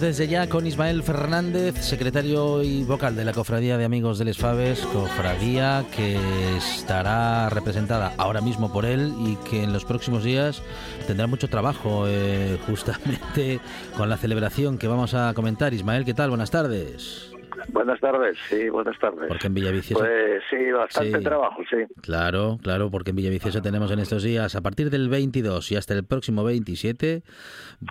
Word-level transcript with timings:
Desde 0.00 0.28
ya 0.28 0.48
con 0.48 0.66
Ismael 0.66 1.02
Fernández, 1.02 1.74
secretario 1.84 2.62
y 2.62 2.84
vocal 2.84 3.14
de 3.14 3.24
la 3.24 3.34
Cofradía 3.34 3.76
de 3.76 3.84
Amigos 3.84 4.18
del 4.18 4.28
Esfaves, 4.28 4.80
cofradía 4.80 5.84
que 5.94 6.18
estará 6.56 7.50
representada 7.50 8.14
ahora 8.16 8.40
mismo 8.40 8.72
por 8.72 8.86
él 8.86 9.12
y 9.20 9.36
que 9.48 9.62
en 9.62 9.74
los 9.74 9.84
próximos 9.84 10.24
días 10.24 10.62
tendrá 11.06 11.26
mucho 11.26 11.48
trabajo 11.48 12.04
eh, 12.08 12.58
justamente 12.66 13.60
con 13.96 14.08
la 14.08 14.16
celebración 14.16 14.78
que 14.78 14.88
vamos 14.88 15.12
a 15.12 15.34
comentar. 15.34 15.74
Ismael, 15.74 16.06
¿qué 16.06 16.14
tal? 16.14 16.30
Buenas 16.30 16.50
tardes. 16.50 17.30
Buenas 17.68 18.00
tardes, 18.00 18.38
sí, 18.48 18.68
buenas 18.68 18.98
tardes. 18.98 19.28
Porque 19.28 19.46
en 19.46 19.54
Villaviciosa... 19.54 20.04
Pues 20.04 20.42
sí, 20.50 20.70
bastante 20.70 21.20
trabajo, 21.20 21.62
sí. 21.70 21.76
Claro, 22.02 22.58
claro, 22.62 22.90
porque 22.90 23.10
en 23.10 23.16
Villaviciosa 23.16 23.62
tenemos 23.62 23.90
en 23.90 23.98
estos 23.98 24.22
días, 24.22 24.56
a 24.56 24.60
partir 24.60 24.90
del 24.90 25.08
22 25.08 25.72
y 25.72 25.76
hasta 25.76 25.94
el 25.94 26.04
próximo 26.04 26.44
27, 26.44 27.22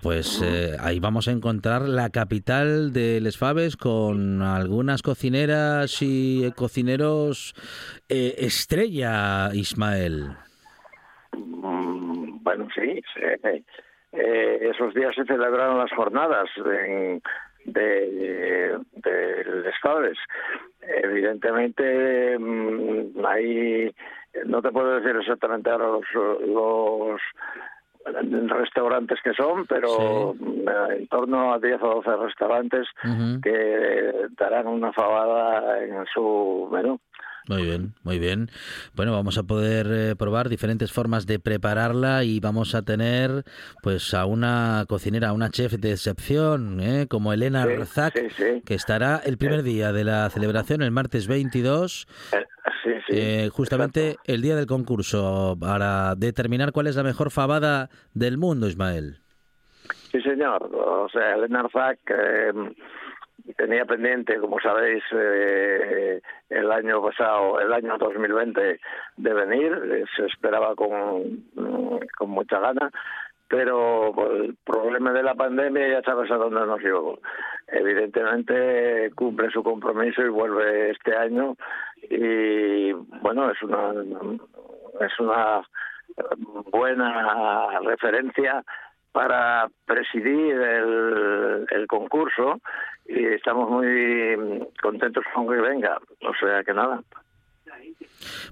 pues 0.01 0.41
eh, 0.43 0.75
ahí 0.79 0.99
vamos 0.99 1.27
a 1.27 1.31
encontrar 1.31 1.83
la 1.83 2.09
capital 2.09 2.93
de 2.93 3.21
Les 3.21 3.37
Faves 3.37 3.77
con 3.77 4.41
algunas 4.41 5.01
cocineras 5.01 6.01
y 6.01 6.51
cocineros 6.55 7.53
eh, 8.09 8.35
estrella, 8.39 9.49
Ismael. 9.53 10.31
Mm, 11.33 12.43
bueno, 12.43 12.67
sí, 12.73 13.01
eh, 14.11 14.69
esos 14.71 14.93
días 14.93 15.13
se 15.15 15.25
celebraron 15.25 15.77
las 15.77 15.91
jornadas 15.91 16.49
en 16.57 17.21
de, 17.71 18.77
de 18.93 19.69
Estados. 19.69 20.17
Evidentemente, 20.81 22.37
mm, 22.37 23.25
ahí 23.25 23.93
no 24.45 24.61
te 24.61 24.71
puedo 24.71 24.99
decir 24.99 25.15
exactamente 25.15 25.69
ahora 25.69 25.87
los, 25.87 26.05
los 26.47 27.21
restaurantes 28.49 29.19
que 29.23 29.33
son, 29.33 29.65
pero 29.67 30.33
en 30.89 31.07
torno 31.07 31.53
a 31.53 31.59
10 31.59 31.81
o 31.81 32.01
12 32.01 32.15
restaurantes 32.17 32.87
que 33.43 34.13
darán 34.37 34.67
una 34.67 34.93
fabada 34.93 35.83
en 35.83 36.05
su 36.13 36.69
menú. 36.71 36.99
Muy 37.47 37.63
bien, 37.63 37.93
muy 38.03 38.19
bien. 38.19 38.49
Bueno, 38.95 39.11
vamos 39.11 39.37
a 39.37 39.43
poder 39.43 39.87
eh, 39.89 40.15
probar 40.15 40.49
diferentes 40.49 40.91
formas 40.91 41.25
de 41.25 41.39
prepararla 41.39 42.23
y 42.23 42.39
vamos 42.39 42.75
a 42.75 42.83
tener 42.83 43.43
pues 43.81 44.13
a 44.13 44.25
una 44.25 44.85
cocinera, 44.87 45.29
a 45.29 45.33
una 45.33 45.49
chef 45.49 45.73
de 45.73 45.91
excepción, 45.91 46.79
¿eh? 46.79 47.07
como 47.09 47.33
Elena 47.33 47.65
Razak, 47.65 48.13
que 48.65 48.73
estará 48.73 49.21
el 49.25 49.37
primer 49.37 49.63
día 49.63 49.91
de 49.91 50.03
la 50.03 50.29
celebración, 50.29 50.81
el 50.81 50.91
martes 50.91 51.27
22. 51.27 52.07
Eh, 53.11 53.49
justamente 53.51 54.17
el 54.25 54.41
día 54.41 54.55
del 54.55 54.67
concurso 54.67 55.57
para 55.59 56.13
determinar 56.15 56.71
cuál 56.71 56.87
es 56.87 56.95
la 56.95 57.03
mejor 57.03 57.31
fabada 57.31 57.89
del 58.13 58.37
mundo, 58.37 58.67
Ismael. 58.67 59.17
Sí, 60.11 60.21
señor. 60.21 60.69
O 60.73 61.09
sea, 61.09 61.33
Elena 61.33 61.61
Arzak 61.61 61.99
tenía 63.55 63.85
pendiente, 63.85 64.37
como 64.39 64.59
sabéis, 64.59 65.03
eh, 65.11 66.21
el 66.49 66.71
año 66.71 67.01
pasado, 67.01 67.59
el 67.59 67.73
año 67.73 67.97
2020, 67.97 68.79
de 69.17 69.33
venir. 69.33 69.71
Eh, 69.91 70.05
se 70.15 70.25
esperaba 70.25 70.75
con, 70.75 71.45
con 72.17 72.29
mucha 72.29 72.59
gana, 72.59 72.91
pero 73.47 74.13
el 74.31 74.55
problema 74.63 75.11
de 75.11 75.23
la 75.23 75.33
pandemia 75.33 75.87
ya 75.87 76.01
sabes 76.03 76.29
a 76.31 76.35
dónde 76.35 76.65
nos 76.65 76.81
llevó. 76.81 77.19
Evidentemente 77.67 79.11
cumple 79.15 79.49
su 79.49 79.63
compromiso 79.63 80.21
y 80.21 80.29
vuelve 80.29 80.91
este 80.91 81.15
año 81.15 81.55
y 82.09 82.91
bueno, 82.91 83.51
es 83.51 83.61
una 83.63 83.91
es 85.01 85.19
una 85.19 85.61
buena 86.71 87.79
referencia 87.81 88.63
para 89.11 89.67
presidir 89.85 90.55
el, 90.55 91.65
el 91.69 91.87
concurso 91.87 92.59
y 93.05 93.25
estamos 93.25 93.69
muy 93.69 94.67
contentos 94.81 95.23
con 95.33 95.47
que 95.47 95.55
venga. 95.55 95.97
O 96.21 96.33
sea 96.39 96.63
que 96.63 96.73
nada. 96.73 97.01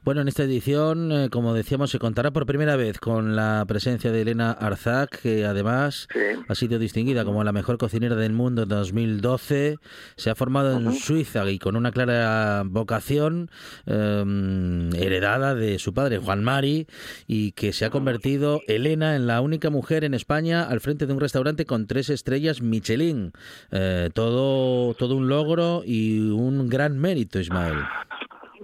Bueno, 0.03 0.21
en 0.21 0.27
esta 0.27 0.43
edición, 0.43 1.11
eh, 1.11 1.29
como 1.29 1.53
decíamos, 1.53 1.91
se 1.91 1.99
contará 1.99 2.31
por 2.31 2.45
primera 2.45 2.75
vez 2.75 2.99
con 2.99 3.35
la 3.35 3.65
presencia 3.67 4.11
de 4.11 4.21
Elena 4.21 4.51
Arzak, 4.51 5.21
que 5.21 5.45
además 5.45 6.07
ha 6.47 6.55
sido 6.55 6.79
distinguida 6.79 7.25
como 7.25 7.43
la 7.43 7.51
mejor 7.51 7.77
cocinera 7.77 8.15
del 8.15 8.33
mundo 8.33 8.63
en 8.63 8.69
2012. 8.69 9.77
Se 10.15 10.29
ha 10.29 10.35
formado 10.35 10.77
en 10.77 10.93
Suiza 10.93 11.49
y 11.49 11.59
con 11.59 11.75
una 11.75 11.91
clara 11.91 12.63
vocación 12.65 13.49
em, 13.85 14.93
heredada 14.95 15.55
de 15.55 15.79
su 15.79 15.93
padre, 15.93 16.19
Juan 16.19 16.43
Mari, 16.43 16.87
y 17.27 17.51
que 17.51 17.73
se 17.73 17.85
ha 17.85 17.89
convertido 17.89 18.61
Elena 18.67 19.15
en 19.15 19.27
la 19.27 19.41
única 19.41 19.69
mujer 19.69 20.03
en 20.03 20.13
España 20.13 20.63
al 20.63 20.81
frente 20.81 21.05
de 21.05 21.13
un 21.13 21.19
restaurante 21.19 21.65
con 21.65 21.87
tres 21.87 22.09
estrellas 22.09 22.61
Michelin. 22.61 23.33
Eh, 23.71 24.09
todo, 24.13 24.93
todo 24.93 25.15
un 25.15 25.27
logro 25.27 25.83
y 25.85 26.29
un 26.29 26.69
gran 26.69 26.97
mérito, 26.97 27.39
Ismael. 27.39 27.77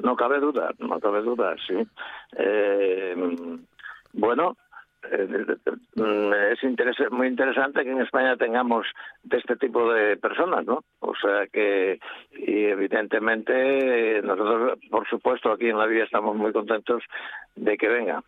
No 0.04 0.18
cabe 0.18 0.40
duda, 0.40 0.70
no 0.80 1.00
cabe 1.00 1.22
duda, 1.22 1.56
sí. 1.66 1.76
Eh, 2.38 3.16
bueno, 4.12 4.58
eh, 5.10 5.58
es 6.52 7.12
muy 7.12 7.28
interesante 7.28 7.84
que 7.84 7.92
en 7.92 8.02
España 8.02 8.36
tengamos 8.36 8.86
de 9.24 9.38
este 9.38 9.56
tipo 9.56 9.94
de 9.94 10.18
personas, 10.18 10.66
¿no? 10.66 10.84
O 11.00 11.14
sea 11.16 11.48
que, 11.48 12.02
y 12.32 12.66
evidentemente, 12.66 14.22
nosotros, 14.24 14.78
por 14.92 15.08
supuesto, 15.08 15.54
aquí 15.54 15.70
en 15.70 15.78
la 15.78 15.86
vida 15.86 16.04
estamos 16.04 16.36
muy 16.36 16.52
contentos 16.52 17.02
de 17.56 17.78
que 17.78 17.88
venga. 17.88 18.22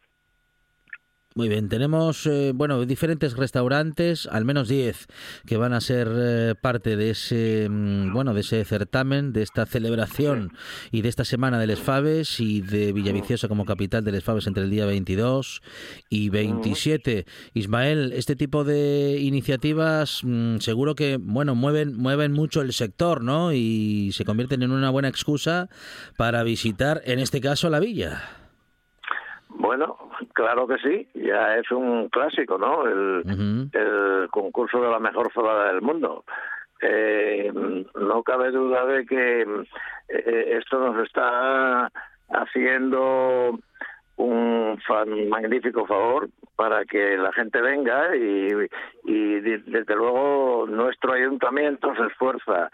Muy 1.38 1.50
bien, 1.50 1.68
tenemos 1.68 2.26
eh, 2.28 2.54
bueno 2.56 2.86
diferentes 2.86 3.36
restaurantes, 3.36 4.26
al 4.26 4.46
menos 4.46 4.70
10 4.70 5.08
que 5.46 5.58
van 5.58 5.74
a 5.74 5.82
ser 5.82 6.08
eh, 6.16 6.56
parte 6.56 6.96
de 6.96 7.10
ese 7.10 7.68
mm, 7.70 8.14
bueno 8.14 8.34
de 8.34 8.40
ese 8.40 8.64
certamen, 8.64 9.34
de 9.34 9.42
esta 9.42 9.66
celebración 9.66 10.54
y 10.94 11.02
de 11.02 11.10
esta 11.10 11.26
semana 11.26 11.60
de 11.60 11.68
Les 11.68 11.82
Faves 11.82 12.40
y 12.40 12.62
de 12.62 12.94
Villaviciosa 12.94 13.50
como 13.50 13.66
capital 13.66 14.06
de 14.06 14.14
Les 14.14 14.24
Faves 14.24 14.48
entre 14.48 14.64
el 14.64 14.70
día 14.70 14.86
22 14.86 15.62
y 16.08 16.30
27. 16.30 17.26
Ismael, 17.54 18.14
este 18.14 18.38
tipo 18.38 18.64
de 18.64 19.20
iniciativas 19.20 20.22
mm, 20.24 20.60
seguro 20.60 20.96
que 20.96 21.18
bueno 21.20 21.54
mueven 21.54 21.98
mueven 21.98 22.32
mucho 22.32 22.62
el 22.62 22.72
sector, 22.72 23.22
¿no? 23.22 23.52
Y 23.52 24.14
se 24.14 24.24
convierten 24.24 24.64
en 24.64 24.72
una 24.72 24.90
buena 24.90 25.10
excusa 25.10 25.68
para 26.16 26.44
visitar, 26.44 27.02
en 27.04 27.20
este 27.20 27.42
caso, 27.42 27.70
la 27.70 27.82
villa. 27.82 28.24
Bueno, 29.50 29.98
claro 30.36 30.68
que 30.68 30.78
sí, 30.78 31.08
ya 31.16 31.56
es 31.56 31.72
un 31.72 32.10
clásico, 32.10 32.60
¿no? 32.60 32.86
El, 32.86 33.70
el 33.74 34.28
concurso 34.30 34.82
de 34.82 34.92
la 34.92 35.00
mejor 35.00 35.32
fabada 35.32 35.72
del 35.72 35.82
mundo. 35.82 36.24
Eh, 36.82 37.52
no 37.96 38.22
cabe 38.22 38.52
duda 38.52 38.86
de 38.86 39.06
que 39.06 39.42
eh, 40.10 40.58
esto 40.60 40.78
nos 40.78 41.04
está 41.04 41.90
haciendo 42.30 43.58
un 44.18 44.80
magnífico 45.30 45.88
favor 45.88 46.30
para 46.56 46.86
que 46.86 47.18
la 47.18 47.32
gente 47.34 47.62
venga 47.62 48.16
y, 48.16 48.50
y 49.06 49.40
desde 49.40 49.96
luego 49.96 50.66
nuestro 50.68 51.14
ayuntamiento 51.14 51.94
se 51.96 52.06
esfuerza 52.08 52.70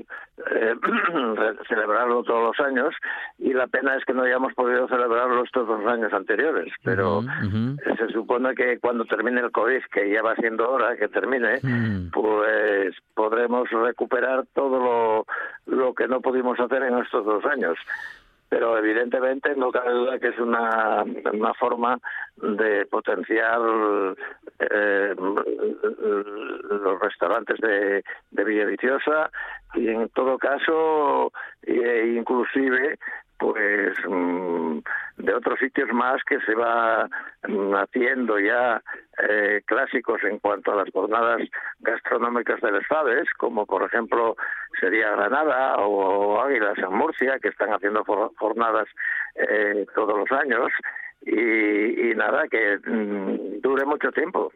eh, 0.00 0.74
celebrarlo 1.68 2.22
todos 2.22 2.56
los 2.56 2.66
años 2.66 2.94
y 3.38 3.52
la 3.52 3.66
pena 3.66 3.96
es 3.96 4.04
que 4.04 4.12
no 4.12 4.22
hayamos 4.22 4.54
podido 4.54 4.88
celebrarlo 4.88 5.44
estos 5.44 5.66
dos 5.66 5.86
años 5.86 6.12
anteriores 6.12 6.72
pero 6.82 7.22
se 7.98 8.08
supone 8.12 8.54
que 8.54 8.78
cuando 8.78 9.04
termine 9.04 9.40
el 9.40 9.50
COVID 9.50 9.82
que 9.92 10.10
ya 10.10 10.22
va 10.22 10.34
siendo 10.36 10.70
hora 10.70 10.96
que 10.96 11.08
termine 11.08 11.60
pues 12.12 12.94
podremos 13.14 13.68
recuperar 13.70 14.44
todo 14.54 14.78
lo, 14.78 15.26
lo 15.66 15.94
que 15.94 16.08
no 16.08 16.20
pudimos 16.20 16.58
hacer 16.58 16.82
en 16.82 16.98
estos 16.98 17.24
dos 17.24 17.44
años 17.44 17.76
pero 18.52 18.76
evidentemente 18.76 19.56
no 19.56 19.72
cabe 19.72 19.92
duda 19.92 20.18
que 20.18 20.28
es 20.28 20.38
una, 20.38 21.04
una 21.32 21.54
forma 21.54 21.98
de 22.36 22.84
potenciar 22.84 23.58
eh, 24.58 25.14
los 26.68 27.00
restaurantes 27.00 27.58
de, 27.62 28.04
de 28.30 28.44
Villaviciosa 28.44 29.30
y 29.72 29.88
en 29.88 30.06
todo 30.10 30.36
caso 30.36 31.32
e 31.62 32.14
inclusive 32.14 32.98
pues 33.42 33.92
mm, 34.08 34.78
de 35.16 35.34
otros 35.34 35.58
sitios 35.58 35.92
más 35.92 36.22
que 36.24 36.38
se 36.42 36.54
va 36.54 37.08
haciendo 37.82 38.38
ya 38.38 38.80
eh, 39.28 39.62
clásicos 39.66 40.22
en 40.22 40.38
cuanto 40.38 40.70
a 40.70 40.76
las 40.76 40.90
jornadas 40.92 41.40
gastronómicas 41.80 42.60
de 42.60 42.70
Les 42.70 42.86
Faves, 42.86 43.28
como 43.38 43.66
por 43.66 43.82
ejemplo 43.82 44.36
sería 44.80 45.10
Granada 45.10 45.76
o, 45.78 46.40
Águilas 46.40 46.78
en 46.78 46.94
Murcia, 46.94 47.40
que 47.40 47.48
están 47.48 47.70
haciendo 47.70 48.04
jornadas 48.04 48.86
eh, 49.34 49.86
todos 49.92 50.16
los 50.16 50.30
años, 50.38 50.70
y, 51.24 52.14
nada, 52.14 52.46
que 52.48 52.78
mm, 52.84 53.60
dure 53.60 53.84
mucho 53.84 54.12
tiempo. 54.12 54.52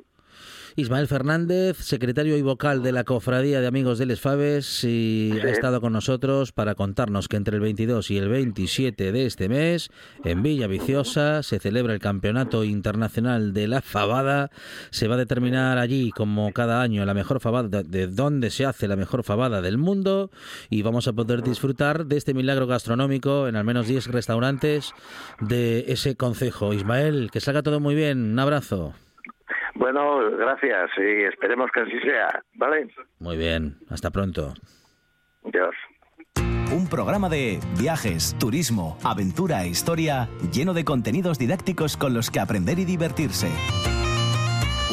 Ismael 0.78 1.08
Fernández, 1.08 1.78
secretario 1.78 2.36
y 2.36 2.42
vocal 2.42 2.82
de 2.82 2.92
la 2.92 3.04
Cofradía 3.04 3.62
de 3.62 3.66
Amigos 3.66 3.96
de 3.96 4.04
Les 4.04 4.20
Faves, 4.20 4.84
y 4.84 5.32
ha 5.42 5.48
estado 5.48 5.80
con 5.80 5.94
nosotros 5.94 6.52
para 6.52 6.74
contarnos 6.74 7.28
que 7.28 7.38
entre 7.38 7.56
el 7.56 7.62
22 7.62 8.10
y 8.10 8.18
el 8.18 8.28
27 8.28 9.10
de 9.10 9.24
este 9.24 9.48
mes, 9.48 9.88
en 10.22 10.42
Villa 10.42 10.66
Viciosa, 10.66 11.42
se 11.42 11.60
celebra 11.60 11.94
el 11.94 11.98
Campeonato 11.98 12.62
Internacional 12.62 13.54
de 13.54 13.68
la 13.68 13.80
Fabada. 13.80 14.50
Se 14.90 15.08
va 15.08 15.14
a 15.14 15.18
determinar 15.18 15.78
allí, 15.78 16.10
como 16.10 16.52
cada 16.52 16.82
año, 16.82 17.06
la 17.06 17.14
mejor 17.14 17.40
fabada, 17.40 17.82
de 17.82 18.06
dónde 18.06 18.50
se 18.50 18.66
hace 18.66 18.86
la 18.86 18.96
mejor 18.96 19.24
fabada 19.24 19.62
del 19.62 19.78
mundo, 19.78 20.30
y 20.68 20.82
vamos 20.82 21.08
a 21.08 21.14
poder 21.14 21.42
disfrutar 21.42 22.04
de 22.04 22.18
este 22.18 22.34
milagro 22.34 22.66
gastronómico 22.66 23.48
en 23.48 23.56
al 23.56 23.64
menos 23.64 23.88
10 23.88 24.08
restaurantes 24.08 24.92
de 25.40 25.86
ese 25.88 26.16
concejo. 26.16 26.74
Ismael, 26.74 27.30
que 27.32 27.40
salga 27.40 27.62
todo 27.62 27.80
muy 27.80 27.94
bien. 27.94 28.32
Un 28.32 28.38
abrazo. 28.38 28.92
Bueno, 29.78 30.30
gracias 30.36 30.90
y 30.98 31.24
esperemos 31.24 31.70
que 31.72 31.80
así 31.80 32.00
sea, 32.00 32.42
¿vale? 32.54 32.88
Muy 33.18 33.36
bien, 33.36 33.76
hasta 33.90 34.10
pronto. 34.10 34.54
Dios. 35.44 35.74
Un 36.72 36.88
programa 36.88 37.28
de 37.28 37.60
viajes, 37.78 38.36
turismo, 38.38 38.98
aventura 39.04 39.62
e 39.64 39.68
historia 39.68 40.28
lleno 40.52 40.74
de 40.74 40.84
contenidos 40.84 41.38
didácticos 41.38 41.96
con 41.96 42.14
los 42.14 42.30
que 42.30 42.40
aprender 42.40 42.78
y 42.78 42.84
divertirse. 42.84 43.48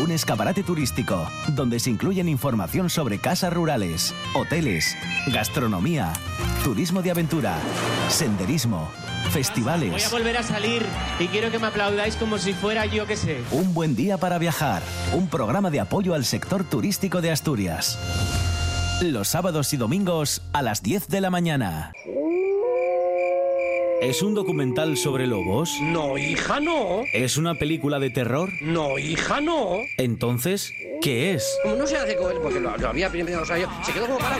Un 0.03 0.11
escaparate 0.11 0.63
turístico 0.63 1.27
donde 1.55 1.79
se 1.79 1.89
incluyen 1.89 2.27
información 2.27 2.89
sobre 2.89 3.19
casas 3.19 3.53
rurales, 3.53 4.13
hoteles, 4.35 4.97
gastronomía, 5.31 6.13
turismo 6.63 7.01
de 7.01 7.11
aventura, 7.11 7.57
senderismo, 8.09 8.91
festivales. 9.31 9.91
Voy 9.91 10.01
a 10.01 10.09
volver 10.09 10.37
a 10.37 10.43
salir 10.43 10.85
y 11.19 11.27
quiero 11.27 11.51
que 11.51 11.59
me 11.59 11.67
aplaudáis 11.67 12.15
como 12.15 12.37
si 12.37 12.53
fuera 12.53 12.85
yo 12.85 13.05
que 13.05 13.17
sé. 13.17 13.37
Un 13.51 13.73
buen 13.73 13.95
día 13.95 14.17
para 14.17 14.37
viajar. 14.37 14.81
Un 15.13 15.27
programa 15.27 15.69
de 15.69 15.79
apoyo 15.79 16.13
al 16.13 16.25
sector 16.25 16.63
turístico 16.63 17.21
de 17.21 17.31
Asturias. 17.31 17.97
Los 19.01 19.29
sábados 19.29 19.73
y 19.73 19.77
domingos 19.77 20.43
a 20.53 20.61
las 20.61 20.81
10 20.83 21.07
de 21.07 21.21
la 21.21 21.29
mañana. 21.29 21.91
¿Es 24.03 24.21
un 24.21 24.33
documental 24.33 24.97
sobre 24.97 25.27
lobos? 25.27 25.77
No, 25.81 26.17
hija, 26.17 26.59
no. 26.59 27.03
¿Es 27.13 27.37
una 27.37 27.55
película 27.55 27.99
de 27.99 28.09
terror? 28.09 28.49
No, 28.61 28.99
hija, 28.99 29.39
no. 29.39 29.77
Entonces, 29.97 30.73
¿qué 31.01 31.33
es? 31.33 31.57
Como 31.63 31.77
no 31.77 31.87
se 31.87 31.95
hace 31.95 32.17
con 32.17 32.29
él, 32.29 32.39
porque 32.43 32.59
lo, 32.59 32.69
había 32.69 33.09
primero, 33.09 33.43
o 33.43 33.45
sea, 33.45 33.57
se 33.81 33.93
quedó 33.93 34.07
como 34.07 34.19
para... 34.19 34.37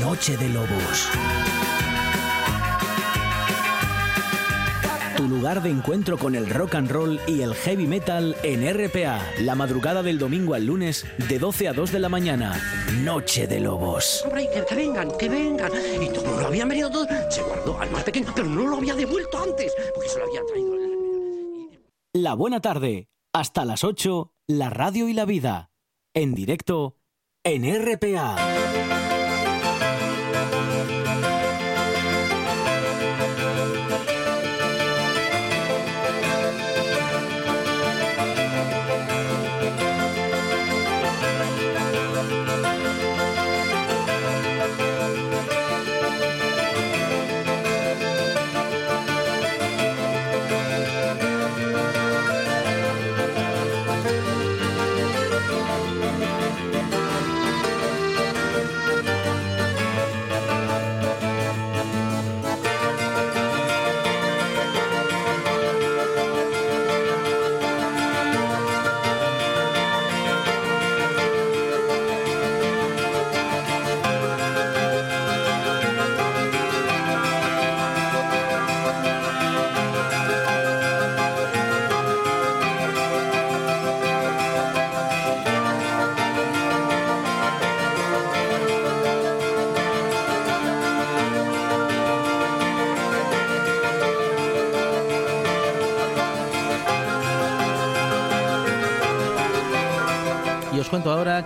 Noche 0.00 0.38
de 0.38 0.48
Lobos. 0.48 1.10
Tu 5.22 5.28
lugar 5.28 5.62
de 5.62 5.70
encuentro 5.70 6.18
con 6.18 6.34
el 6.34 6.50
rock 6.50 6.74
and 6.74 6.90
roll 6.90 7.20
y 7.28 7.42
el 7.42 7.54
heavy 7.54 7.86
metal 7.86 8.34
en 8.42 8.68
RPA. 8.68 9.24
La 9.38 9.54
madrugada 9.54 10.02
del 10.02 10.18
domingo 10.18 10.54
al 10.54 10.66
lunes 10.66 11.06
de 11.28 11.38
12 11.38 11.68
a 11.68 11.72
2 11.72 11.92
de 11.92 12.00
la 12.00 12.08
mañana. 12.08 12.60
Noche 13.04 13.46
de 13.46 13.60
Lobos. 13.60 14.24
Hombre, 14.24 14.48
que, 14.52 14.64
que 14.64 14.74
vengan, 14.74 15.16
que 15.16 15.28
vengan. 15.28 15.70
Y 16.02 16.08
todo 16.08 16.40
lo 16.40 16.48
habían 16.48 16.68
venido 16.68 16.90
todo. 16.90 17.06
Se 17.30 17.40
guardó 17.40 17.78
al 17.78 17.92
más 17.92 18.02
pequeño, 18.02 18.32
pero 18.34 18.48
no 18.48 18.66
lo 18.66 18.78
había 18.78 18.96
devuelto 18.96 19.40
antes, 19.40 19.72
porque 19.94 20.08
se 20.08 20.18
lo 20.18 20.24
habían 20.24 20.44
traído. 20.44 20.74
La 22.14 22.34
buena 22.34 22.58
tarde. 22.58 23.08
Hasta 23.32 23.64
las 23.64 23.84
8, 23.84 24.34
la 24.48 24.70
radio 24.70 25.08
y 25.08 25.12
la 25.12 25.24
vida. 25.24 25.70
En 26.14 26.34
directo 26.34 26.96
en 27.44 27.62
RPA. 27.62 29.11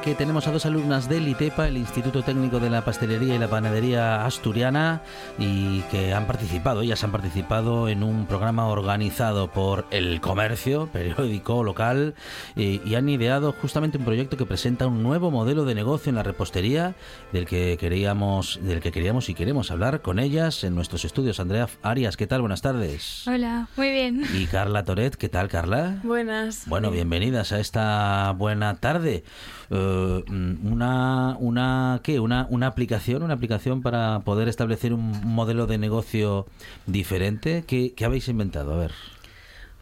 Que 0.06 0.14
tenemos 0.14 0.46
a 0.46 0.52
dos 0.52 0.64
alumnas 0.66 1.08
del 1.08 1.26
ITEPA, 1.26 1.66
el 1.66 1.76
Instituto 1.76 2.22
Técnico 2.22 2.60
de 2.60 2.70
la 2.70 2.84
Pastelería 2.84 3.34
y 3.34 3.38
la 3.40 3.48
Panadería 3.48 4.24
Asturiana, 4.24 5.02
y 5.36 5.80
que 5.90 6.14
han 6.14 6.28
participado, 6.28 6.82
ellas 6.82 7.02
han 7.02 7.10
participado 7.10 7.88
en 7.88 8.04
un 8.04 8.26
programa 8.26 8.68
organizado 8.68 9.50
por 9.50 9.84
El 9.90 10.20
Comercio, 10.20 10.86
periódico 10.92 11.64
local, 11.64 12.14
y, 12.54 12.94
han 12.94 13.08
ideado 13.08 13.50
justamente 13.50 13.98
un 13.98 14.04
proyecto 14.04 14.36
que 14.36 14.46
presenta 14.46 14.86
un 14.86 15.02
nuevo 15.02 15.32
modelo 15.32 15.64
de 15.64 15.74
negocio 15.74 16.10
en 16.10 16.14
la 16.14 16.22
repostería, 16.22 16.94
del 17.32 17.46
que 17.46 17.76
queríamos, 17.76 18.60
del 18.62 18.78
que 18.78 18.92
queríamos 18.92 19.28
y 19.28 19.34
queremos 19.34 19.72
hablar 19.72 20.02
con 20.02 20.20
ellas 20.20 20.62
en 20.62 20.76
nuestros 20.76 21.04
estudios. 21.04 21.40
Andrea 21.40 21.68
Arias, 21.82 22.16
¿qué 22.16 22.28
tal? 22.28 22.42
Buenas 22.42 22.62
tardes. 22.62 23.26
Hola, 23.26 23.66
muy 23.76 23.90
bien. 23.90 24.22
Y 24.32 24.46
Carla 24.46 24.84
Toret, 24.84 25.16
¿qué 25.16 25.28
tal, 25.28 25.48
Carla? 25.48 25.98
Buenas. 26.04 26.62
Bueno, 26.68 26.92
bienvenidas 26.92 27.50
a 27.50 27.58
esta 27.58 28.32
buena 28.38 28.76
tarde. 28.76 29.24
Eh, 29.70 30.24
una, 30.64 31.36
una, 31.40 32.00
¿qué? 32.02 32.20
Una, 32.20 32.46
una 32.50 32.66
aplicación, 32.68 33.22
una 33.22 33.34
aplicación 33.34 33.82
para 33.82 34.20
poder 34.20 34.48
establecer 34.48 34.92
un 34.92 35.10
modelo 35.24 35.66
de 35.66 35.78
negocio 35.78 36.46
diferente. 36.86 37.64
¿Qué, 37.66 37.92
qué 37.94 38.04
habéis 38.04 38.28
inventado? 38.28 38.74
A 38.74 38.78
ver. 38.78 38.92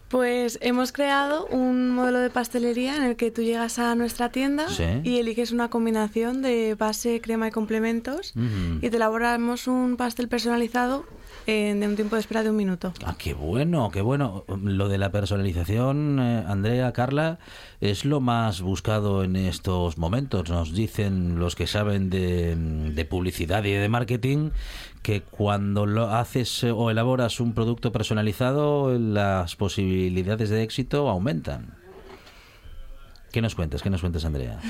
Pues 0.09 0.59
hemos 0.63 0.93
creado 0.93 1.47
un 1.47 1.91
modelo 1.91 2.21
de 2.21 2.31
pastelería 2.31 2.97
en 2.97 3.03
el 3.03 3.17
que 3.17 3.31
tú 3.33 3.43
llegas 3.43 3.79
a 3.81 3.95
nuestra 3.97 4.29
tienda 4.29 4.69
Sí. 4.69 4.85
y 5.03 5.19
eliges 5.19 5.51
una 5.51 5.71
combinación 5.71 6.41
de 6.41 6.77
base, 6.79 7.21
crema 7.21 7.49
y 7.49 7.51
complementos 7.51 8.33
y 8.81 8.91
te 8.91 8.97
elaboramos 8.97 9.67
un 9.67 9.97
pastel 9.97 10.29
personalizado 10.29 11.05
en 11.47 11.81
de 11.81 11.89
un 11.89 11.95
tiempo 11.95 12.17
de 12.17 12.21
espera 12.21 12.43
de 12.43 12.51
un 12.51 12.57
minuto. 12.57 12.93
Ah, 13.05 13.17
qué 13.19 13.35
bueno, 13.35 13.91
qué 13.91 14.01
bueno. 14.01 14.45
Lo 14.63 14.89
de 14.89 14.99
la 14.99 15.11
personalización, 15.11 16.19
eh, 16.21 16.45
Andrea, 16.47 16.93
Carla, 16.93 17.39
es 17.81 18.05
lo 18.05 18.21
más 18.21 18.61
buscado 18.61 19.25
en 19.25 19.37
estos 19.37 19.99
momentos. 19.99 20.49
Nos 20.49 20.73
dicen 20.73 21.39
los 21.39 21.55
que 21.55 21.67
saben 21.67 22.11
de, 22.11 22.57
de 22.57 23.05
publicidad 23.05 23.65
y 23.65 23.73
de 23.73 23.89
marketing 23.89 24.51
que 25.03 25.21
cuando 25.21 25.85
lo 25.85 26.11
haces 26.11 26.65
eh, 26.65 26.71
o 26.71 26.91
elaboras 26.91 27.41
un 27.41 27.53
producto 27.53 27.93
personalizado, 27.93 28.99
las 28.99 29.55
posibilidades 29.57 30.49
de 30.49 30.63
éxito 30.63 31.09
aumentan. 31.09 31.75
¿Qué 33.31 33.43
nos 33.43 33.55
cuentas? 33.55 33.83
¿Qué 33.83 33.91
nos 33.91 34.01
cuentas, 34.01 34.25
Andrea? 34.25 34.61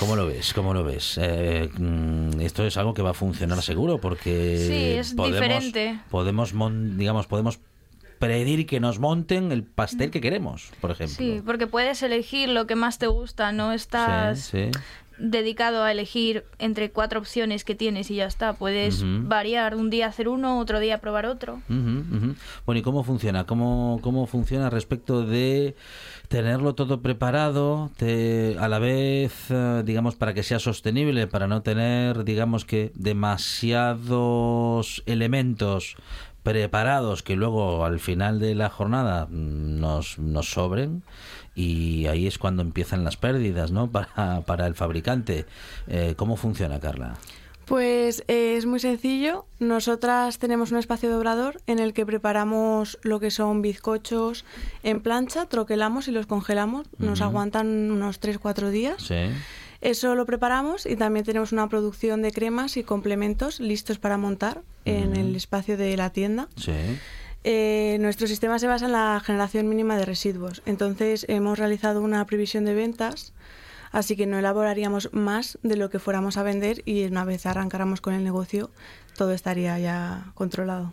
¿Cómo 0.00 0.16
lo 0.16 0.26
ves? 0.26 0.54
¿Cómo 0.54 0.72
lo 0.72 0.82
ves? 0.82 1.18
Eh, 1.20 1.68
mm, 1.78 2.40
esto 2.40 2.64
es 2.64 2.76
algo 2.78 2.94
que 2.94 3.02
va 3.02 3.10
a 3.10 3.14
funcionar 3.14 3.60
seguro 3.62 3.98
porque 4.00 4.56
Sí, 4.66 4.98
es 4.98 5.14
diferente. 5.14 6.00
Podemos, 6.10 6.54
mon- 6.54 6.96
digamos, 6.96 7.26
podemos 7.26 7.60
pedir 8.18 8.66
que 8.66 8.80
nos 8.80 8.98
monten 8.98 9.52
el 9.52 9.62
pastel 9.62 10.10
que 10.10 10.20
queremos, 10.22 10.70
por 10.80 10.90
ejemplo. 10.90 11.16
Sí, 11.16 11.42
porque 11.44 11.66
puedes 11.66 12.02
elegir 12.02 12.48
lo 12.48 12.66
que 12.66 12.76
más 12.76 12.98
te 12.98 13.06
gusta, 13.08 13.52
no 13.52 13.72
estás 13.72 14.40
Sí, 14.40 14.70
sí. 14.72 14.80
dedicado 15.18 15.82
a 15.84 15.92
elegir 15.92 16.44
entre 16.58 16.90
cuatro 16.90 17.20
opciones 17.20 17.64
que 17.64 17.74
tienes 17.74 18.10
y 18.10 18.16
ya 18.16 18.26
está. 18.26 18.54
Puedes 18.54 19.02
variar, 19.04 19.74
un 19.76 19.90
día 19.90 20.06
hacer 20.06 20.28
uno, 20.28 20.58
otro 20.60 20.80
día 20.80 20.98
probar 20.98 21.26
otro. 21.26 21.60
Bueno, 21.68 22.78
¿y 22.78 22.82
cómo 22.82 23.04
funciona? 23.04 23.44
¿Cómo, 23.44 24.00
cómo 24.02 24.26
funciona 24.26 24.70
respecto 24.70 25.26
de 25.26 25.74
tenerlo 26.30 26.76
todo 26.76 27.02
preparado, 27.02 27.90
te- 27.96 28.56
a 28.60 28.68
la 28.68 28.78
vez, 28.78 29.32
eh, 29.50 29.82
digamos, 29.84 30.14
para 30.14 30.32
que 30.32 30.44
sea 30.44 30.60
sostenible, 30.60 31.26
para 31.26 31.48
no 31.48 31.62
tener, 31.62 32.22
digamos 32.22 32.64
que, 32.64 32.92
demasiados 32.94 35.02
elementos 35.06 35.96
preparados 36.44 37.24
que 37.24 37.34
luego 37.34 37.84
al 37.84 37.98
final 37.98 38.38
de 38.38 38.54
la 38.54 38.70
jornada 38.70 39.26
mm, 39.26 39.80
nos, 39.80 40.20
nos 40.20 40.52
sobren? 40.52 41.02
Y 41.56 42.06
ahí 42.06 42.28
es 42.28 42.38
cuando 42.38 42.62
empiezan 42.62 43.02
las 43.02 43.16
pérdidas, 43.16 43.72
¿no? 43.72 43.90
Para, 43.90 44.42
para 44.42 44.68
el 44.68 44.76
fabricante. 44.76 45.46
Eh, 45.88 46.14
¿Cómo 46.16 46.36
funciona, 46.36 46.78
Carla? 46.78 47.16
Pues 47.70 48.24
eh, 48.26 48.56
es 48.56 48.66
muy 48.66 48.80
sencillo. 48.80 49.46
Nosotras 49.60 50.40
tenemos 50.40 50.72
un 50.72 50.78
espacio 50.78 51.08
de 51.08 51.14
obrador 51.14 51.62
en 51.68 51.78
el 51.78 51.92
que 51.92 52.04
preparamos 52.04 52.98
lo 53.02 53.20
que 53.20 53.30
son 53.30 53.62
bizcochos 53.62 54.44
en 54.82 55.00
plancha, 55.00 55.46
troquelamos 55.46 56.08
y 56.08 56.10
los 56.10 56.26
congelamos. 56.26 56.88
Nos 56.98 57.20
aguantan 57.20 57.92
unos 57.92 58.20
3-4 58.20 58.70
días. 58.70 59.00
Sí. 59.00 59.30
Eso 59.80 60.16
lo 60.16 60.26
preparamos 60.26 60.84
y 60.84 60.96
también 60.96 61.24
tenemos 61.24 61.52
una 61.52 61.68
producción 61.68 62.22
de 62.22 62.32
cremas 62.32 62.76
y 62.76 62.82
complementos 62.82 63.60
listos 63.60 64.00
para 64.00 64.18
montar 64.18 64.62
en 64.84 65.14
el 65.14 65.36
espacio 65.36 65.76
de 65.76 65.96
la 65.96 66.10
tienda. 66.10 66.48
Sí. 66.56 66.72
Eh, 67.44 67.98
nuestro 68.00 68.26
sistema 68.26 68.58
se 68.58 68.66
basa 68.66 68.86
en 68.86 68.92
la 68.92 69.22
generación 69.24 69.68
mínima 69.68 69.96
de 69.96 70.06
residuos. 70.06 70.60
Entonces 70.66 71.24
hemos 71.28 71.56
realizado 71.56 72.02
una 72.02 72.26
previsión 72.26 72.64
de 72.64 72.74
ventas, 72.74 73.32
así 73.92 74.16
que 74.16 74.26
no 74.26 74.38
elaboraríamos 74.38 75.10
más 75.12 75.58
de 75.62 75.76
lo 75.76 75.90
que 75.90 75.98
fuéramos 75.98 76.36
a 76.36 76.42
vender 76.42 76.82
y 76.84 77.04
una 77.04 77.24
vez 77.24 77.46
arrancáramos 77.46 78.00
con 78.00 78.14
el 78.14 78.24
negocio, 78.24 78.70
todo 79.16 79.32
estaría 79.32 79.78
ya 79.78 80.30
controlado. 80.34 80.90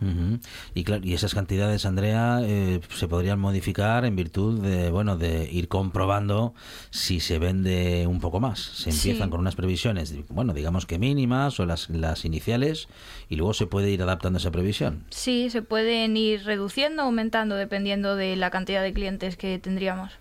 Y 0.74 0.84
claro, 0.84 1.02
y 1.06 1.14
esas 1.14 1.34
cantidades, 1.34 1.86
Andrea, 1.86 2.40
eh, 2.42 2.80
se 2.94 3.08
podrían 3.08 3.38
modificar 3.38 4.04
en 4.04 4.16
virtud 4.16 4.60
de, 4.60 4.90
bueno, 4.90 5.16
de 5.16 5.48
ir 5.50 5.68
comprobando 5.68 6.52
si 6.90 7.20
se 7.20 7.38
vende 7.38 8.06
un 8.06 8.20
poco 8.20 8.38
más. 8.38 8.58
Se 8.58 8.92
Sí. 8.92 9.08
empiezan 9.10 9.30
con 9.30 9.40
unas 9.40 9.54
previsiones, 9.54 10.14
bueno, 10.28 10.52
digamos 10.52 10.84
que 10.84 10.98
mínimas 10.98 11.58
o 11.58 11.64
las, 11.64 11.88
las 11.88 12.26
iniciales, 12.26 12.88
y 13.30 13.36
luego 13.36 13.54
se 13.54 13.66
puede 13.66 13.90
ir 13.90 14.02
adaptando 14.02 14.38
esa 14.38 14.50
previsión. 14.50 15.04
Sí, 15.08 15.48
se 15.48 15.62
pueden 15.62 16.14
ir 16.16 16.44
reduciendo, 16.44 17.02
aumentando, 17.04 17.54
dependiendo 17.54 18.14
de 18.14 18.36
la 18.36 18.50
cantidad 18.50 18.82
de 18.82 18.92
clientes 18.92 19.36
que 19.38 19.58
tendríamos. 19.58 20.12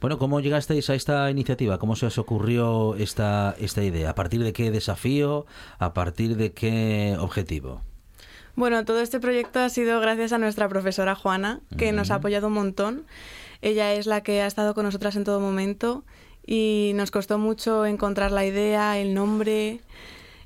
Bueno, 0.00 0.18
¿cómo 0.18 0.40
llegasteis 0.40 0.90
a 0.90 0.94
esta 0.94 1.30
iniciativa? 1.30 1.78
¿Cómo 1.82 1.96
se 1.96 2.06
os 2.06 2.16
ocurrió 2.16 2.94
esta, 2.94 3.56
esta 3.58 3.82
idea? 3.82 4.10
¿A 4.10 4.14
partir 4.14 4.44
de 4.44 4.52
qué 4.52 4.70
desafío? 4.70 5.46
¿A 5.80 5.92
partir 5.92 6.36
de 6.36 6.52
qué 6.52 7.16
objetivo? 7.18 7.80
Bueno, 8.54 8.84
todo 8.84 9.00
este 9.00 9.18
proyecto 9.18 9.58
ha 9.58 9.68
sido 9.68 9.98
gracias 9.98 10.32
a 10.32 10.38
nuestra 10.38 10.68
profesora 10.68 11.16
Juana, 11.16 11.58
que 11.76 11.90
nos 11.90 12.12
ha 12.12 12.14
apoyado 12.14 12.46
un 12.46 12.52
montón. 12.52 13.04
Ella 13.62 13.94
es 13.94 14.06
la 14.06 14.20
que 14.20 14.42
ha 14.42 14.46
estado 14.46 14.74
con 14.74 14.84
nosotras 14.84 15.16
en 15.16 15.24
todo 15.24 15.40
momento 15.40 16.04
y 16.46 16.92
nos 16.94 17.10
costó 17.10 17.38
mucho 17.38 17.84
encontrar 17.84 18.30
la 18.30 18.46
idea, 18.46 18.96
el 19.00 19.12
nombre, 19.12 19.80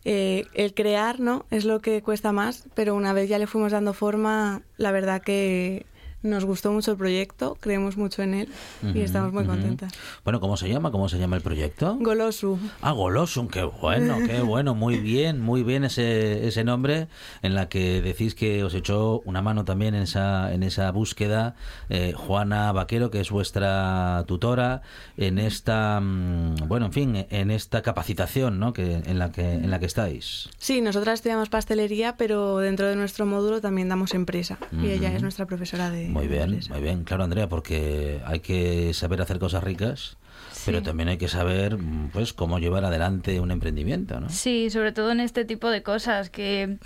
eh, 0.06 0.46
el 0.54 0.72
crear, 0.72 1.20
¿no? 1.20 1.44
Es 1.50 1.66
lo 1.66 1.80
que 1.80 2.00
cuesta 2.02 2.32
más, 2.32 2.66
pero 2.74 2.94
una 2.94 3.12
vez 3.12 3.28
ya 3.28 3.38
le 3.38 3.46
fuimos 3.46 3.72
dando 3.72 3.92
forma, 3.92 4.62
la 4.78 4.90
verdad 4.90 5.20
que 5.20 5.84
nos 6.22 6.44
gustó 6.44 6.72
mucho 6.72 6.92
el 6.92 6.96
proyecto, 6.96 7.56
creemos 7.60 7.96
mucho 7.96 8.22
en 8.22 8.34
él 8.34 8.48
y 8.94 9.00
estamos 9.00 9.32
muy 9.32 9.44
contentas. 9.44 9.92
Bueno, 10.24 10.40
¿cómo 10.40 10.56
se 10.56 10.68
llama? 10.68 10.90
¿Cómo 10.90 11.08
se 11.08 11.18
llama 11.18 11.36
el 11.36 11.42
proyecto? 11.42 11.96
Golosu. 12.00 12.58
Ah, 12.80 12.92
Golosum, 12.92 13.48
qué 13.48 13.62
bueno, 13.62 14.18
qué 14.26 14.40
bueno, 14.42 14.74
muy 14.74 14.98
bien, 14.98 15.40
muy 15.40 15.62
bien 15.62 15.84
ese, 15.84 16.46
ese 16.46 16.64
nombre 16.64 17.08
en 17.42 17.54
la 17.54 17.68
que 17.68 18.02
decís 18.02 18.34
que 18.34 18.64
os 18.64 18.74
echó 18.74 19.20
una 19.24 19.42
mano 19.42 19.64
también 19.64 19.94
en 19.94 20.02
esa, 20.02 20.52
en 20.52 20.62
esa 20.62 20.90
búsqueda 20.90 21.54
eh, 21.88 22.12
Juana 22.16 22.72
Vaquero, 22.72 23.10
que 23.10 23.20
es 23.20 23.30
vuestra 23.30 24.24
tutora, 24.26 24.82
en 25.16 25.38
esta, 25.38 26.00
mm, 26.00 26.66
bueno, 26.66 26.86
en 26.86 26.92
fin, 26.92 27.26
en 27.30 27.50
esta 27.50 27.82
capacitación, 27.82 28.58
¿no? 28.58 28.72
Que, 28.72 28.96
en 28.96 29.18
la 29.18 29.32
que, 29.32 29.52
en 29.52 29.70
la 29.70 29.78
que 29.78 29.86
estáis. 29.86 30.48
Sí, 30.58 30.80
nosotras 30.80 31.14
estudiamos 31.14 31.48
pastelería, 31.48 32.16
pero 32.16 32.58
dentro 32.58 32.86
de 32.88 32.96
nuestro 32.96 33.26
módulo 33.26 33.60
también 33.60 33.88
damos 33.88 34.14
empresa 34.14 34.58
y 34.72 34.90
ella 34.90 35.14
es 35.14 35.22
nuestra 35.22 35.46
profesora 35.46 35.90
de 35.90 36.15
Muy 36.16 36.28
bien, 36.28 36.60
muy 36.70 36.80
bien, 36.80 37.04
claro, 37.04 37.24
Andrea, 37.24 37.48
porque 37.48 38.20
hay 38.24 38.40
que 38.40 38.92
saber 38.94 39.20
hacer 39.20 39.38
cosas 39.38 39.62
ricas, 39.62 40.16
pero 40.64 40.82
también 40.82 41.08
hay 41.08 41.18
que 41.18 41.28
saber, 41.28 41.76
mm, 41.78 42.10
pues, 42.12 42.32
cómo 42.32 42.58
llevar 42.58 42.84
adelante 42.84 43.40
un 43.40 43.50
emprendimiento, 43.50 44.18
¿no? 44.20 44.28
Sí, 44.30 44.70
sobre 44.70 44.92
todo 44.92 45.12
en 45.12 45.20
este 45.20 45.44
tipo 45.44 45.70
de 45.70 45.82
cosas 45.82 46.30
que 46.30 46.78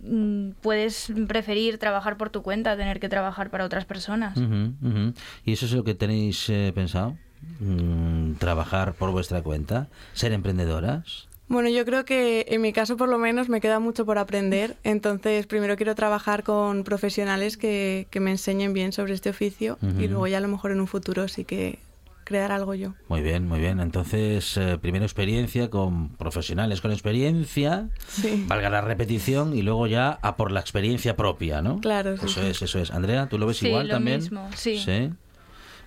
mm, 0.00 0.50
puedes 0.60 1.10
preferir 1.26 1.78
trabajar 1.78 2.16
por 2.16 2.30
tu 2.30 2.42
cuenta 2.42 2.72
a 2.72 2.76
tener 2.76 3.00
que 3.00 3.08
trabajar 3.08 3.50
para 3.50 3.64
otras 3.64 3.86
personas. 3.86 4.36
Ujú, 4.36 4.74
ujú. 4.82 5.14
¿Y 5.44 5.52
eso 5.54 5.66
es 5.66 5.72
lo 5.72 5.84
que 5.84 5.94
tenéis 5.94 6.48
eh, 6.50 6.72
pensado? 6.74 7.16
Mm, 7.60 8.34
¿Trabajar 8.34 8.94
por 8.94 9.10
vuestra 9.10 9.42
cuenta? 9.42 9.88
¿Ser 10.12 10.32
emprendedoras? 10.32 11.28
Bueno, 11.48 11.68
yo 11.68 11.84
creo 11.84 12.04
que 12.04 12.44
en 12.48 12.60
mi 12.60 12.72
caso 12.72 12.96
por 12.96 13.08
lo 13.08 13.18
menos 13.18 13.48
me 13.48 13.60
queda 13.60 13.78
mucho 13.78 14.04
por 14.04 14.18
aprender, 14.18 14.76
entonces 14.82 15.46
primero 15.46 15.76
quiero 15.76 15.94
trabajar 15.94 16.42
con 16.42 16.82
profesionales 16.82 17.56
que, 17.56 18.08
que 18.10 18.18
me 18.18 18.32
enseñen 18.32 18.72
bien 18.72 18.92
sobre 18.92 19.14
este 19.14 19.30
oficio 19.30 19.78
y 19.98 20.08
luego 20.08 20.26
ya 20.26 20.38
a 20.38 20.40
lo 20.40 20.48
mejor 20.48 20.72
en 20.72 20.80
un 20.80 20.88
futuro 20.88 21.28
sí 21.28 21.44
que 21.44 21.78
crear 22.24 22.50
algo 22.50 22.74
yo. 22.74 22.94
Muy 23.08 23.22
bien, 23.22 23.46
muy 23.46 23.60
bien. 23.60 23.78
Entonces, 23.78 24.56
eh, 24.56 24.78
primero 24.82 25.04
experiencia 25.04 25.70
con 25.70 26.08
profesionales 26.16 26.80
con 26.80 26.90
experiencia, 26.90 27.88
Sí. 28.08 28.42
valga 28.48 28.68
la 28.68 28.80
repetición, 28.80 29.56
y 29.56 29.62
luego 29.62 29.86
ya 29.86 30.18
a 30.22 30.34
por 30.36 30.50
la 30.50 30.58
experiencia 30.58 31.14
propia, 31.14 31.62
¿no? 31.62 31.80
Claro, 31.80 32.16
sí, 32.16 32.24
Eso 32.26 32.42
es, 32.42 32.60
eso 32.62 32.80
es. 32.80 32.90
Andrea, 32.90 33.28
¿tú 33.28 33.38
lo 33.38 33.46
ves 33.46 33.58
Sí, 33.58 33.68
igual 33.68 33.86
lo 33.86 33.94
también? 33.94 34.18
mismo, 34.18 34.50
sí. 34.56 34.84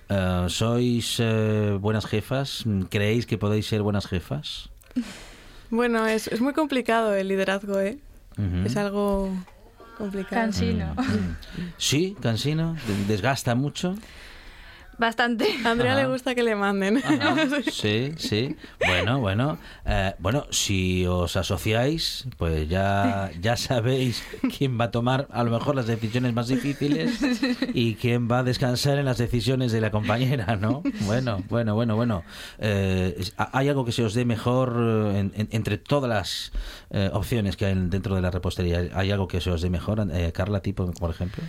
Eh, 0.08 0.46
¿Sois 0.48 1.16
eh, 1.20 1.76
buenas 1.78 2.06
jefas? 2.06 2.64
¿Creéis 2.88 3.26
que 3.26 3.36
podéis 3.36 3.66
ser 3.66 3.82
buenas 3.82 4.06
jefas? 4.06 4.70
Bueno, 5.70 6.06
es, 6.06 6.26
es 6.26 6.40
muy 6.40 6.52
complicado 6.52 7.14
el 7.14 7.28
liderazgo, 7.28 7.80
¿eh? 7.80 7.98
Es 8.64 8.76
algo 8.76 9.30
complicado. 9.98 10.42
Cansino. 10.42 10.94
Sí, 11.76 12.16
cansino, 12.20 12.76
desgasta 13.06 13.54
mucho. 13.54 13.94
Bastante. 15.00 15.46
A 15.64 15.70
Andrea 15.70 15.92
Ajá. 15.92 16.02
le 16.02 16.08
gusta 16.08 16.34
que 16.34 16.42
le 16.42 16.54
manden. 16.54 16.98
Ajá, 16.98 17.34
sí, 17.72 18.12
sí. 18.18 18.54
Bueno, 18.86 19.18
bueno. 19.18 19.56
eh, 19.86 20.12
bueno, 20.18 20.44
si 20.50 21.06
os 21.06 21.36
asociáis, 21.36 22.26
pues 22.36 22.68
ya, 22.68 23.30
ya 23.40 23.56
sabéis 23.56 24.22
quién 24.58 24.78
va 24.78 24.84
a 24.84 24.90
tomar 24.90 25.26
a 25.30 25.42
lo 25.42 25.52
mejor 25.52 25.74
las 25.74 25.86
decisiones 25.86 26.34
más 26.34 26.48
difíciles 26.48 27.18
y 27.72 27.94
quién 27.94 28.28
va 28.30 28.40
a 28.40 28.42
descansar 28.42 28.98
en 28.98 29.06
las 29.06 29.16
decisiones 29.16 29.72
de 29.72 29.80
la 29.80 29.90
compañera, 29.90 30.56
¿no? 30.56 30.82
Bueno, 31.06 31.42
bueno, 31.48 31.74
bueno, 31.74 31.96
bueno. 31.96 32.22
Eh, 32.58 33.18
¿Hay 33.38 33.70
algo 33.70 33.86
que 33.86 33.92
se 33.92 34.04
os 34.04 34.12
dé 34.12 34.26
mejor 34.26 34.76
eh, 34.78 35.18
en- 35.20 35.32
en- 35.34 35.48
entre 35.50 35.78
todas 35.78 36.10
las 36.10 36.52
eh, 36.90 37.08
opciones 37.14 37.56
que 37.56 37.64
hay 37.64 37.74
dentro 37.74 38.14
de 38.16 38.20
la 38.20 38.30
repostería? 38.30 38.90
¿Hay 38.92 39.10
algo 39.10 39.28
que 39.28 39.40
se 39.40 39.50
os 39.50 39.62
dé 39.62 39.70
mejor? 39.70 40.06
Eh, 40.12 40.30
Carla, 40.32 40.60
tipo, 40.60 40.90
por 40.92 41.08
ejemplo. 41.10 41.42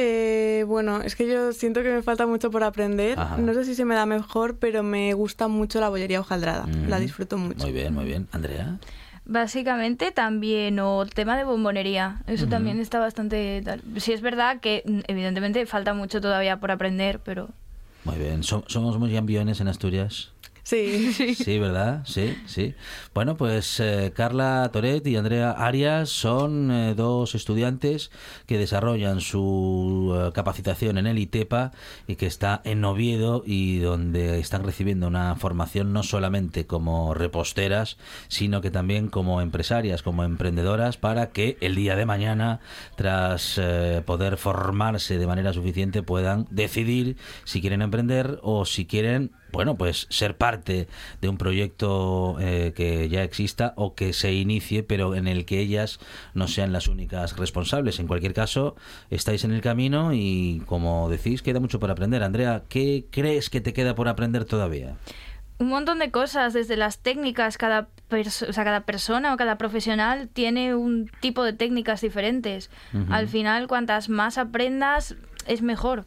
Eh, 0.00 0.62
bueno, 0.68 1.02
es 1.02 1.16
que 1.16 1.26
yo 1.26 1.52
siento 1.52 1.82
que 1.82 1.90
me 1.90 2.02
falta 2.02 2.24
mucho 2.24 2.52
por 2.52 2.62
aprender. 2.62 3.18
Ajá. 3.18 3.36
No 3.36 3.52
sé 3.52 3.64
si 3.64 3.74
se 3.74 3.84
me 3.84 3.96
da 3.96 4.06
mejor, 4.06 4.56
pero 4.58 4.84
me 4.84 5.12
gusta 5.14 5.48
mucho 5.48 5.80
la 5.80 5.88
bollería 5.88 6.20
hojaldrada. 6.20 6.66
La 6.86 6.98
Mm. 6.98 7.00
disfruto 7.00 7.36
mucho. 7.36 7.64
Muy 7.64 7.72
bien, 7.72 7.92
muy 7.94 8.04
bien. 8.04 8.28
Andrea. 8.30 8.78
Básicamente 9.24 10.12
también, 10.12 10.78
o 10.78 11.02
el 11.02 11.10
tema 11.10 11.36
de 11.36 11.42
bombonería, 11.42 12.22
eso 12.28 12.46
también 12.46 12.78
está 12.80 13.00
bastante... 13.00 13.60
tal. 13.64 13.82
Sí 13.96 14.12
es 14.12 14.20
verdad 14.22 14.60
que 14.60 14.82
mm, 14.86 15.00
evidentemente 15.08 15.66
falta 15.66 15.94
mucho 15.94 16.20
todavía 16.20 16.60
por 16.60 16.70
aprender, 16.70 17.18
pero... 17.24 17.48
Muy 18.04 18.16
bien, 18.18 18.44
So- 18.44 18.64
somos 18.68 18.98
muy 18.98 19.14
ambiones 19.16 19.60
en 19.60 19.66
Asturias. 19.68 20.30
Sí. 20.68 21.34
Sí, 21.34 21.58
¿verdad? 21.58 22.02
Sí, 22.04 22.36
sí. 22.44 22.74
Bueno, 23.14 23.38
pues 23.38 23.80
eh, 23.80 24.12
Carla 24.14 24.68
Toret 24.70 25.06
y 25.06 25.16
Andrea 25.16 25.52
Arias 25.52 26.10
son 26.10 26.70
eh, 26.70 26.94
dos 26.94 27.34
estudiantes 27.34 28.10
que 28.44 28.58
desarrollan 28.58 29.22
su 29.22 30.14
eh, 30.14 30.30
capacitación 30.34 30.98
en 30.98 31.06
el 31.06 31.18
ITEPA 31.18 31.72
y 32.06 32.16
que 32.16 32.26
está 32.26 32.60
en 32.64 32.84
Oviedo 32.84 33.44
y 33.46 33.78
donde 33.78 34.40
están 34.40 34.62
recibiendo 34.62 35.06
una 35.06 35.36
formación 35.36 35.94
no 35.94 36.02
solamente 36.02 36.66
como 36.66 37.14
reposteras, 37.14 37.96
sino 38.28 38.60
que 38.60 38.70
también 38.70 39.08
como 39.08 39.40
empresarias, 39.40 40.02
como 40.02 40.22
emprendedoras, 40.22 40.98
para 40.98 41.30
que 41.30 41.56
el 41.62 41.76
día 41.76 41.96
de 41.96 42.04
mañana, 42.04 42.60
tras 42.94 43.56
eh, 43.56 44.02
poder 44.04 44.36
formarse 44.36 45.16
de 45.16 45.26
manera 45.26 45.54
suficiente, 45.54 46.02
puedan 46.02 46.46
decidir 46.50 47.16
si 47.44 47.62
quieren 47.62 47.80
emprender 47.80 48.38
o 48.42 48.66
si 48.66 48.84
quieren 48.84 49.32
bueno, 49.52 49.76
pues 49.76 50.06
ser 50.10 50.36
parte 50.36 50.88
de 51.20 51.28
un 51.28 51.38
proyecto 51.38 52.36
eh, 52.40 52.72
que 52.76 53.08
ya 53.08 53.22
exista 53.22 53.72
o 53.76 53.94
que 53.94 54.12
se 54.12 54.32
inicie, 54.32 54.82
pero 54.82 55.14
en 55.14 55.26
el 55.28 55.44
que 55.44 55.58
ellas 55.60 55.98
no 56.34 56.48
sean 56.48 56.72
las 56.72 56.88
únicas 56.88 57.36
responsables. 57.36 57.98
En 57.98 58.06
cualquier 58.06 58.34
caso, 58.34 58.76
estáis 59.10 59.44
en 59.44 59.52
el 59.52 59.60
camino 59.60 60.12
y, 60.12 60.62
como 60.66 61.08
decís, 61.08 61.42
queda 61.42 61.60
mucho 61.60 61.78
por 61.80 61.90
aprender. 61.90 62.22
Andrea, 62.22 62.62
¿qué 62.68 63.06
crees 63.10 63.50
que 63.50 63.60
te 63.60 63.72
queda 63.72 63.94
por 63.94 64.08
aprender 64.08 64.44
todavía? 64.44 64.96
Un 65.60 65.68
montón 65.70 65.98
de 65.98 66.12
cosas, 66.12 66.52
desde 66.52 66.76
las 66.76 66.98
técnicas, 66.98 67.58
cada, 67.58 67.88
perso- 68.08 68.48
o 68.48 68.52
sea, 68.52 68.62
cada 68.62 68.82
persona 68.82 69.34
o 69.34 69.36
cada 69.36 69.58
profesional 69.58 70.28
tiene 70.32 70.76
un 70.76 71.10
tipo 71.20 71.42
de 71.42 71.52
técnicas 71.52 72.00
diferentes. 72.00 72.70
Al 73.10 73.26
final, 73.26 73.66
cuantas 73.66 74.08
más 74.08 74.38
aprendas, 74.38 75.16
es 75.48 75.62
mejor. 75.62 76.04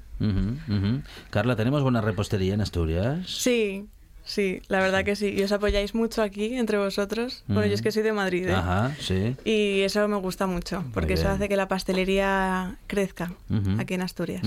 Carla, 1.29 1.55
¿tenemos 1.55 1.83
buena 1.83 2.01
repostería 2.01 2.53
en 2.53 2.61
Asturias? 2.61 3.27
Sí, 3.27 3.87
sí, 4.23 4.61
la 4.67 4.79
verdad 4.79 5.03
que 5.03 5.15
sí. 5.15 5.33
Y 5.35 5.43
os 5.43 5.51
apoyáis 5.51 5.95
mucho 5.95 6.21
aquí 6.21 6.55
entre 6.55 6.77
vosotros. 6.77 7.43
Bueno, 7.47 7.65
yo 7.65 7.73
es 7.73 7.81
que 7.81 7.91
soy 7.91 8.03
de 8.03 8.13
Madrid, 8.13 8.47
¿eh? 8.47 8.53
Ajá, 8.53 8.95
sí. 8.99 9.35
Y 9.45 9.81
eso 9.81 10.07
me 10.07 10.17
gusta 10.17 10.47
mucho, 10.47 10.83
porque 10.93 11.13
eso 11.13 11.29
hace 11.29 11.49
que 11.49 11.55
la 11.55 11.67
pastelería 11.67 12.77
crezca 12.87 13.33
aquí 13.77 13.93
en 13.95 14.01
Asturias. 14.01 14.43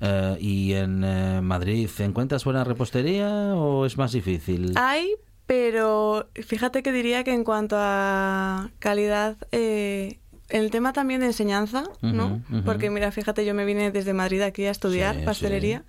Eh, 0.00 0.36
¿Y 0.40 0.72
en 0.72 1.04
eh, 1.04 1.40
Madrid 1.42 1.88
encuentras 1.98 2.44
buena 2.44 2.64
repostería 2.64 3.54
o 3.54 3.86
es 3.86 3.96
más 3.96 4.12
difícil? 4.12 4.72
Hay, 4.76 5.14
pero 5.46 6.28
fíjate 6.34 6.82
que 6.82 6.92
diría 6.92 7.22
que 7.22 7.32
en 7.32 7.44
cuanto 7.44 7.76
a 7.78 8.70
calidad, 8.78 9.36
eh, 9.52 10.18
el 10.48 10.70
tema 10.70 10.92
también 10.92 11.20
de 11.20 11.26
enseñanza, 11.26 11.84
¿no? 12.02 12.42
Porque 12.64 12.90
mira, 12.90 13.10
fíjate, 13.10 13.44
yo 13.44 13.54
me 13.54 13.64
vine 13.64 13.90
desde 13.90 14.12
Madrid 14.12 14.42
aquí 14.42 14.64
a 14.66 14.70
estudiar 14.70 15.16
Sí, 15.16 15.22
pastelería. 15.24 15.84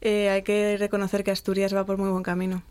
Eh, 0.00 0.28
hay 0.30 0.42
que 0.42 0.76
reconocer 0.78 1.24
que 1.24 1.32
Asturias 1.32 1.74
va 1.74 1.84
por 1.84 1.98
muy 1.98 2.08
buen 2.10 2.22
camino. 2.22 2.62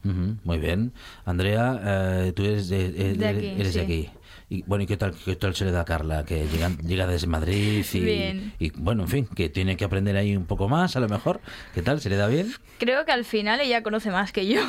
Muy 0.43 0.57
bien. 0.59 0.93
Andrea, 1.25 1.81
eh, 2.25 2.31
tú 2.33 2.43
eres 2.43 2.69
de, 2.69 2.85
eh, 2.85 3.13
De 3.17 3.27
aquí, 3.27 3.47
eres 3.47 3.73
de 3.73 3.79
sí. 3.79 3.79
aquí. 3.79 4.09
Y 4.49 4.63
bueno, 4.63 4.85
¿y 4.85 4.87
qué 4.87 4.95
tal, 4.95 5.13
qué 5.13 5.35
tal 5.35 5.55
se 5.55 5.65
le 5.65 5.71
da 5.71 5.81
a 5.81 5.85
Carla? 5.85 6.23
Que 6.23 6.47
llega, 6.47 6.69
llega 6.81 7.05
desde 7.05 7.27
Madrid 7.27 7.85
y, 7.91 7.99
Bien. 7.99 8.53
y, 8.59 8.69
bueno, 8.71 9.03
en 9.03 9.09
fin, 9.09 9.27
que 9.35 9.49
tiene 9.49 9.75
que 9.75 9.83
aprender 9.83 10.15
ahí 10.15 10.37
un 10.37 10.45
poco 10.45 10.69
más, 10.69 10.95
a 10.95 11.01
lo 11.01 11.09
mejor. 11.09 11.41
¿Qué 11.73 11.81
tal? 11.81 11.99
¿Se 11.99 12.09
le 12.09 12.15
da 12.15 12.27
bien? 12.27 12.53
Creo 12.77 13.03
que 13.03 13.11
al 13.11 13.25
final 13.25 13.59
ella 13.59 13.83
conoce 13.83 14.09
más 14.09 14.31
que 14.31 14.47
yo. 14.53 14.61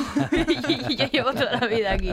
y 0.88 0.97
yo 0.97 1.06
llevo 1.06 1.32
toda 1.32 1.61
la 1.61 1.66
vida 1.68 1.92
aquí. 1.92 2.11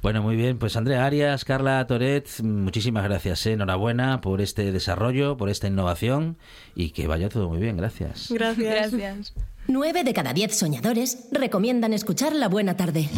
Bueno, 0.00 0.22
muy 0.22 0.34
bien. 0.36 0.56
Pues 0.58 0.76
Andrea 0.76 1.04
Arias, 1.04 1.44
Carla 1.44 1.86
Toret, 1.86 2.26
muchísimas 2.42 3.04
gracias. 3.04 3.44
¿eh? 3.46 3.52
Enhorabuena 3.52 4.22
por 4.22 4.40
este 4.40 4.72
desarrollo, 4.72 5.36
por 5.36 5.50
esta 5.50 5.66
innovación 5.66 6.38
y 6.74 6.90
que 6.90 7.06
vaya 7.06 7.28
todo 7.28 7.50
muy 7.50 7.58
bien. 7.58 7.76
Gracias. 7.76 8.28
Gracias. 8.30 8.92
Gracias. 8.92 9.34
Nueve 9.68 10.04
de 10.04 10.14
cada 10.14 10.32
diez 10.32 10.56
soñadores 10.56 11.26
recomiendan 11.32 11.92
escuchar 11.92 12.32
La 12.32 12.48
Buena 12.48 12.76
Tarde. 12.76 13.08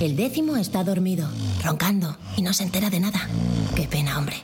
El 0.00 0.16
décimo 0.16 0.56
está 0.56 0.82
dormido, 0.82 1.28
roncando 1.64 2.16
y 2.36 2.42
no 2.42 2.52
se 2.52 2.64
entera 2.64 2.90
de 2.90 2.98
nada. 2.98 3.28
Qué 3.76 3.86
pena, 3.86 4.18
hombre. 4.18 4.36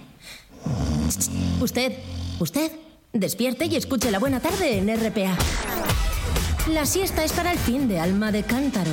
Usted, 1.60 1.94
usted, 2.38 2.70
despierte 3.12 3.66
y 3.66 3.74
escuche 3.74 4.12
La 4.12 4.20
Buena 4.20 4.38
Tarde 4.38 4.78
en 4.78 4.88
RPA. 4.88 5.36
La 6.72 6.86
siesta 6.86 7.24
es 7.24 7.32
para 7.32 7.50
el 7.50 7.58
fin 7.58 7.88
de 7.88 7.98
alma 7.98 8.30
de 8.30 8.44
cántaro. 8.44 8.92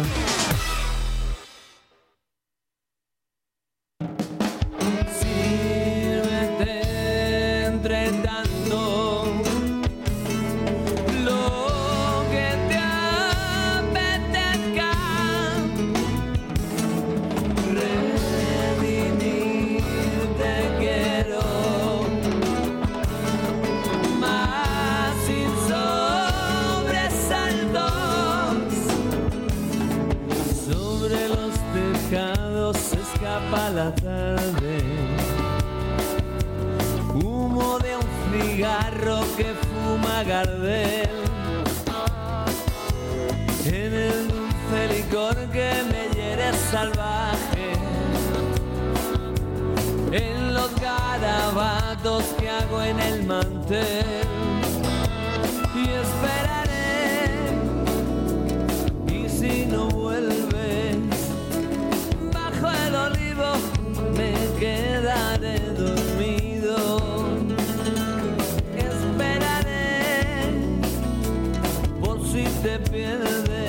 Por 72.65 72.89
si 72.89 73.64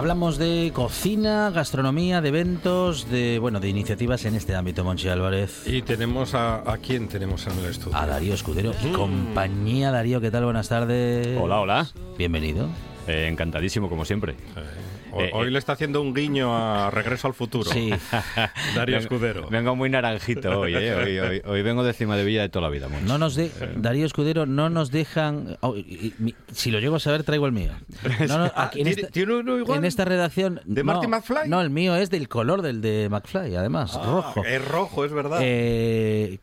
Hablamos 0.00 0.38
de 0.38 0.72
cocina, 0.74 1.50
gastronomía, 1.50 2.22
de 2.22 2.30
eventos, 2.30 3.10
de 3.10 3.38
bueno, 3.38 3.60
de 3.60 3.68
iniciativas 3.68 4.24
en 4.24 4.34
este 4.34 4.54
ámbito, 4.54 4.82
Monchi 4.82 5.08
Álvarez. 5.08 5.64
Y 5.66 5.82
tenemos 5.82 6.32
a, 6.34 6.72
a 6.72 6.78
quién 6.78 7.06
tenemos 7.06 7.46
en 7.46 7.58
el 7.58 7.66
estudio. 7.66 7.94
A 7.98 8.06
Darío 8.06 8.32
Escudero 8.32 8.72
y 8.82 8.92
compañía. 8.92 9.90
Darío, 9.90 10.18
¿qué 10.22 10.30
tal? 10.30 10.44
Buenas 10.44 10.70
tardes. 10.70 11.38
Hola, 11.38 11.60
hola. 11.60 11.86
Bienvenido. 12.16 12.70
Eh, 13.06 13.28
encantadísimo, 13.30 13.90
como 13.90 14.06
siempre. 14.06 14.36
Eh, 15.18 15.30
hoy 15.32 15.48
eh. 15.48 15.50
le 15.50 15.58
está 15.58 15.72
haciendo 15.72 16.00
un 16.02 16.14
guiño 16.14 16.56
a 16.56 16.90
Regreso 16.90 17.26
al 17.28 17.34
Futuro. 17.34 17.70
Sí. 17.70 17.90
Darío 18.74 18.96
Vengo- 18.96 19.02
Escudero. 19.02 19.48
Vengo 19.48 19.76
muy 19.76 19.90
naranjito 19.90 20.60
hoy, 20.60 20.74
¿eh? 20.74 20.94
Hoy, 20.94 21.18
hoy- 21.18 21.42
hoy 21.44 21.62
vengo 21.62 21.82
de 21.84 21.92
cima 21.92 22.16
de 22.16 22.24
Villa 22.24 22.42
de 22.42 22.48
toda 22.48 22.62
la 22.62 22.70
vida. 22.70 22.88
Monchi. 22.88 23.06
No 23.06 23.18
nos 23.18 23.34
de, 23.34 23.50
Darío 23.76 24.06
Escudero, 24.06 24.46
no 24.46 24.70
nos 24.70 24.90
dejan. 24.90 25.56
oh, 25.60 25.76
y- 25.76 25.80
y- 25.80 26.14
mi- 26.18 26.34
si 26.52 26.70
lo 26.70 26.78
llego 26.80 26.96
a 26.96 27.00
saber, 27.00 27.22
traigo 27.24 27.46
el 27.46 27.52
mío. 27.52 27.72
No, 28.28 28.38
no, 28.38 28.52
aquí 28.54 28.80
en, 28.80 28.84
¿tiene- 28.86 28.90
esta, 29.02 29.08
tiene 29.08 29.34
uno 29.36 29.58
igual? 29.58 29.78
en 29.78 29.84
esta 29.84 30.04
redacción. 30.04 30.60
¿De 30.64 30.82
no, 30.84 30.92
Marty 30.92 31.06
McFly? 31.06 31.48
No, 31.48 31.60
el 31.60 31.70
mío 31.70 31.96
es 31.96 32.10
del 32.10 32.28
color 32.28 32.62
del 32.62 32.80
de 32.80 33.08
McFly, 33.10 33.56
además, 33.56 33.96
Ah, 33.96 34.02
rojo. 34.04 34.44
Es 34.44 34.66
rojo, 34.68 35.04
es 35.04 35.12
verdad. 35.12 35.38
Eh, 35.42 36.38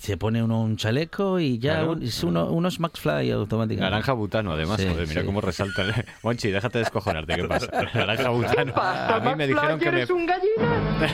se 0.00 0.16
pone 0.16 0.42
uno 0.42 0.60
un 0.62 0.76
chaleco 0.76 1.38
y 1.38 1.58
ya 1.58 1.74
Claro. 1.74 1.92
un- 1.92 2.02
es 2.02 2.24
uno, 2.24 2.46
unos 2.46 2.80
Max 2.80 3.00
Fly 3.00 3.30
automáticamente. 3.32 3.90
Naranja 3.90 4.12
butano, 4.14 4.52
además. 4.52 4.80
Sí, 4.80 4.88
joder, 4.88 5.06
mira 5.06 5.20
sí. 5.20 5.26
cómo 5.26 5.40
resalta. 5.42 5.82
Monchi, 6.22 6.50
déjate 6.50 6.78
de 6.78 6.84
descojonarte, 6.84 7.34
¿qué 7.36 7.44
pasa? 7.44 7.66
Naranja 7.94 8.30
butano. 8.30 8.72
A 8.76 9.20
mí 9.24 9.34
me 9.36 9.46
dijeron 9.46 9.78
que 9.78 9.90
me... 9.92 10.04
un 10.04 10.26
gallina? 10.26 11.10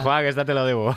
Juan, 0.02 0.26
esta 0.26 0.44
te 0.44 0.54
lo 0.54 0.64
debo. 0.66 0.94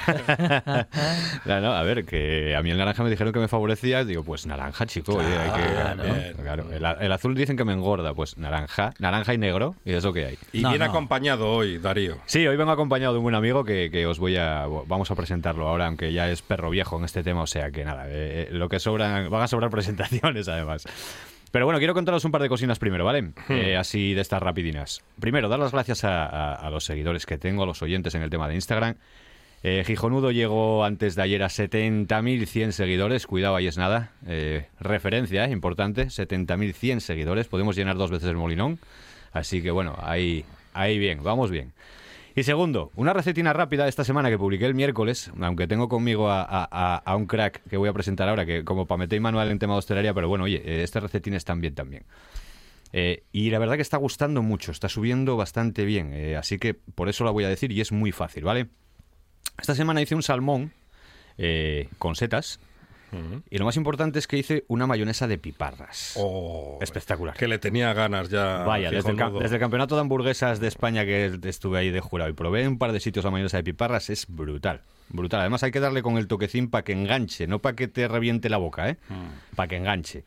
no, 1.45 1.61
no, 1.61 1.71
a 1.73 1.83
ver, 1.83 2.05
que 2.05 2.55
a 2.55 2.61
mí 2.61 2.69
el 2.71 2.77
naranja 2.77 3.03
me 3.03 3.09
dijeron 3.09 3.31
que 3.33 3.39
me 3.39 3.47
favorecía. 3.47 4.03
Digo, 4.03 4.23
pues 4.23 4.45
naranja, 4.45 4.85
chico. 4.85 5.15
oye, 5.15 5.37
hay 5.37 5.51
que- 5.61 5.67
Claro. 5.77 6.03
bien, 6.03 6.33
claro. 6.41 6.65
El, 6.71 6.83
el 7.05 7.11
azul 7.11 7.35
dicen 7.35 7.55
que 7.57 7.63
me 7.65 7.73
engorda. 7.73 8.13
Pues 8.13 8.37
naranja, 8.37 8.91
naranja 8.99 9.33
y 9.33 9.37
negro. 9.37 9.75
Y 9.85 9.93
eso 9.93 10.11
que 10.13 10.25
hay. 10.25 10.37
Y 10.51 10.65
bien 10.67 10.81
acompañado 10.81 11.49
hoy, 11.51 11.77
Darío. 11.77 12.17
Sí, 12.25 12.45
hoy 12.45 12.57
vengo 12.57 12.71
acompañado 12.71 13.13
de 13.13 13.19
un 13.19 13.23
buen 13.23 13.35
amigo 13.35 13.63
que, 13.63 13.89
que 13.91 14.05
os 14.05 14.19
voy 14.19 14.35
a 14.37 14.65
vamos 14.87 15.09
a 15.11 15.15
presentarlo 15.15 15.67
ahora, 15.67 15.76
aunque 15.81 16.11
ya 16.13 16.29
es 16.29 16.41
perro 16.41 16.69
viejo 16.69 16.97
en 16.97 17.05
este 17.05 17.23
tema, 17.23 17.41
o 17.41 17.47
sea 17.47 17.71
que 17.71 17.83
nada, 17.85 18.07
eh, 18.07 18.11
eh, 18.43 18.47
lo 18.51 18.69
que 18.69 18.79
sobran 18.79 19.29
van 19.29 19.41
a 19.41 19.47
sobrar 19.47 19.69
presentaciones 19.69 20.47
además. 20.49 20.83
Pero 21.51 21.65
bueno, 21.65 21.77
quiero 21.79 21.93
contaros 21.93 22.25
un 22.25 22.31
par 22.31 22.41
de 22.41 22.49
cocinas 22.49 22.77
primero, 22.77 23.05
¿vale? 23.05 23.31
Eh, 23.49 23.77
así 23.77 24.13
de 24.13 24.21
estas 24.21 24.41
rapidinas. 24.41 25.01
Primero, 25.19 25.47
dar 25.47 25.59
las 25.59 25.71
gracias 25.71 26.03
a, 26.03 26.25
a- 26.25 26.55
a 26.55 26.69
los 26.69 26.83
seguidores 26.83 27.25
que 27.25 27.37
tengo, 27.37 27.63
a 27.63 27.65
los 27.65 27.81
oyentes 27.81 28.13
en 28.15 28.21
el 28.21 28.29
tema 28.29 28.47
de 28.49 28.55
Instagram. 28.55 28.95
Eh, 29.63 29.83
Gijonudo 29.87 30.31
llegó 30.31 30.83
antes 30.83 31.15
de 31.15 31.21
ayer 31.23 31.41
a 31.41 31.47
70.100 31.47 32.71
seguidores, 32.71 33.25
cuidado, 33.25 33.55
ahí 33.55 33.65
es 33.67 33.77
nada. 33.77 34.11
Eh, 34.27 34.67
referencia, 34.79 35.45
eh, 35.45 35.51
importante, 35.51 36.07
70.100 36.07 36.99
seguidores, 36.99 37.47
podemos 37.47 37.75
llenar 37.75 37.95
dos 37.95 38.11
veces 38.11 38.29
el 38.29 38.35
molinón. 38.37 38.77
Así 39.31 39.61
que 39.63 39.71
bueno, 39.71 39.95
ahí, 40.01 40.45
ahí 40.73 40.99
bien, 40.99 41.23
vamos 41.23 41.49
bien. 41.49 41.73
Y 42.37 42.43
segundo, 42.43 42.91
una 42.95 43.13
recetina 43.13 43.51
rápida 43.51 43.85
de 43.85 43.89
esta 43.89 44.03
semana 44.03 44.29
que 44.29 44.37
publiqué 44.37 44.67
el 44.67 44.75
miércoles, 44.75 45.31
aunque 45.41 45.65
tengo 45.65 45.89
conmigo 45.89 46.27
a, 46.29 47.15
un 47.17 47.25
crack 47.25 47.63
que 47.67 47.77
voy 47.77 47.89
a 47.89 47.93
presentar 47.93 48.29
ahora, 48.29 48.45
que 48.45 48.63
como 48.63 48.85
para 48.85 48.99
meter 48.99 49.19
manual 49.19 49.49
en 49.49 49.57
tema 49.57 49.73
de 49.73 49.79
hostelería, 49.79 50.13
pero 50.13 50.27
bueno, 50.27 50.43
oye, 50.43 50.61
eh, 50.63 50.83
este 50.83 50.99
recetín 50.99 51.33
están 51.33 51.61
bien 51.61 51.73
también. 51.73 52.03
Eh, 52.93 53.23
y 53.31 53.49
la 53.49 53.57
verdad 53.57 53.75
que 53.75 53.81
está 53.81 53.97
gustando 53.97 54.43
mucho, 54.43 54.71
está 54.71 54.87
subiendo 54.87 55.35
bastante 55.35 55.83
bien, 55.83 56.13
eh, 56.13 56.35
así 56.35 56.59
que 56.59 56.75
por 56.75 57.09
eso 57.09 57.23
la 57.23 57.31
voy 57.31 57.43
a 57.43 57.49
decir 57.49 57.71
y 57.71 57.81
es 57.81 57.91
muy 57.91 58.11
fácil, 58.11 58.43
¿vale? 58.43 58.67
Esta 59.59 59.73
semana 59.73 60.03
hice 60.03 60.13
un 60.13 60.21
salmón 60.21 60.73
con 61.97 62.15
setas 62.15 62.59
y 63.49 63.57
lo 63.57 63.65
más 63.65 63.77
importante 63.77 64.19
es 64.19 64.27
que 64.27 64.37
hice 64.37 64.65
una 64.67 64.87
mayonesa 64.87 65.27
de 65.27 65.37
piparras. 65.37 66.13
Oh, 66.17 66.77
Espectacular. 66.81 67.35
Que 67.35 67.47
le 67.47 67.59
tenía 67.59 67.93
ganas 67.93 68.29
ya. 68.29 68.63
Vaya, 68.63 68.91
desde 68.91 69.11
el, 69.11 69.17
desde 69.39 69.55
el 69.55 69.59
campeonato 69.59 69.95
de 69.95 70.01
hamburguesas 70.01 70.59
de 70.59 70.67
España 70.67 71.05
que 71.05 71.39
estuve 71.43 71.79
ahí 71.79 71.89
de 71.89 71.99
jurado 71.99 72.29
y 72.29 72.33
probé 72.33 72.63
en 72.63 72.69
un 72.69 72.77
par 72.77 72.91
de 72.91 72.99
sitios 72.99 73.25
la 73.25 73.31
mayonesa 73.31 73.57
de 73.57 73.63
piparras, 73.63 74.09
es 74.09 74.25
brutal. 74.27 74.81
Brutal. 75.09 75.39
Además 75.41 75.63
hay 75.63 75.71
que 75.71 75.79
darle 75.79 76.01
con 76.01 76.17
el 76.17 76.27
toquecín 76.27 76.69
para 76.69 76.83
que 76.83 76.91
enganche, 76.91 77.47
no 77.47 77.59
para 77.59 77.75
que 77.75 77.87
te 77.87 78.07
reviente 78.07 78.49
la 78.49 78.57
boca, 78.57 78.89
¿eh? 78.89 78.97
Para 79.55 79.67
que 79.67 79.77
enganche. 79.77 80.25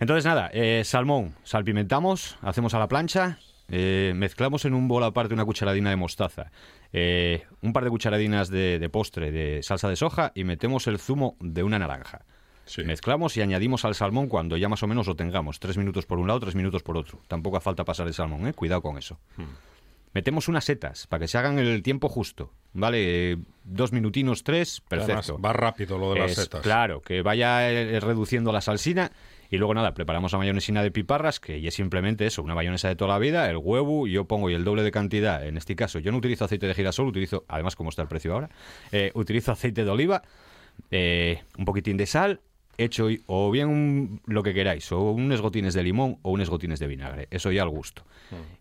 Entonces 0.00 0.24
nada, 0.24 0.50
eh, 0.52 0.82
salmón, 0.84 1.36
salpimentamos, 1.44 2.36
hacemos 2.42 2.74
a 2.74 2.80
la 2.80 2.88
plancha, 2.88 3.38
eh, 3.72 4.12
mezclamos 4.14 4.64
en 4.66 4.74
un 4.74 4.86
bol 4.86 5.02
aparte 5.02 5.34
una 5.34 5.44
cucharadina 5.44 5.90
de 5.90 5.96
mostaza, 5.96 6.52
eh, 6.92 7.44
un 7.62 7.72
par 7.72 7.84
de 7.84 7.90
cucharadinas 7.90 8.50
de, 8.50 8.78
de 8.78 8.88
postre 8.88 9.32
de 9.32 9.62
salsa 9.62 9.88
de 9.88 9.96
soja 9.96 10.30
y 10.34 10.44
metemos 10.44 10.86
el 10.86 10.98
zumo 10.98 11.36
de 11.40 11.62
una 11.64 11.78
naranja. 11.78 12.24
Mezclamos 12.84 13.36
y 13.36 13.42
añadimos 13.42 13.84
al 13.84 13.94
salmón 13.94 14.28
cuando 14.28 14.56
ya 14.56 14.68
más 14.68 14.82
o 14.82 14.86
menos 14.86 15.06
lo 15.06 15.16
tengamos. 15.16 15.58
Tres 15.58 15.76
minutos 15.76 16.06
por 16.06 16.18
un 16.18 16.28
lado, 16.28 16.40
tres 16.40 16.54
minutos 16.54 16.82
por 16.82 16.96
otro. 16.96 17.18
Tampoco 17.28 17.56
hace 17.56 17.64
falta 17.64 17.84
pasar 17.84 18.06
el 18.06 18.14
salmón, 18.14 18.46
¿eh? 18.46 18.52
Cuidado 18.52 18.82
con 18.82 18.98
eso. 18.98 19.18
Metemos 20.14 20.48
unas 20.48 20.64
setas 20.64 21.06
para 21.06 21.20
que 21.22 21.28
se 21.28 21.38
hagan 21.38 21.58
el 21.58 21.82
tiempo 21.82 22.08
justo. 22.08 22.52
¿Vale? 22.74 23.38
Dos 23.64 23.92
minutinos, 23.92 24.44
tres, 24.44 24.80
perfecto. 24.80 25.12
Además, 25.34 25.44
va 25.44 25.52
rápido 25.52 25.98
lo 25.98 26.14
de 26.14 26.20
las 26.20 26.32
Es- 26.32 26.38
setas. 26.44 26.62
Claro, 26.62 27.02
que 27.02 27.20
vaya 27.22 27.70
eh, 27.70 28.00
reduciendo 28.00 28.50
la 28.52 28.60
salsina. 28.62 29.12
Y 29.50 29.58
luego 29.58 29.74
nada, 29.74 29.92
preparamos 29.92 30.32
la 30.32 30.38
mayonesina 30.38 30.82
de 30.82 30.90
piparras, 30.90 31.38
que 31.38 31.66
es 31.66 31.74
simplemente 31.74 32.24
eso, 32.24 32.42
una 32.42 32.54
mayonesa 32.54 32.88
de 32.88 32.96
toda 32.96 33.12
la 33.12 33.18
vida, 33.18 33.50
el 33.50 33.58
huevo, 33.58 34.06
yo 34.06 34.24
pongo 34.24 34.48
y 34.48 34.54
el 34.54 34.64
doble 34.64 34.82
de 34.82 34.90
cantidad. 34.90 35.46
En 35.46 35.58
este 35.58 35.76
caso, 35.76 35.98
yo 35.98 36.10
no 36.10 36.16
utilizo 36.16 36.46
aceite 36.46 36.66
de 36.66 36.72
girasol, 36.72 37.06
utilizo, 37.08 37.44
además 37.48 37.76
como 37.76 37.90
está 37.90 38.00
el 38.00 38.08
precio 38.08 38.32
ahora, 38.32 38.48
eh, 38.92 39.10
utilizo 39.14 39.52
aceite 39.52 39.84
de 39.84 39.90
oliva, 39.90 40.22
eh, 40.90 41.42
un 41.58 41.66
poquitín 41.66 41.98
de 41.98 42.06
sal, 42.06 42.40
hecho 42.78 43.08
o 43.26 43.50
bien 43.50 43.68
un- 43.68 44.20
lo 44.26 44.42
que 44.42 44.54
queráis, 44.54 44.90
o 44.92 45.10
unos 45.12 45.40
gotines 45.40 45.74
de 45.74 45.82
limón 45.82 46.18
o 46.22 46.30
unos 46.32 46.48
gotines 46.50 46.78
de 46.80 46.86
vinagre, 46.86 47.28
eso 47.30 47.52
ya 47.52 47.62
al 47.62 47.68
gusto. 47.68 48.04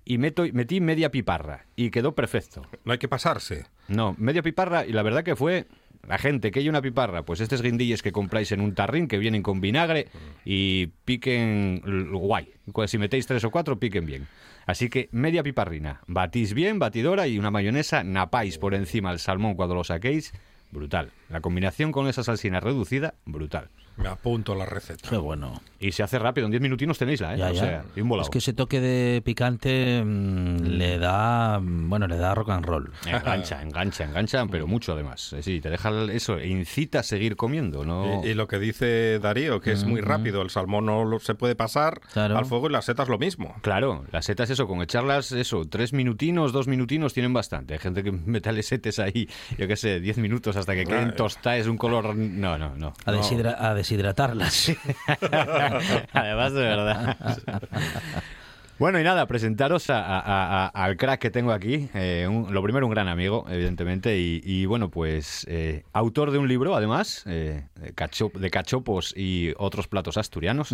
Y 0.06 0.18
meto, 0.18 0.44
metí 0.54 0.82
media 0.82 1.12
piparra 1.12 1.66
y 1.76 1.90
quedó 1.92 2.14
perfecto. 2.14 2.62
No 2.84 2.92
hay 2.92 2.98
que 2.98 3.08
pasarse. 3.08 3.66
No, 3.88 4.16
media 4.18 4.42
piparra 4.42 4.86
y 4.86 4.92
la 4.92 5.02
verdad 5.04 5.24
que 5.24 5.36
fue 5.36 5.66
la 6.08 6.18
gente 6.18 6.52
que 6.52 6.60
hay 6.60 6.68
una 6.70 6.82
piparra, 6.82 7.24
pues 7.24 7.40
estos 7.42 7.62
guindilles 7.62 8.02
que 8.02 8.12
compráis 8.12 8.52
en 8.52 8.60
un 8.62 8.74
tarrín 8.74 9.08
que 9.08 9.18
vienen 9.20 9.44
con 9.44 9.62
vinagre 9.62 10.08
y 10.44 10.88
piquen 11.06 11.82
guay. 12.12 12.50
Pues 12.74 12.92
si 12.92 12.98
metéis 12.98 13.28
tres 13.28 13.44
o 13.44 13.52
cuatro, 13.52 13.80
piquen 13.80 14.06
bien. 14.06 14.28
Así 14.66 14.90
que 14.90 15.10
media 15.12 15.44
piparrina, 15.44 16.02
batís 16.08 16.54
bien, 16.54 16.80
batidora 16.80 17.28
y 17.28 17.38
una 17.40 17.52
mayonesa, 17.52 18.04
napáis 18.04 18.58
por 18.58 18.74
encima 18.74 19.12
el 19.12 19.20
salmón 19.20 19.56
cuando 19.56 19.76
lo 19.76 19.84
saquéis, 19.84 20.34
brutal. 20.72 21.12
La 21.30 21.42
combinación 21.42 21.92
con 21.92 22.08
esa 22.08 22.24
salsina 22.24 22.60
reducida, 22.60 23.14
brutal. 23.26 23.70
Me 23.98 24.08
apunto 24.10 24.56
la 24.56 24.66
receta. 24.66 25.10
Qué 25.10 25.18
bueno. 25.18 25.62
Y 25.80 25.92
se 25.92 26.04
hace 26.04 26.18
rápido, 26.20 26.46
en 26.46 26.52
10 26.52 26.62
minutinos 26.62 26.98
tenéisla, 26.98 27.34
¿eh? 27.36 27.38
Ya, 27.38 27.50
o 27.50 27.54
ya. 27.54 27.62
sea, 27.62 27.84
y 27.96 28.02
un 28.02 28.10
volado. 28.10 28.24
Es 28.28 28.30
que 28.32 28.38
ese 28.38 28.54
toque 28.54 28.80
de 28.80 29.22
picante 29.24 30.02
mm, 30.04 30.58
le 30.64 30.98
da, 31.00 31.60
mm, 31.60 31.90
bueno, 31.90 32.08
le 32.08 32.18
da 32.18 32.34
rock 32.36 32.50
and 32.52 32.66
roll. 32.66 32.92
Engancha, 33.06 33.62
engancha, 33.64 34.04
engancha, 34.06 34.46
pero 34.48 34.68
mucho 34.68 34.94
además. 34.94 35.36
Sí, 35.42 35.60
te 35.60 35.70
deja 35.70 35.90
eso, 36.12 36.40
incita 36.40 37.00
a 37.00 37.04
seguir 37.04 37.36
comiendo, 37.36 37.84
¿no? 37.84 38.22
Y, 38.24 38.30
y 38.30 38.34
lo 38.34 38.48
que 38.48 38.60
dice 38.60 39.20
Darío, 39.20 39.60
que 39.62 39.72
es 39.72 39.84
muy 39.86 40.02
rápido, 40.02 40.42
el 40.42 40.50
salmón 40.52 40.86
no 40.86 41.04
lo- 41.04 41.20
se 41.20 41.36
puede 41.36 41.56
pasar 41.56 42.02
al 42.16 42.46
fuego 42.46 42.70
y 42.70 42.72
las 42.74 42.86
setas 42.86 43.08
lo 43.10 43.18
mismo. 43.18 43.56
Claro, 43.62 44.06
las 44.12 44.26
setas 44.26 44.50
eso, 44.50 44.68
con 44.68 44.82
echarlas 44.82 45.32
eso, 45.32 45.66
tres 45.68 45.94
minutinos, 45.94 46.54
dos 46.54 46.68
minutinos 46.68 47.14
tienen 47.14 47.34
bastante. 47.34 47.74
Hay 47.74 47.80
gente 47.80 48.04
que 48.04 48.12
mete 48.26 48.62
setes 48.64 49.00
ahí, 49.00 49.28
yo 49.58 49.68
qué 49.68 49.76
sé, 49.76 50.00
diez 50.00 50.18
minutos 50.18 50.56
hasta 50.58 50.74
que 50.76 50.86
queden 50.86 51.16
tostadas, 51.16 51.68
un 51.68 51.78
color... 51.78 52.16
No, 52.16 52.58
no, 52.58 52.76
no. 52.76 52.94
A, 53.06 53.12
No. 53.12 53.18
deshidra- 53.18 53.56
a 53.60 53.74
deshidratarlas. 53.82 54.72
Además, 56.14 56.54
de 56.54 56.62
verdad. 56.62 57.18
Bueno, 58.80 59.00
y 59.00 59.04
nada, 59.04 59.28
presentaros 59.28 59.92
a- 59.92 60.00
a- 60.04 60.66
a- 60.66 60.68
al 60.70 60.98
crack 60.98 61.20
que 61.22 61.30
tengo 61.30 61.52
aquí. 61.52 61.88
Eh, 61.94 62.26
un- 62.28 62.52
lo 62.52 62.64
primero, 62.64 62.88
un 62.88 62.92
gran 62.92 63.08
amigo, 63.10 63.46
evidentemente, 63.48 64.18
y, 64.18 64.42
y, 64.44 64.66
bueno, 64.66 64.90
pues 64.90 65.46
eh, 65.48 65.84
autor 65.94 66.32
de 66.32 66.40
un 66.40 66.48
libro, 66.48 66.76
además, 66.76 67.24
eh, 67.28 67.66
de, 67.76 67.94
cacho- 67.94 68.32
de 68.34 68.50
cachopos 68.50 69.14
y 69.16 69.54
otros 69.58 69.88
platos 69.88 70.18
asturianos. 70.18 70.72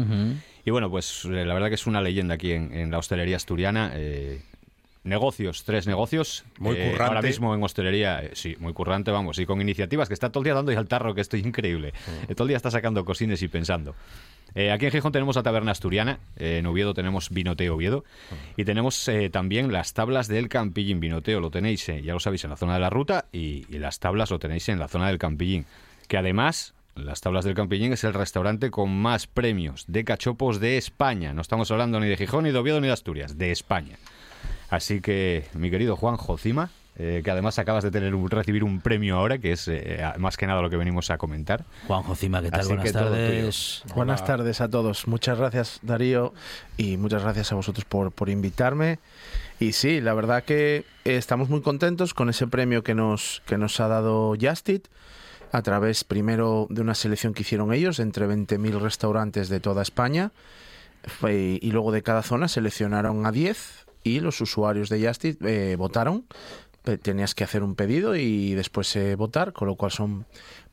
Y 0.64 0.72
bueno, 0.72 0.90
pues 0.90 1.26
la 1.26 1.54
verdad 1.54 1.68
que 1.68 1.76
es 1.76 1.86
una 1.86 2.00
leyenda 2.02 2.36
aquí 2.36 2.54
en, 2.54 2.72
en 2.74 2.92
la 2.92 2.98
hostelería 2.98 3.36
asturiana. 3.36 3.92
Negocios, 5.08 5.64
tres 5.64 5.88
negocios. 5.88 6.44
Muy 6.60 6.76
Eh, 6.76 6.92
currante. 6.92 7.04
Ahora 7.16 7.22
mismo 7.22 7.56
en 7.56 7.64
hostelería, 7.64 8.22
eh, 8.24 8.32
sí, 8.34 8.56
muy 8.60 8.74
currante, 8.74 9.12
vamos, 9.12 9.40
y 9.40 9.46
con 9.46 9.62
iniciativas 9.62 10.08
que 10.08 10.14
está 10.14 10.30
todo 10.32 10.42
el 10.42 10.46
día 10.46 10.54
dando 10.54 10.72
y 10.72 10.76
al 10.76 10.88
tarro, 10.88 11.16
que 11.16 11.22
estoy 11.22 11.40
increíble. 11.42 11.94
Eh, 12.28 12.36
todo 12.36 12.44
el 12.46 12.50
día 12.50 12.58
está 12.58 12.72
sacando 12.72 13.04
cocines 13.06 13.42
y 13.42 13.48
pensando. 13.48 13.96
Eh, 14.56 14.72
aquí 14.72 14.86
en 14.86 14.92
Gijón 14.92 15.12
tenemos 15.12 15.36
la 15.36 15.44
taberna 15.44 15.72
asturiana, 15.72 16.20
eh, 16.38 16.58
en 16.60 16.66
Oviedo 16.66 16.94
tenemos 16.94 17.30
Vinoteo 17.30 17.76
Oviedo 17.76 18.06
y 18.56 18.64
tenemos 18.64 19.08
eh, 19.08 19.30
también 19.30 19.72
las 19.72 19.94
tablas 19.94 20.28
del 20.28 20.48
Campillín. 20.50 21.00
Vinoteo 21.00 21.40
lo 21.40 21.52
tenéis, 21.52 21.86
ya 21.86 22.14
lo 22.14 22.20
sabéis, 22.20 22.44
en 22.46 22.52
la 22.52 22.56
zona 22.58 22.74
de 22.76 22.80
la 22.80 22.90
ruta 22.90 23.26
y, 23.32 23.66
y 23.70 23.78
las 23.78 24.00
tablas 24.00 24.32
lo 24.32 24.40
tenéis 24.40 24.68
en 24.70 24.80
la 24.80 24.88
zona 24.88 25.08
del 25.08 25.20
Campillín. 25.20 25.66
Que 26.08 26.18
además, 26.18 26.74
las 26.96 27.22
tablas 27.22 27.46
del 27.46 27.54
Campillín 27.54 27.94
es 27.94 28.04
el 28.06 28.14
restaurante 28.14 28.72
con 28.72 28.90
más 28.90 29.28
premios 29.28 29.84
de 29.88 30.04
cachopos 30.06 30.60
de 30.60 30.78
España. 30.78 31.34
No 31.34 31.42
estamos 31.42 31.70
hablando 31.70 32.00
ni 32.00 32.08
de 32.08 32.18
Gijón, 32.18 32.46
ni 32.46 32.52
de 32.52 32.58
Oviedo, 32.58 32.80
ni 32.82 32.88
de 32.88 32.94
Asturias, 32.94 33.38
de 33.38 33.52
España. 33.52 33.98
Así 34.70 35.02
que, 35.02 35.46
mi 35.54 35.70
querido 35.72 35.96
Juan 35.96 36.18
Jocima, 36.18 36.70
eh, 37.00 37.22
que 37.24 37.30
además 37.32 37.60
acabas 37.60 37.84
de 37.84 37.92
tener 37.92 38.16
un- 38.16 38.30
recibir 38.30 38.64
un 38.64 38.82
premio 38.82 39.18
ahora, 39.18 39.38
que 39.38 39.52
es 39.52 39.68
eh, 39.68 40.02
más 40.18 40.36
que 40.36 40.48
nada 40.48 40.62
lo 40.64 40.70
que 40.70 40.78
venimos 40.78 41.10
a 41.12 41.18
comentar. 41.20 41.64
Juan 41.88 42.02
Jocima, 42.04 42.42
¿qué 42.42 42.50
tal? 42.50 42.60
Así 42.62 42.70
Buenas 42.70 42.92
tardes. 42.92 43.84
Buenas 43.96 44.26
tardes 44.26 44.62
a 44.62 44.70
todos. 44.70 45.08
Muchas 45.08 45.38
gracias, 45.38 45.80
Darío, 45.84 46.34
y 46.76 46.98
muchas 46.98 47.22
gracias 47.24 47.52
a 47.52 47.56
vosotros 47.56 47.86
por, 47.86 48.12
por 48.12 48.30
invitarme. 48.30 49.00
Y 49.60 49.74
sí, 49.74 50.02
la 50.02 50.14
verdad 50.16 50.44
que 50.44 50.86
eh, 51.06 51.16
estamos 51.18 51.50
muy 51.50 51.62
contentos 51.62 52.14
con 52.14 52.30
ese 52.30 52.48
premio 52.48 52.84
que 52.84 52.96
nos, 52.96 53.42
que 53.46 53.58
nos 53.58 53.80
ha 53.80 53.88
dado 53.88 54.34
Justit 54.40 54.88
a 55.54 55.62
través 55.62 56.04
primero 56.04 56.68
de 56.70 56.82
una 56.82 56.94
selección 56.96 57.34
que 57.34 57.44
hicieron 57.44 57.72
ellos 57.74 58.00
entre 58.00 58.28
20.000 58.28 58.80
restaurantes 58.82 59.48
de 59.50 59.60
toda 59.62 59.82
España 59.82 60.32
y 61.24 61.72
luego 61.72 61.92
de 61.94 62.04
cada 62.04 62.22
zona 62.22 62.48
seleccionaron 62.50 63.26
a 63.26 63.32
10 63.32 63.87
y 64.04 64.20
los 64.20 64.40
usuarios 64.42 64.90
de 64.90 65.06
Justit 65.06 65.42
eh, 65.44 65.76
votaron. 65.76 66.26
Tenías 67.02 67.36
que 67.36 67.44
hacer 67.44 67.64
un 67.64 67.76
pedido 67.76 68.16
y 68.16 68.54
después 68.54 68.96
eh, 68.96 69.16
votar, 69.16 69.52
con 69.52 69.68
lo 69.68 69.76
cual 69.76 69.92
son 69.92 70.26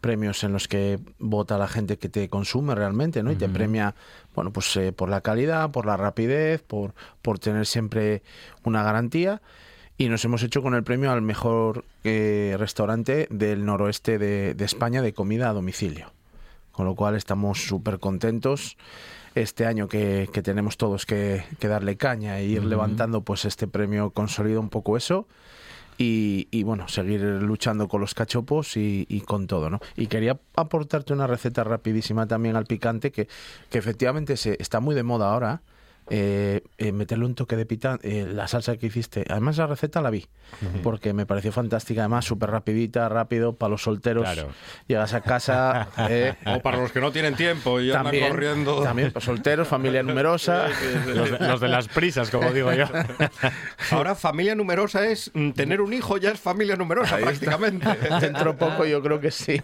premios 0.04 0.44
en 0.44 0.52
los 0.52 0.68
que 0.68 0.98
vota 1.18 1.56
la 1.56 1.66
gente 1.66 1.96
que 1.96 2.10
te 2.10 2.28
consume 2.28 2.74
realmente, 2.74 3.22
¿no? 3.22 3.32
Y 3.32 3.37
te 3.37 3.48
premia, 3.48 3.94
bueno, 4.34 4.52
pues 4.52 4.76
eh, 4.76 4.92
por 4.92 5.08
la 5.08 5.22
calidad, 5.22 5.70
por 5.70 5.87
la 5.87 5.96
rapidez, 5.96 6.62
por, 6.62 6.94
por 7.22 7.38
tener 7.38 7.64
siempre 7.64 8.22
una 8.64 8.82
garantía. 8.82 9.40
y 9.96 10.10
nos 10.10 10.22
hemos 10.24 10.42
hecho 10.42 10.60
con 10.60 10.74
el 10.74 10.84
premio 10.84 11.10
al 11.10 11.22
mejor 11.22 11.87
eh, 12.04 12.54
restaurante 12.58 13.28
del 13.30 13.64
noroeste 13.64 14.18
de, 14.18 14.54
España 14.62 15.00
de 15.00 15.14
comida 15.14 15.48
a 15.48 15.54
domicilio. 15.54 16.12
Con 16.70 16.84
lo 16.84 16.94
cual 16.94 17.16
estamos 17.16 17.66
súper 17.66 17.98
contentos 17.98 18.76
este 19.35 19.66
año 19.66 19.88
que, 19.88 20.29
tenemos 20.42 20.77
todos 20.77 21.07
que, 21.07 21.44
darle 21.61 21.97
caña 21.97 22.38
e 22.38 22.44
ir 22.44 22.64
levantando 22.64 23.23
pues 23.23 23.44
este 23.44 23.66
premio 23.66 24.11
consolida 24.11 24.61
un 24.61 24.68
poco 24.68 24.97
eso 24.97 25.27
y, 25.97 26.62
bueno, 26.64 26.88
seguir 26.88 27.20
luchando 27.20 27.87
con 27.88 28.01
los 28.01 28.14
cachopos 28.14 28.77
y, 28.77 29.23
con 29.27 29.47
todo, 29.47 29.70
¿no? 29.70 29.81
Y 29.97 30.09
quería 30.09 30.38
aportarte 30.57 31.12
una 31.12 31.27
receta 31.27 31.64
rapidísima 31.64 32.27
también 32.27 32.57
al 32.57 32.66
picante 32.66 33.12
que, 33.12 33.29
que 33.70 33.79
efectivamente 33.79 34.37
se, 34.37 34.57
está 34.61 34.81
muy 34.81 34.94
de 34.94 35.03
moda 35.03 35.33
ahora 35.33 35.62
eh, 35.62 35.62
eh, 36.10 36.62
meterle 36.92 37.24
un 37.24 37.34
toque 37.34 37.56
de 37.56 37.66
picante, 37.66 38.20
eh, 38.20 38.26
la 38.26 38.46
salsa 38.48 38.76
que 38.76 38.86
hiciste. 38.86 39.24
Además, 39.28 39.56
la 39.56 39.66
receta 39.66 40.02
la 40.02 40.10
vi, 40.10 40.26
porque 40.82 41.12
me 41.12 41.26
pareció 41.26 41.52
fantástica. 41.52 42.02
Además, 42.02 42.24
súper 42.24 42.50
rapidita, 42.50 43.08
rápido, 43.08 43.54
para 43.54 43.70
los 43.70 43.82
solteros. 43.82 44.28
Llegas 44.86 45.14
a 45.14 45.20
casa. 45.20 45.88
Eh, 46.06 46.34
o 46.46 46.60
para 46.60 46.76
los 46.76 46.92
que 46.92 47.00
no 47.00 47.12
tienen 47.12 47.34
tiempo 47.34 47.80
y 47.80 47.90
andan 47.90 48.14
corriendo. 48.28 48.82
También, 48.82 49.10
para 49.10 49.24
solteros, 49.24 49.66
familia 49.66 50.02
numerosa. 50.02 50.68
los, 51.06 51.60
de, 51.60 51.68
las 51.68 51.88
prisas, 51.88 52.30
como 52.30 52.52
digo 52.52 52.72
yo. 52.72 52.84
Ahora, 53.90 54.14
familia 54.14 54.54
numerosa 54.54 55.06
es 55.06 55.30
mm, 55.32 55.52
tener 55.52 55.80
un 55.80 55.92
hijo, 55.92 56.18
ya 56.18 56.30
es 56.30 56.40
familia 56.40 56.76
numerosa 56.76 57.16
prácticamente. 57.16 57.88
Dentro 58.20 58.56
poco, 58.56 58.84
yo 58.84 59.02
creo 59.02 59.18
que 59.18 59.30
sí. 59.30 59.62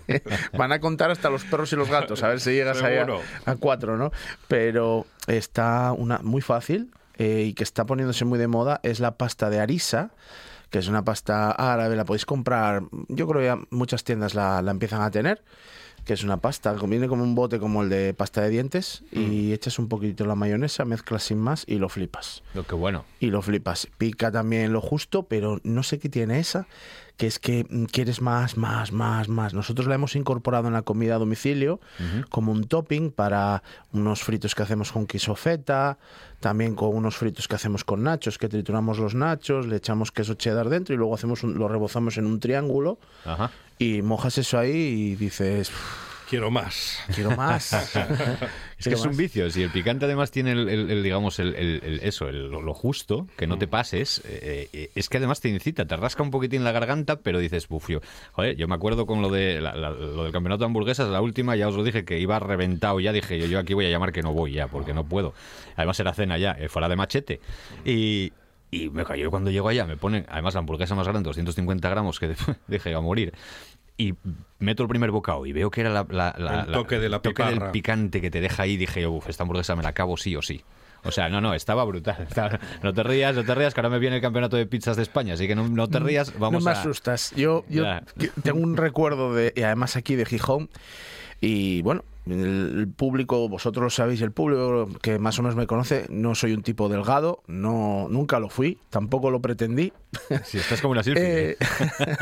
Van 0.57 0.73
a 0.73 0.81
contar 0.81 1.11
hasta 1.11 1.29
los 1.29 1.45
perros 1.45 1.73
y 1.73 1.77
los 1.77 1.91
gatos, 1.91 2.23
a 2.23 2.29
ver 2.29 2.41
si 2.41 2.53
llegas 2.53 2.83
ahí 2.83 2.97
a, 2.97 3.07
a 3.45 3.57
cuatro, 3.57 3.97
¿no? 3.97 4.13
Pero 4.49 5.07
está 5.37 5.93
una 5.93 6.19
muy 6.23 6.43
fácil 6.43 6.91
eh, 7.17 7.45
y 7.49 7.55
que 7.55 7.65
está 7.65 7.87
poniéndose 7.87 8.25
muy 8.25 8.39
de 8.39 8.49
moda 8.49 8.81
es 8.83 9.01
la 9.01 9.17
pasta 9.17 9.51
de 9.51 9.61
arisa 9.61 10.13
que 10.71 10.79
es 10.79 10.89
una 10.89 11.05
pasta 11.05 11.51
árabe, 11.51 11.97
la 11.97 12.05
podéis 12.05 12.25
comprar, 12.25 12.85
yo 13.09 13.27
creo 13.27 13.41
que 13.41 13.47
ya 13.47 13.59
muchas 13.71 14.05
tiendas 14.05 14.35
la, 14.35 14.63
la 14.63 14.71
empiezan 14.71 15.03
a 15.03 15.11
tener, 15.11 15.43
que 16.05 16.15
es 16.15 16.23
una 16.25 16.39
pasta, 16.39 16.73
viene 16.73 17.09
como 17.09 17.23
un 17.23 17.35
bote 17.35 17.59
como 17.59 17.83
el 17.83 17.89
de 17.89 18.15
pasta 18.15 18.41
de 18.41 18.51
dientes 18.51 19.03
y 19.13 19.51
mm. 19.51 19.53
echas 19.53 19.79
un 19.79 19.89
poquito 19.89 20.25
la 20.25 20.35
mayonesa, 20.35 20.85
mezclas 20.85 21.25
sin 21.25 21.39
más 21.39 21.65
y 21.67 21.77
lo 21.77 21.89
flipas. 21.89 22.43
Lo 22.55 22.67
que 22.67 22.75
bueno. 22.75 23.05
Y 23.19 23.27
lo 23.27 23.43
flipas. 23.43 23.89
Pica 23.99 24.31
también 24.31 24.73
lo 24.73 24.81
justo, 24.81 25.25
pero 25.25 25.61
no 25.63 25.83
sé 25.83 25.99
qué 25.99 26.09
tiene 26.09 26.39
esa, 26.39 26.67
que 27.21 27.27
es 27.27 27.39
que 27.39 27.67
mm, 27.69 27.85
quieres 27.85 28.23
más, 28.23 28.57
más, 28.57 28.93
más, 28.93 29.29
más. 29.29 29.53
Nosotros 29.53 29.87
la 29.87 29.95
hemos 29.95 30.17
incorporado 30.17 30.69
en 30.69 30.73
la 30.73 30.81
comida 30.81 31.17
a 31.17 31.19
domicilio 31.19 31.79
como 32.31 32.51
un 32.51 32.65
topping 32.65 33.11
para 33.11 33.63
unos 33.93 34.23
fritos 34.23 34.55
que 34.55 34.63
hacemos 34.63 34.91
con 34.91 35.07
queso 35.07 35.35
feta, 35.35 35.99
también 36.41 36.75
con 36.75 36.97
unos 36.97 37.19
fritos 37.19 37.47
que 37.47 37.57
hacemos 37.57 37.85
con 37.85 38.05
nachos, 38.05 38.39
que 38.39 38.49
trituramos 38.49 38.99
los 38.99 39.15
nachos, 39.15 39.67
le 39.67 39.77
echamos 39.77 40.13
queso 40.13 40.33
cheddar 40.33 40.71
dentro 40.71 40.95
y 40.95 40.97
luego 40.97 41.15
hacemos 41.15 41.43
lo 41.43 41.69
rebozamos 41.69 42.17
en 42.17 42.25
un 42.25 42.41
triángulo 42.41 42.99
y 43.79 44.01
mojas 44.01 44.39
eso 44.39 44.59
ahí 44.59 44.71
y 45.13 45.17
dices... 45.17 45.71
Quiero 46.31 46.49
más. 46.53 47.03
Quiero 47.13 47.37
más. 47.37 47.73
es 48.79 48.87
que 48.87 48.95
es 48.95 49.05
un 49.05 49.17
vicio. 49.17 49.51
Si 49.51 49.65
el 49.65 49.71
picante 49.71 50.05
además 50.05 50.31
tiene 50.31 50.53
el, 50.53 51.03
digamos, 51.03 51.41
el, 51.41 51.99
eso, 52.05 52.31
lo 52.31 52.73
justo, 52.73 53.27
que 53.37 53.49
no 53.49 53.59
te 53.59 53.67
mm. 53.67 53.71
pases, 53.71 54.23
eh, 54.25 54.69
eh, 54.73 54.91
es 54.95 55.09
que 55.09 55.17
además 55.17 55.41
te 55.41 55.49
incita, 55.49 55.87
te 55.87 55.97
rasca 55.97 56.23
un 56.23 56.31
poquitín 56.31 56.63
la 56.63 56.71
garganta, 56.71 57.17
pero 57.17 57.41
dices, 57.41 57.67
bufio. 57.67 58.01
Joder, 58.31 58.55
yo 58.55 58.69
me 58.69 58.77
acuerdo 58.77 59.07
con 59.07 59.23
lo 59.23 59.29
de 59.29 59.61
lo 59.61 60.23
del 60.23 60.31
campeonato 60.31 60.61
de 60.61 60.67
hamburguesas, 60.67 61.09
la 61.09 61.21
última, 61.21 61.57
ya 61.57 61.67
os 61.67 61.75
lo 61.75 61.83
dije, 61.83 62.05
que 62.05 62.21
iba 62.21 62.39
reventado. 62.39 63.01
Ya 63.01 63.13
dije, 63.13 63.37
yo, 63.37 63.47
yo 63.47 63.59
aquí 63.59 63.75
voy 63.75 63.87
a 63.87 63.91
llamar 63.91 64.13
que 64.13 64.23
no 64.23 64.33
voy 64.33 64.53
ya, 64.53 64.69
porque 64.69 64.95
no 64.95 65.03
puedo. 65.03 65.35
Además 65.75 65.99
era 65.99 66.15
cena 66.15 66.39
ya, 66.39 66.53
eh, 66.53 66.69
fuera 66.69 66.89
de 66.89 66.95
machete. 66.95 67.41
Y, 67.85 68.33
y 68.71 68.89
me 68.89 69.05
cayó 69.05 69.33
cuando 69.33 69.51
llego 69.51 69.69
allá, 69.69 69.85
me 69.85 69.97
ponen, 69.97 70.27
además 70.29 70.55
la 70.55 70.61
hamburguesa 70.61 70.95
más 70.95 71.09
grande, 71.09 71.27
250 71.27 71.91
gramos, 71.91 72.21
que 72.21 72.37
dije 72.69 72.95
a 72.95 73.01
morir 73.01 73.33
y 74.01 74.15
meto 74.59 74.83
el 74.83 74.89
primer 74.89 75.11
bocado 75.11 75.45
y 75.45 75.53
veo 75.53 75.71
que 75.71 75.83
era 75.83 75.91
la, 75.91 76.65
el 76.67 76.73
toque, 76.73 76.99
de 76.99 77.09
la 77.09 77.21
toque 77.21 77.43
del 77.45 77.71
picante 77.71 78.21
que 78.21 78.31
te 78.31 78.41
deja 78.41 78.63
ahí, 78.63 78.77
dije, 78.77 79.07
uff, 79.07 79.29
esta 79.29 79.43
hamburguesa 79.43 79.77
me 79.77 79.83
la 79.83 79.91
acabo 79.91 80.17
sí 80.17 80.35
o 80.37 80.43
sí. 80.43 80.63
O 81.03 81.11
sea, 81.13 81.29
no, 81.29 81.41
no, 81.41 81.55
estaba 81.55 81.85
brutal. 81.85 82.29
no 82.83 82.93
te 82.93 83.03
rías, 83.03 83.35
no 83.35 83.45
te 83.45 83.55
rías, 83.55 83.75
que 83.75 83.81
ahora 83.81 83.91
me 83.91 83.99
viene 83.99 84.17
el 84.17 84.23
campeonato 84.23 84.57
de 84.57 84.67
pizzas 84.67 84.97
de 84.97 85.03
España, 85.03 85.35
así 85.35 85.47
que 85.47 85.55
no, 85.55 85.89
te 85.89 85.99
rías, 85.99 86.39
vamos 86.39 86.63
No 86.63 86.71
me 86.71 86.77
asustas. 86.77 87.33
Yo, 87.37 87.65
yo 87.69 87.85
tengo 88.43 88.61
un 88.61 88.77
recuerdo 88.77 89.35
de, 89.35 89.53
y 89.55 89.63
además 89.63 89.97
aquí 89.97 90.15
de 90.15 90.25
Gijón, 90.25 90.71
y 91.41 91.83
bueno, 91.83 92.05
el 92.27 92.89
público, 92.95 93.49
vosotros 93.49 93.83
lo 93.83 93.91
sabéis, 93.91 94.21
el 94.21 94.33
público 94.33 94.89
que 95.01 95.19
más 95.19 95.39
o 95.39 95.43
menos 95.43 95.57
me 95.57 95.67
conoce, 95.67 96.07
no 96.11 96.35
soy 96.35 96.53
un 96.53 96.63
tipo 96.63 96.89
delgado, 96.89 97.43
no 97.47 98.09
nunca 98.11 98.39
lo 98.39 98.49
fui, 98.49 98.79
tampoco 98.91 99.31
lo 99.31 99.41
pretendí. 99.41 99.93
Si 100.45 100.59
estás 100.59 100.81
como 100.81 100.93
una 100.93 101.03
eh, 101.07 101.57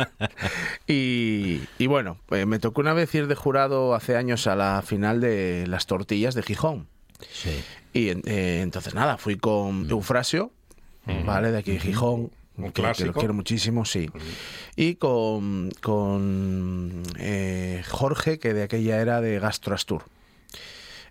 y, 0.87 1.61
y, 1.79 1.87
bueno, 1.87 2.19
pues 2.27 2.47
me 2.47 2.59
tocó 2.59 2.81
una 2.81 2.93
vez 2.93 3.15
ir 3.15 3.27
de 3.27 3.35
jurado 3.35 3.95
hace 3.95 4.17
años 4.17 4.47
a 4.47 4.57
la 4.57 4.83
final 4.83 5.21
de 5.21 5.67
las 5.67 5.87
tortillas 5.87 6.35
de 6.35 6.43
Gijón. 6.43 6.87
Sí. 7.31 7.63
Y 7.93 8.09
eh, 8.11 8.61
entonces 8.63 8.95
nada, 8.95 9.19
fui 9.19 9.37
con 9.37 9.87
mm. 9.87 9.91
Eufrasio, 9.91 10.53
mm. 11.07 11.27
¿vale? 11.27 11.51
De 11.51 11.59
aquí 11.59 11.73
de 11.73 11.81
Gijón, 11.81 12.31
un 12.59 12.73
que, 12.73 12.83
lo 13.05 13.13
quiero 13.13 13.35
muchísimo, 13.35 13.85
sí. 13.85 14.11
Y 14.77 14.97
con, 14.97 15.71
con 15.81 17.03
eh, 17.19 17.83
Jorge, 17.89 18.39
que 18.39 18.53
de 18.53 18.65
aquella 18.65 19.01
era 19.01 19.21
de 19.21 19.39
Gastroastur. 19.39 20.05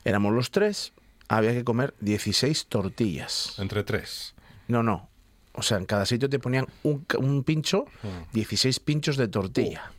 Éramos 0.03 0.33
los 0.33 0.51
tres, 0.51 0.93
había 1.27 1.53
que 1.53 1.63
comer 1.63 1.93
16 2.01 2.67
tortillas. 2.67 3.55
¿Entre 3.59 3.83
tres? 3.83 4.35
No, 4.67 4.83
no. 4.83 5.09
O 5.53 5.63
sea, 5.63 5.77
en 5.77 5.85
cada 5.85 6.05
sitio 6.05 6.29
te 6.29 6.37
ponían 6.37 6.67
un, 6.83 7.05
un 7.17 7.43
pincho, 7.43 7.85
16 8.33 8.79
mm. 8.79 8.83
pinchos 8.83 9.17
de 9.17 9.27
tortilla. 9.27 9.91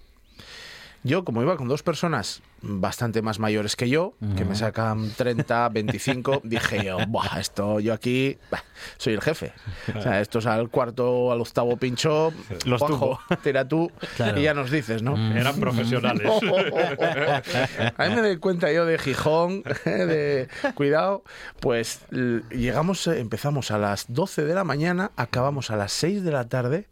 Yo, 1.05 1.25
como 1.25 1.43
iba 1.43 1.57
con 1.57 1.69
dos 1.69 1.83
personas 1.83 2.43
bastante 2.61 3.23
más 3.23 3.39
mayores 3.39 3.77
que 3.77 3.89
yo, 3.89 4.15
que 4.37 4.45
me 4.45 4.57
sacan 4.57 5.11
30, 5.17 5.69
25, 5.69 6.41
dije 6.45 6.85
yo, 6.85 6.99
Buah, 7.07 7.39
esto 7.39 7.79
yo 7.79 7.95
aquí 7.95 8.37
soy 8.97 9.15
el 9.15 9.21
jefe. 9.21 9.53
O 9.95 10.03
sea, 10.03 10.21
esto 10.21 10.41
es 10.41 10.47
al 10.47 10.69
cuarto, 10.69 11.31
al 11.31 11.41
octavo 11.41 11.77
pincho, 11.77 12.33
los 12.65 12.81
Juanjo, 12.81 13.21
tira 13.43 13.69
tú 13.69 13.91
y 14.37 14.43
ya 14.43 14.55
nos 14.55 14.71
dices, 14.71 15.03
¿no? 15.03 15.17
Mm. 15.17 15.37
Eran 15.37 15.61
profesionales. 15.61 16.29
a 17.97 18.09
mí 18.09 18.15
me 18.15 18.21
doy 18.21 18.39
cuenta 18.39 18.73
yo 18.73 18.85
de 18.85 18.99
Gijón, 18.99 19.63
de 19.85 20.49
cuidado, 20.75 21.23
pues 21.61 22.01
llegamos, 22.51 23.07
empezamos 23.07 23.71
a 23.71 23.79
las 23.79 24.07
12 24.13 24.45
de 24.45 24.55
la 24.55 24.65
mañana, 24.65 25.13
acabamos 25.17 25.71
a 25.71 25.77
las 25.77 25.93
6 25.93 26.25
de 26.25 26.33
la 26.33 26.49
tarde 26.49 26.89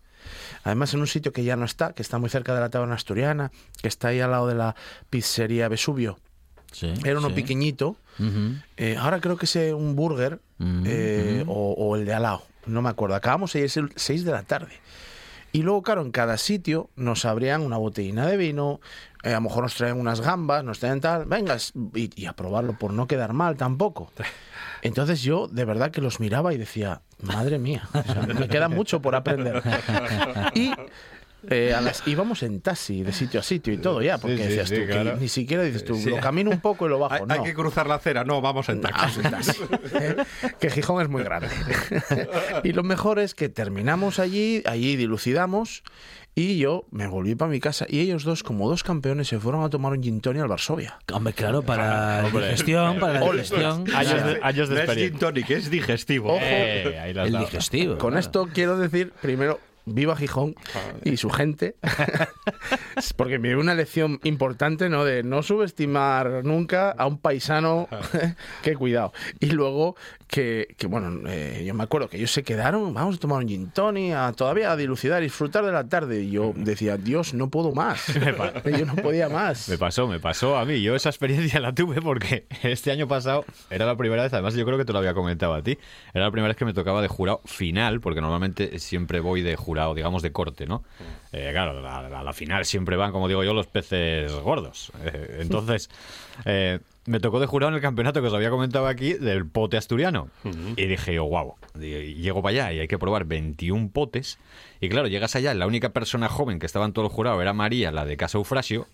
Además, 0.65 0.95
en 0.95 1.01
un 1.01 1.07
sitio 1.07 1.33
que 1.33 1.45
ya 1.45 1.57
no 1.57 1.65
está, 1.65 1.93
que 1.93 2.03
está 2.03 2.19
muy 2.19 2.31
cerca 2.31 2.55
de 2.55 2.61
la 2.61 2.71
taberna 2.71 2.95
asturiana, 2.95 3.51
que 3.81 3.89
está 3.89 4.09
ahí 4.09 4.21
al 4.21 4.31
lado 4.31 4.49
de 4.49 4.55
la 4.55 4.75
pizzería 5.11 5.69
Vesubio. 5.69 6.19
Era 7.05 7.19
uno 7.19 7.35
pequeñito. 7.35 7.97
Eh, 8.77 8.97
ahora 8.99 9.21
creo 9.21 9.37
que 9.37 9.47
es 9.47 9.57
un 9.73 9.97
burger 9.97 10.41
eh, 10.61 11.45
o, 11.47 11.97
el 11.97 12.05
de 12.05 12.15
al 12.15 12.23
lado. 12.23 12.43
No 12.67 12.83
me 12.83 12.89
acuerdo. 12.89 13.15
Acabamos 13.15 13.55
el 13.55 13.71
6 13.71 14.25
de 14.25 14.33
la 14.33 14.43
tarde. 14.43 14.81
Y 15.53 15.63
luego, 15.63 15.83
claro, 15.83 16.03
en 16.03 16.11
cada 16.11 16.37
sitio 16.37 16.91
nos 16.97 17.25
abrían 17.25 17.63
una 17.63 17.79
botellina 17.79 18.27
de 18.27 18.37
vino, 18.37 18.81
eh, 19.27 19.31
a 19.33 19.35
lo 19.35 19.41
mejor 19.41 19.65
nos 19.65 19.75
traen 19.75 19.99
unas 19.99 20.21
gambas, 20.21 20.63
nos 20.63 20.79
traen 20.79 21.01
tal, 21.01 21.25
vengas, 21.25 21.73
y, 21.95 22.11
y, 22.15 22.27
a 22.27 22.35
probarlo 22.35 22.79
por 22.79 22.93
no 22.93 23.09
quedar 23.09 23.33
mal 23.33 23.57
tampoco. 23.57 24.13
Entonces 24.83 25.21
yo 25.21 25.49
de 25.49 25.65
verdad 25.65 25.91
que 25.91 26.01
los 26.01 26.21
miraba 26.21 26.55
y 26.55 26.59
decía, 26.59 27.03
madre 27.23 27.59
mía, 27.59 27.89
me 28.39 28.47
queda 28.47 28.69
mucho 28.69 29.03
por 29.03 29.17
aprender. 29.17 29.65
Y 30.55 30.71
eh, 31.51 31.75
a 31.75 31.81
las, 31.81 32.07
íbamos 32.07 32.45
en 32.45 32.61
taxi 32.61 33.03
de 33.03 33.13
sitio 33.13 33.41
a 33.41 33.43
sitio 33.43 33.73
y 33.73 33.79
todo 33.79 34.01
ya, 34.01 34.19
porque 34.19 34.37
decías 34.37 34.69
tú, 34.69 34.77
que 34.87 35.17
ni 35.19 35.29
siquiera 35.29 35.65
dices 35.65 35.85
tú, 35.85 36.01
lo 36.07 36.21
camino 36.21 36.51
un 36.53 36.61
poco 36.61 36.87
y 36.87 36.89
lo 36.89 37.01
bajo. 37.01 37.27
Hay, 37.29 37.43
que 37.43 37.55
cruzar 37.55 37.89
la 37.89 37.97
acera, 37.97 38.23
no, 38.23 38.41
vamos 38.41 38.69
en 38.69 38.81
taxi. 38.81 39.21
¿eh? 39.93 40.17
que 40.61 40.71
Gijón 40.71 41.03
es 41.03 41.09
muy 41.09 41.25
grande. 41.25 41.49
y 42.65 42.73
lo 42.73 42.85
mejor 42.85 43.19
es 43.19 43.35
que 43.35 43.49
terminamos 43.49 44.21
allí, 44.21 44.63
allí 44.67 44.95
dilucidamos 44.95 45.83
y 46.39 46.59
yo 46.59 46.85
me 46.91 47.07
volví 47.07 47.35
para 47.35 47.51
mi 47.51 47.61
casa 47.61 47.87
y 47.89 48.01
ellos 48.01 48.23
dos, 48.23 48.43
como 48.43 48.69
dos 48.69 48.85
campeones, 48.85 49.27
se 49.27 49.41
fueron 49.41 49.65
a 49.65 49.71
tomar 49.71 49.93
un 49.93 50.03
gin 50.03 50.21
tonic 50.21 50.43
al 50.43 50.49
Varsovia. 50.49 50.99
Hombre, 51.11 51.33
claro, 51.33 51.63
para 51.63 52.23
la 52.25 52.31
digestión, 52.31 52.99
para 53.01 53.21
la 53.21 53.21
digestión. 53.33 53.85
Años 53.95 54.23
de, 54.23 54.39
años 54.43 54.69
de 54.69 54.85
es 54.85 54.91
gin 54.91 55.19
tonic, 55.19 55.49
es 55.49 55.71
digestivo. 55.71 56.37
Eh, 56.39 57.15
el 57.17 57.39
digestivo. 57.39 57.97
Con 57.97 58.19
esto 58.19 58.51
quiero 58.53 58.77
decir, 58.77 59.15
primero, 59.23 59.61
viva 59.87 60.17
Gijón 60.17 60.55
y 61.05 61.17
su 61.17 61.31
gente, 61.31 61.77
porque 63.17 63.39
me 63.39 63.49
dio 63.49 63.61
una 63.61 63.75
lección 63.75 64.21
importante, 64.25 64.89
¿no? 64.89 65.05
De 65.05 65.23
no 65.23 65.43
subestimar 65.43 66.45
nunca 66.45 66.91
a 66.91 67.07
un 67.07 67.19
paisano, 67.19 67.89
que 68.63 68.75
cuidado. 68.75 69.13
Y 69.39 69.53
luego 69.53 69.97
que, 70.27 70.75
que 70.77 70.89
bueno, 70.89 71.29
eh, 71.29 71.63
yo 71.65 71.73
me 71.73 71.85
acuerdo 71.85 72.09
que 72.09 72.17
ellos 72.17 72.33
se 72.33 72.43
quedaron, 72.43 72.93
vamos 72.93 73.17
a 73.17 73.19
tomar 73.19 73.39
un 73.39 73.49
gin 73.49 73.71
tonic, 73.71 74.13
a, 74.13 74.33
todavía 74.33 74.73
a 74.73 74.77
dilucidar 74.77 75.23
y 75.23 75.27
disfrutar 75.27 75.65
de 75.65 75.73
la 75.73 75.89
tarde. 75.89 76.23
Y 76.23 76.33
yo 76.33 76.53
decía, 76.57 76.97
Dios, 76.97 77.33
no 77.33 77.49
puedo 77.49 77.73
más. 77.73 78.07
yo 78.65 78.87
no 78.87 78.97
podía 78.97 79.29
más. 79.29 79.69
Me 79.69 79.79
pasó, 79.79 80.09
me 80.09 80.19
pasó 80.19 80.57
a 80.57 80.65
mí. 80.65 80.83
Yo 80.83 80.97
esa 80.97 81.11
experiencia 81.11 81.61
la 81.61 81.73
tuve 81.73 82.03
porque 82.03 82.47
este 82.65 82.91
año 82.91 83.07
pasado 83.07 83.45
era 83.71 83.87
la 83.87 83.97
primera 83.97 84.25
vez, 84.25 84.33
además 84.33 84.55
yo 84.55 84.65
creo 84.65 84.79
que 84.79 84.85
te 84.85 84.93
lo 84.93 84.99
había 84.99 85.15
comentado 85.15 85.55
a 85.55 85.63
ti, 85.63 85.79
era 86.13 86.25
la 86.25 86.31
primera 86.33 86.49
vez 86.49 86.57
que 86.57 86.65
me 86.65 86.75
tocaba 86.75 87.01
de 87.03 87.09
jurado 87.09 87.41
final, 87.45 88.01
porque 88.01 88.21
normalmente 88.21 88.79
siempre 88.81 89.21
voy 89.21 89.43
de 89.43 89.55
jurado 89.55 89.76
jurado, 89.77 89.95
digamos, 89.95 90.23
de 90.23 90.33
corte, 90.33 90.67
¿no? 90.67 90.83
Eh, 91.33 91.51
claro, 91.53 91.87
a, 91.87 92.23
la 92.23 92.33
final 92.33 92.65
siempre 92.65 92.97
van, 92.97 93.13
como 93.13 93.29
digo 93.29 93.45
yo, 93.45 93.53
los 93.53 93.67
peces 93.67 94.33
gordos. 94.33 94.91
Eh, 95.05 95.39
entonces, 95.41 95.91
eh, 96.47 96.79
me 97.05 97.21
tocó 97.21 97.39
de 97.41 97.47
jurado 97.47 97.69
en 97.69 97.75
el 97.75 97.83
campeonato 97.83 98.23
que 98.23 98.29
os 98.29 98.35
había 98.35 98.49
comentado 98.49 98.87
aquí 98.87 99.13
del 99.13 99.47
pote 99.47 99.77
asturiano. 99.77 100.31
Y 100.77 100.87
dije 100.87 101.15
yo, 101.15 101.25
wow, 101.27 101.55
llego 101.79 102.43
para 102.43 102.51
allá 102.51 102.73
y 102.73 102.81
hay 102.81 102.89
que 102.89 102.99
probar 102.99 103.27
21 103.27 103.91
potes. 103.91 104.39
Y 104.81 104.89
claro, 104.89 105.09
llegas 105.09 105.37
allá, 105.37 105.53
la 105.53 105.67
única 105.67 105.91
persona 105.91 106.29
joven 106.29 106.59
que 106.59 106.67
estaba 106.67 106.87
en 106.87 106.93
todo 106.93 107.05
el 107.05 107.11
jurado 107.11 107.41
era 107.43 107.53
María, 107.53 107.93
la 107.93 108.05
de 108.05 108.17
Casa 108.17 108.39
Eufrasio, 108.39 108.87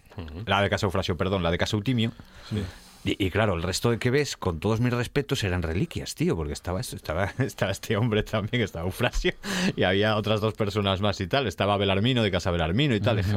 la 0.46 0.60
de 0.60 0.68
Casa 0.68 0.86
Eufrasio, 0.86 1.16
perdón, 1.16 1.42
la 1.42 1.50
de 1.50 1.58
Casa 1.58 1.76
Eutimio. 1.76 2.12
Y, 3.04 3.30
claro, 3.30 3.54
el 3.54 3.64
resto 3.64 3.90
de 3.90 3.98
que 3.98 4.10
ves, 4.10 4.36
con 4.36 4.60
todos 4.60 4.78
mis 4.78 4.92
respetos, 4.92 5.42
eran 5.42 5.62
reliquias, 5.62 6.14
tío, 6.14 6.36
porque 6.36 6.52
estaba, 6.52 6.80
estaba, 6.80 7.32
estaba 7.38 7.72
este 7.72 7.96
hombre 7.96 8.22
también, 8.22 8.62
estaba 8.62 8.84
Eufrasio, 8.84 9.34
y 9.74 9.82
había 9.82 10.16
otras 10.16 10.40
dos 10.40 10.54
personas 10.54 11.00
más 11.00 11.20
y 11.20 11.26
tal. 11.26 11.48
Estaba 11.48 11.76
Belarmino 11.76 12.22
de 12.22 12.30
Casa 12.30 12.52
Belarmino 12.52 12.94
y 12.94 13.00
tal. 13.00 13.16
dije, 13.16 13.34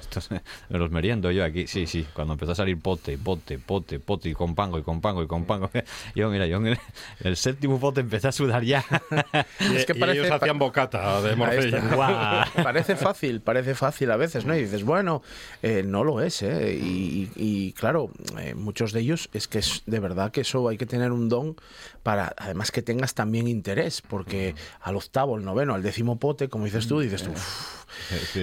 estos, 0.00 0.30
me 0.30 0.78
los 0.78 0.90
meriendo 0.90 1.30
yo 1.30 1.44
aquí. 1.44 1.66
Sí, 1.66 1.86
sí, 1.86 2.06
cuando 2.14 2.32
empezó 2.32 2.52
a 2.52 2.54
salir 2.54 2.78
pote, 2.78 3.18
pote, 3.18 3.58
pote, 3.58 4.00
pote, 4.00 4.30
y 4.30 4.32
con 4.32 4.54
pango, 4.54 4.78
y 4.78 4.82
con 4.82 5.02
pango, 5.02 5.22
y 5.22 5.26
con 5.26 5.44
pango. 5.44 5.70
Yo, 6.14 6.30
mira, 6.30 6.46
yo 6.46 6.58
en 6.58 6.78
el, 7.20 7.36
séptimo 7.36 7.80
pote 7.80 8.00
empecé 8.00 8.28
a 8.28 8.32
sudar 8.32 8.62
ya. 8.64 8.84
es 9.58 9.86
que 9.86 9.94
parece, 9.94 10.20
ellos 10.20 10.30
hacían 10.30 10.58
bocata 10.58 11.20
de 11.22 11.36
morcilla. 11.36 12.46
parece 12.62 12.96
fácil, 12.96 13.40
parece 13.40 13.74
fácil 13.74 14.10
a 14.10 14.16
veces, 14.16 14.44
¿no? 14.44 14.54
Y 14.54 14.62
dices, 14.62 14.84
bueno, 14.84 15.22
eh, 15.62 15.82
no 15.84 16.04
lo 16.04 16.20
es, 16.20 16.42
¿eh? 16.42 16.74
Y, 16.74 17.30
y 17.36 17.72
claro, 17.72 18.10
eh, 18.38 18.54
muchos 18.62 18.92
de 18.92 19.00
ellos 19.00 19.28
es 19.32 19.48
que 19.48 19.58
es 19.58 19.82
de 19.86 20.00
verdad 20.00 20.32
que 20.32 20.42
eso 20.42 20.68
hay 20.68 20.78
que 20.78 20.86
tener 20.86 21.12
un 21.12 21.28
don 21.28 21.56
para, 22.02 22.34
además 22.36 22.70
que 22.70 22.82
tengas 22.82 23.14
también 23.14 23.48
interés, 23.48 24.02
porque 24.02 24.54
al 24.80 24.96
octavo, 24.96 25.36
al 25.36 25.44
noveno, 25.44 25.74
al 25.74 25.82
décimo 25.82 26.18
pote, 26.18 26.48
como 26.48 26.64
dices 26.64 26.88
tú, 26.88 27.00
dices 27.00 27.22
tú, 27.22 27.30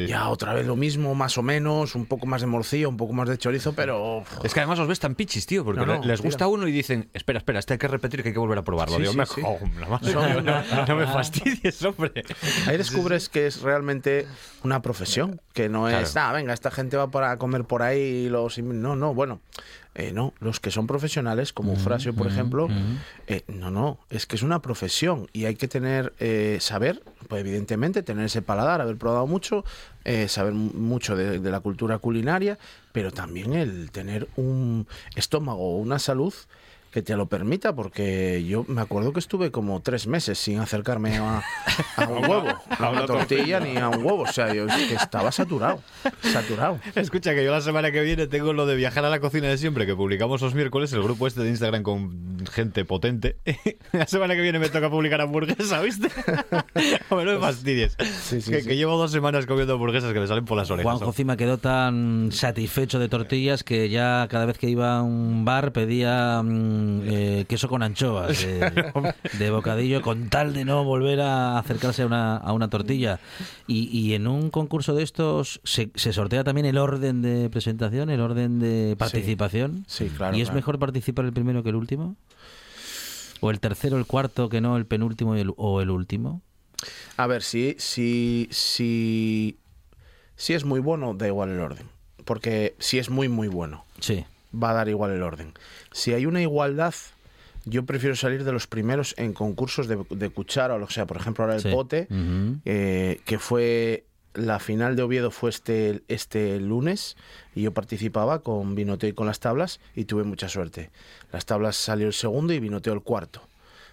ya 0.08 0.30
otra 0.30 0.54
vez 0.54 0.66
lo 0.66 0.76
mismo, 0.76 1.16
más 1.16 1.38
o 1.38 1.44
menos, 1.44 1.96
un 1.96 2.06
poco 2.06 2.26
más 2.26 2.42
de 2.42 2.48
morcilla, 2.48 2.88
un 2.88 2.98
poco 2.98 3.14
más 3.14 3.28
de 3.28 3.38
chorizo, 3.38 3.74
pero... 3.74 4.24
Es 4.44 4.54
que 4.54 4.60
además 4.60 4.80
os 4.80 4.88
ves 4.88 5.00
tan 5.00 5.16
pichis, 5.16 5.46
tío, 5.46 5.64
porque 5.64 5.86
les 6.04 6.22
gusta 6.22 6.48
uno 6.48 6.68
y 6.68 6.72
dicen, 6.72 7.10
espera, 7.14 7.40
espera, 7.40 7.60
este 7.60 7.74
hay 7.74 7.80
que 7.80 7.88
repetir 7.88 8.22
que 8.22 8.30
hay 8.30 8.34
que 8.34 8.40
volver 8.40 8.58
a 8.58 8.64
probarlo. 8.64 9.00
no, 9.00 10.96
me 10.96 11.08
fastidies, 11.08 11.84
hombre. 11.86 12.24
Ahí 12.68 12.78
descubres 12.78 13.30
que 13.30 13.48
es 13.48 13.62
realmente 13.62 14.28
una 14.64 14.82
profesión, 14.82 15.42
que 15.54 15.70
no 15.70 15.90
es, 15.90 16.16
ah, 16.16 16.32
venga, 16.32 16.54
esta 16.54 16.72
gente 16.72 16.98
va 16.98 17.12
para 17.12 17.38
comer 17.38 17.66
por 17.66 17.82
ahí 17.82 18.00
y 18.00 18.30
los... 18.30 18.58
No, 18.60 18.96
no, 18.96 19.14
bueno, 19.14 19.42
eh, 20.00 20.14
no, 20.14 20.34
los 20.40 20.60
que 20.62 20.72
son 20.72 20.88
profesionales, 20.88 21.52
como 21.52 21.76
Frasio, 21.76 22.14
por 22.14 22.28
ejemplo, 22.28 22.70
eh, 23.28 23.44
no, 23.48 23.70
no, 23.70 24.00
es 24.10 24.26
que 24.26 24.38
es 24.38 24.44
una 24.44 24.62
profesión 24.62 25.28
y 25.34 25.44
hay 25.44 25.56
que 25.56 25.68
tener, 25.68 26.14
eh, 26.20 26.58
saber, 26.62 27.04
pues 27.28 27.42
evidentemente, 27.42 28.02
tener 28.02 28.26
ese 28.26 28.42
paladar, 28.42 28.80
haber 28.80 28.96
probado 28.96 29.28
mucho, 29.28 29.66
saber 30.28 30.54
mucho 30.54 31.16
de, 31.16 31.40
de, 31.40 31.52
la 31.52 31.60
cultura 31.60 31.98
culinaria, 31.98 32.58
pero 32.94 33.12
también 33.12 33.54
el 33.54 33.92
tener 33.92 34.30
un 34.38 34.88
estómago, 35.16 35.78
una 35.78 36.00
salud 36.00 36.34
que 36.92 37.02
te 37.02 37.16
lo 37.16 37.28
permita, 37.28 37.76
porque 37.76 38.44
yo 38.48 38.66
me 38.68 38.82
acuerdo 38.82 39.14
que 39.14 39.20
estuve 39.20 39.52
como 39.52 39.82
tres 39.82 40.08
meses 40.08 40.40
sin 40.40 40.60
acercarme 40.60 41.18
a, 41.18 41.44
un 42.10 42.26
huevo, 42.30 42.48
a 42.70 42.90
una 42.90 43.06
tortilla 43.06 43.60
ni 43.60 43.78
a 43.78 43.90
un 43.90 44.04
huevo. 44.04 44.24
O 44.24 44.32
sea, 44.32 44.54
yo 44.54 44.66
que 44.68 44.96
estaba 44.96 45.32
saturado, 45.32 45.82
saturado. 46.22 46.80
Escucha, 46.96 47.36
que 47.36 47.44
yo 47.44 47.52
la 47.52 47.62
semana 47.62 47.92
que 47.92 48.02
viene 48.02 48.28
tengo 48.28 48.54
lo 48.54 48.66
de 48.66 48.76
viajar 48.76 49.06
a 49.06 49.10
la 49.10 49.20
cocina 49.20 49.48
de 49.48 49.58
siempre, 49.58 49.86
que 49.86 49.96
publicamos 49.96 50.42
los 50.42 50.56
miércoles, 50.56 50.92
el 50.94 51.04
grupo 51.04 51.28
este 51.28 51.42
de 51.42 51.50
Instagram 51.50 51.84
con 51.84 52.46
gente 52.52 52.86
potente. 52.86 53.38
la 53.92 54.08
semana 54.08 54.36
que 54.36 54.42
viene 54.42 54.58
me 54.58 54.70
toca 54.70 54.90
publicar 54.90 55.22
hamburguesa, 55.22 55.82
¿viste? 55.82 56.08
Hombre, 57.10 57.26
no 57.26 57.34
me 57.34 57.40
fastidies. 57.40 57.96
que, 57.96 58.76
llevo 58.76 58.98
dos 58.98 59.12
semanas 59.12 59.46
comiendo 59.46 59.74
hamburguesas 59.74 60.12
que 60.14 60.20
me 60.20 60.28
salen 60.28 60.46
por 60.46 60.58
las 60.58 60.72
orejas. 60.72 60.98
Juanjo 60.98 61.14
Cima 61.14 61.38
quedó 61.38 61.60
tan 61.60 62.32
satisfecho 62.32 62.98
de 62.98 63.10
tortillas 63.10 63.64
que 63.64 63.90
ya 63.90 64.28
cada 64.30 64.46
vez 64.46 64.58
que 64.58 64.70
iba 64.70 64.98
a 64.98 65.04
un 65.04 65.46
bar 65.46 65.72
pedía... 65.72 66.42
Eh, 67.06 67.46
queso 67.48 67.68
con 67.68 67.84
anchoas 67.84 68.46
de, 68.46 69.50
bocadillo 69.52 70.02
con 70.02 70.30
tal 70.30 70.54
de 70.54 70.66
no 70.66 70.84
volver 70.84 71.22
a 71.22 71.58
acercarse 71.58 72.04
a 72.04 72.06
una, 72.06 72.38
a 72.38 72.54
una 72.54 72.70
tortilla. 72.70 73.20
Y, 73.68 74.14
en 74.14 74.28
un 74.28 74.50
concurso 74.50 74.94
de 74.96 75.04
estos 75.04 75.62
se, 75.64 75.92
sortea 75.96 76.44
también 76.44 76.66
el 76.66 76.78
orden 76.78 77.22
de 77.22 77.50
presentación, 77.50 78.10
el 78.10 78.22
orden 78.22 78.60
de 78.60 78.96
participación. 78.98 79.86
Sí, 79.88 80.10
claro. 80.10 80.36
¿Y 80.36 80.42
es 80.42 80.52
mejor 80.54 80.80
participar 80.80 81.26
el 81.26 81.34
primero 81.34 81.64
que 81.64 81.70
el 81.70 81.76
último? 81.76 82.16
¿O 83.42 83.52
el 83.52 83.60
tercero, 83.60 83.98
el 83.98 84.06
cuarto, 84.06 84.50
que 84.50 84.62
no 84.62 84.76
el 84.78 84.86
penúltimo 84.86 85.36
o 85.58 85.82
el 85.82 85.90
último? 85.90 86.42
A 87.18 87.28
ver, 87.28 87.44
si, 87.44 87.76
si, 87.78 88.48
si, 88.52 89.60
si 90.36 90.54
es 90.54 90.66
muy 90.66 90.80
bueno, 90.80 91.14
da 91.14 91.28
igual 91.28 91.50
el 91.50 91.60
orden. 91.60 91.88
Porque 92.26 92.76
si 92.80 93.00
es 93.00 93.10
muy, 93.10 93.30
muy 93.30 93.48
bueno. 93.48 93.86
Sí 94.00 94.26
va 94.54 94.72
a 94.72 94.74
dar 94.74 94.90
igual 94.90 95.12
el 95.12 95.24
orden. 95.24 95.54
Si 95.92 96.14
hay 96.14 96.26
una 96.26 96.42
igualdad, 96.42 96.94
yo 97.66 97.86
prefiero 97.86 98.16
salir 98.16 98.44
de 98.44 98.52
los 98.52 98.68
primeros 98.68 99.14
en 99.18 99.34
concursos 99.34 99.88
de, 99.88 100.30
cuchara 100.30 100.76
o 100.76 100.80
lo 100.80 100.88
que 100.88 100.94
sea. 100.94 101.06
Por 101.06 101.18
ejemplo, 101.18 101.44
ahora 101.44 101.58
el 101.58 101.72
pote, 101.72 102.08
eh, 102.66 103.20
que 103.26 103.40
fue 103.40 104.06
la 104.34 104.60
final 104.60 104.96
de 104.96 105.04
Oviedo 105.04 105.32
fue 105.32 105.50
este, 105.50 106.04
este 106.08 106.60
lunes 106.60 107.18
y 107.56 107.64
yo 107.64 107.74
participaba 107.74 108.40
con 108.42 108.76
Vinoteo 108.76 109.10
y 109.10 109.14
con 109.14 109.28
las 109.28 109.40
tablas 109.40 109.80
y 109.96 110.06
tuve 110.06 110.24
mucha 110.24 110.50
suerte. 110.50 110.92
Las 111.32 111.46
tablas 111.46 111.76
salió 111.76 112.08
el 112.08 112.14
segundo 112.14 112.54
y 112.54 112.60
Vinoteo 112.60 112.94
el 112.94 113.02
cuarto, 113.02 113.42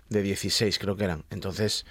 de 0.09 0.23
16 0.23 0.79
creo 0.79 0.97
que 0.97 1.05
eran. 1.05 1.25
Entonces, 1.31 1.87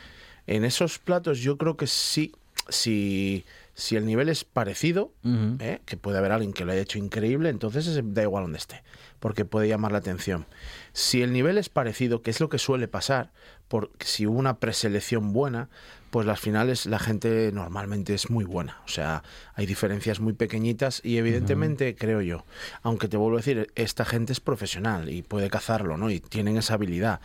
en 0.48 0.64
esos 0.64 1.00
platos 1.00 1.40
yo 1.40 1.58
creo 1.58 1.76
que 1.76 1.88
sí, 1.88 2.34
si 2.70 3.46
si 3.76 3.98
el 3.98 4.06
nivel 4.06 4.30
es 4.30 4.46
parecido, 4.46 5.12
¿eh? 5.60 5.82
que 5.86 5.98
puede 5.98 6.18
haber 6.18 6.32
alguien 6.32 6.54
que 6.54 6.64
lo 6.64 6.72
haya 6.72 6.82
hecho 6.82 6.98
increíble, 6.98 7.50
entonces 7.50 8.00
da 8.04 8.24
igual 8.24 8.46
donde 8.46 8.58
esté, 8.58 8.84
porque 9.20 9.44
puede 9.44 9.68
llamar 9.68 9.92
la 9.92 9.98
atención. 9.98 10.46
Si 10.94 11.22
el 11.22 11.34
nivel 11.34 11.58
es 11.58 11.68
parecido, 11.68 12.22
que 12.22 12.32
es 12.32 12.40
lo 12.40 12.48
que 12.48 12.58
suele 12.58 12.88
pasar, 12.88 13.34
porque 13.68 14.06
si 14.06 14.28
hubo 14.28 14.40
una 14.40 14.60
preselección 14.60 15.34
buena, 15.34 15.70
pues 16.10 16.26
las 16.26 16.40
finales 16.40 16.86
la 16.86 17.00
gente 17.00 17.52
normalmente 17.52 18.14
es 18.14 18.30
muy 18.30 18.46
buena. 18.46 18.82
O 18.86 18.88
sea, 18.88 19.24
hay 19.56 19.66
diferencias 19.66 20.22
muy 20.22 20.32
pequeñitas 20.32 21.02
y 21.04 21.18
evidentemente 21.18 21.96
creo 21.96 22.22
yo, 22.22 22.46
aunque 22.82 23.10
te 23.10 23.18
vuelvo 23.18 23.36
a 23.36 23.42
decir, 23.42 23.74
esta 23.76 24.06
gente 24.06 24.32
es 24.32 24.40
profesional 24.40 25.10
y 25.10 25.22
puede 25.22 25.50
cazarlo, 25.50 25.98
¿no? 25.98 26.10
Y 26.10 26.22
tienen 26.22 26.56
esa 26.56 26.76
habilidad. 26.76 27.20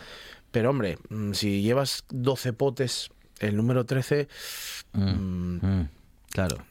Pero 0.50 0.70
hombre, 0.70 0.98
mm, 1.10 1.32
si 1.32 1.62
llevas 1.62 2.04
12 2.08 2.52
potes, 2.54 3.10
el 3.38 3.56
número 3.56 3.86
13... 3.86 4.26
Claro. 4.92 5.16
Mm, 5.16 5.88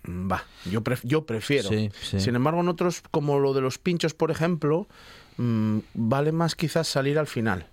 va, 0.06 0.46
yo, 0.66 0.82
yo 1.04 1.26
prefiero. 1.26 1.70
Sin 2.02 2.36
embargo, 2.36 2.62
en 2.62 2.70
otros, 2.70 3.04
como 3.12 3.40
lo 3.40 3.54
de 3.54 3.62
los 3.62 3.78
pinchos, 3.78 4.14
por 4.14 4.32
ejemplo, 4.32 4.88
mm, 5.38 5.80
vale 5.94 6.32
más 6.32 6.56
quizás 6.56 6.88
salir 6.88 7.20
al 7.20 7.28
final. 7.28 7.68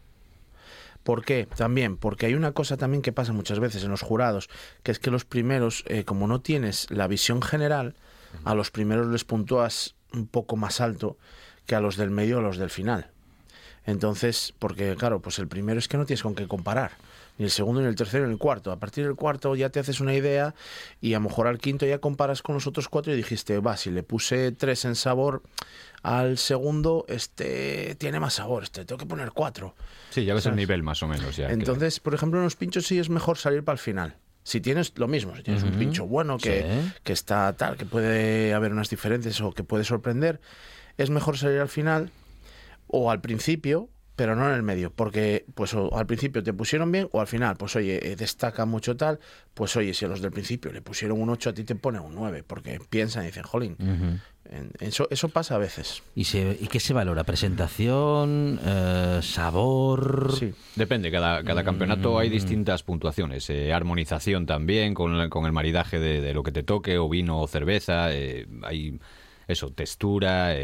¿Por 1.04 1.24
qué? 1.24 1.46
También, 1.56 1.96
porque 1.96 2.26
hay 2.26 2.34
una 2.34 2.50
cosa 2.50 2.76
también 2.76 3.00
que 3.00 3.12
pasa 3.12 3.32
muchas 3.32 3.60
veces 3.60 3.84
en 3.84 3.90
los 3.90 4.02
jurados, 4.02 4.48
que 4.82 4.90
es 4.90 4.98
que 4.98 5.12
los 5.12 5.24
primeros, 5.24 5.84
eh, 5.86 6.02
como 6.04 6.26
no 6.26 6.40
tienes 6.40 6.90
la 6.90 7.06
visión 7.06 7.42
general, 7.42 7.94
a 8.44 8.54
los 8.54 8.72
primeros 8.72 9.06
les 9.06 9.24
puntúas 9.24 9.94
un 10.12 10.26
poco 10.26 10.56
más 10.56 10.80
alto 10.80 11.16
que 11.64 11.76
a 11.76 11.80
los 11.80 11.96
del 11.96 12.10
medio 12.10 12.36
o 12.36 12.40
a 12.40 12.42
los 12.42 12.58
del 12.58 12.70
final. 12.70 13.10
Entonces, 13.84 14.52
porque 14.58 14.96
claro, 14.96 15.20
pues 15.20 15.38
el 15.38 15.46
primero 15.46 15.78
es 15.78 15.86
que 15.86 15.96
no 15.96 16.06
tienes 16.06 16.24
con 16.24 16.34
qué 16.34 16.48
comparar 16.48 16.92
ni 17.38 17.44
el 17.44 17.50
segundo, 17.50 17.80
ni 17.80 17.86
el 17.86 17.94
tercero, 17.94 18.26
ni 18.26 18.32
el 18.32 18.38
cuarto. 18.38 18.72
A 18.72 18.78
partir 18.78 19.04
del 19.04 19.14
cuarto 19.14 19.54
ya 19.54 19.68
te 19.70 19.80
haces 19.80 20.00
una 20.00 20.14
idea 20.14 20.54
y 21.00 21.14
a 21.14 21.18
lo 21.18 21.28
mejor 21.28 21.46
al 21.46 21.58
quinto 21.58 21.86
ya 21.86 21.98
comparas 21.98 22.42
con 22.42 22.54
los 22.54 22.66
otros 22.66 22.88
cuatro 22.88 23.12
y 23.12 23.16
dijiste, 23.16 23.58
va, 23.58 23.76
si 23.76 23.90
le 23.90 24.02
puse 24.02 24.52
tres 24.52 24.84
en 24.84 24.94
sabor 24.94 25.42
al 26.02 26.38
segundo, 26.38 27.04
este 27.08 27.96
tiene 27.96 28.20
más 28.20 28.34
sabor, 28.34 28.62
este 28.62 28.84
tengo 28.84 28.98
que 28.98 29.06
poner 29.06 29.32
cuatro. 29.32 29.74
Sí, 30.10 30.24
ya 30.24 30.34
ves 30.34 30.46
el 30.46 30.56
nivel 30.56 30.82
más 30.82 31.02
o 31.02 31.08
menos. 31.08 31.36
Ya, 31.36 31.50
Entonces, 31.50 32.00
por 32.00 32.14
ejemplo, 32.14 32.38
en 32.38 32.44
los 32.44 32.56
pinchos 32.56 32.86
sí 32.86 32.98
es 32.98 33.10
mejor 33.10 33.38
salir 33.38 33.64
para 33.64 33.74
el 33.74 33.80
final. 33.80 34.16
Si 34.44 34.60
tienes 34.60 34.92
lo 34.96 35.08
mismo, 35.08 35.34
si 35.34 35.42
tienes 35.42 35.64
un 35.64 35.72
pincho 35.72 36.06
bueno 36.06 36.38
que, 36.38 36.64
que 37.02 37.12
está 37.12 37.52
tal, 37.54 37.76
que 37.76 37.84
puede 37.84 38.54
haber 38.54 38.70
unas 38.72 38.88
diferencias 38.88 39.40
o 39.40 39.52
que 39.52 39.64
puede 39.64 39.82
sorprender, 39.82 40.40
es 40.96 41.10
mejor 41.10 41.36
salir 41.36 41.58
al 41.58 41.68
final 41.68 42.12
o 42.86 43.10
al 43.10 43.20
principio 43.20 43.88
pero 44.16 44.34
no 44.34 44.48
en 44.48 44.54
el 44.54 44.62
medio, 44.62 44.90
porque 44.90 45.44
pues 45.54 45.74
al 45.74 46.06
principio 46.06 46.42
te 46.42 46.54
pusieron 46.54 46.90
bien 46.90 47.08
o 47.12 47.20
al 47.20 47.26
final, 47.26 47.56
pues 47.56 47.76
oye, 47.76 48.12
eh, 48.12 48.16
destaca 48.16 48.64
mucho 48.64 48.96
tal, 48.96 49.20
pues 49.52 49.76
oye, 49.76 49.92
si 49.92 50.06
a 50.06 50.08
los 50.08 50.22
del 50.22 50.32
principio 50.32 50.72
le 50.72 50.80
pusieron 50.80 51.20
un 51.20 51.28
8, 51.28 51.50
a 51.50 51.52
ti 51.52 51.64
te 51.64 51.74
pone 51.74 52.00
un 52.00 52.14
9, 52.14 52.42
porque 52.42 52.80
piensan 52.88 53.24
y 53.24 53.26
dicen, 53.26 53.42
jolín, 53.42 53.76
eso, 54.80 55.06
eso 55.10 55.28
pasa 55.28 55.56
a 55.56 55.58
veces. 55.58 56.02
¿Y, 56.14 56.24
se, 56.24 56.56
¿Y 56.58 56.68
qué 56.68 56.80
se 56.80 56.94
valora? 56.94 57.24
¿Presentación? 57.24 58.58
Eh, 58.64 59.20
¿Sabor? 59.22 60.32
Sí. 60.38 60.54
Depende, 60.76 61.10
cada, 61.10 61.44
cada 61.44 61.62
campeonato 61.62 62.18
hay 62.18 62.30
mm. 62.30 62.32
distintas 62.32 62.82
puntuaciones, 62.82 63.50
eh, 63.50 63.74
armonización 63.74 64.46
también, 64.46 64.94
con, 64.94 65.28
con 65.28 65.44
el 65.44 65.52
maridaje 65.52 65.98
de, 65.98 66.32
lo 66.32 66.42
que 66.42 66.52
te 66.52 66.62
toque, 66.62 66.96
o 66.96 67.08
vino 67.08 67.40
o 67.40 67.46
cerveza, 67.46 68.06
hay 68.06 68.98
eso, 69.46 69.70
textura, 69.70 70.54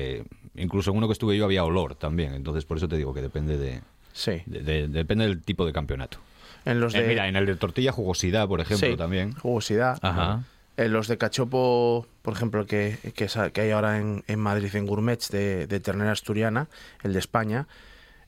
incluso 0.55 0.91
en 0.91 0.97
uno 0.99 1.07
que 1.09 1.13
estuve 1.13 1.37
yo 1.37 1.45
había 1.45 1.65
olor 1.65 1.95
también, 1.95 2.35
entonces 2.35 2.65
por 2.65 2.77
eso 2.77 2.89
te 2.89 2.97
digo 2.97 3.13
que 3.15 3.23
depende 3.23 3.57
de... 3.59 3.81
Sí. 4.13 4.43
De- 4.47 4.63
de- 4.63 4.89
depende 4.89 5.27
del 5.27 5.41
tipo 5.43 5.65
de 5.67 5.73
campeonato. 5.73 6.19
En 6.65 6.81
los 6.81 6.95
Eh, 6.95 7.03
de... 7.03 7.09
mira, 7.09 7.29
en 7.29 7.37
el 7.37 7.47
de 7.47 7.57
tortilla 7.57 7.93
jugosidad, 7.93 8.47
por 8.47 8.61
ejemplo, 8.61 8.89
Sí, 8.91 8.97
también. 8.97 9.33
Jugosidad. 9.35 9.99
Ajá. 10.03 10.45
En 10.77 10.93
los 10.93 11.07
de 11.09 11.19
cachopo, 11.19 12.07
por 12.23 12.35
ejemplo, 12.35 12.67
que, 12.67 12.97
que, 13.15 13.29
que 13.53 13.61
hay 13.61 13.71
ahora 13.71 13.99
en, 13.99 14.25
en 14.27 14.39
Madrid 14.41 14.75
en 14.75 14.87
Gourmets 14.87 15.31
de, 15.31 15.67
de 15.67 15.81
ternera 15.81 16.13
asturiana, 16.13 16.69
el 17.03 17.13
de 17.13 17.19
España, 17.19 17.67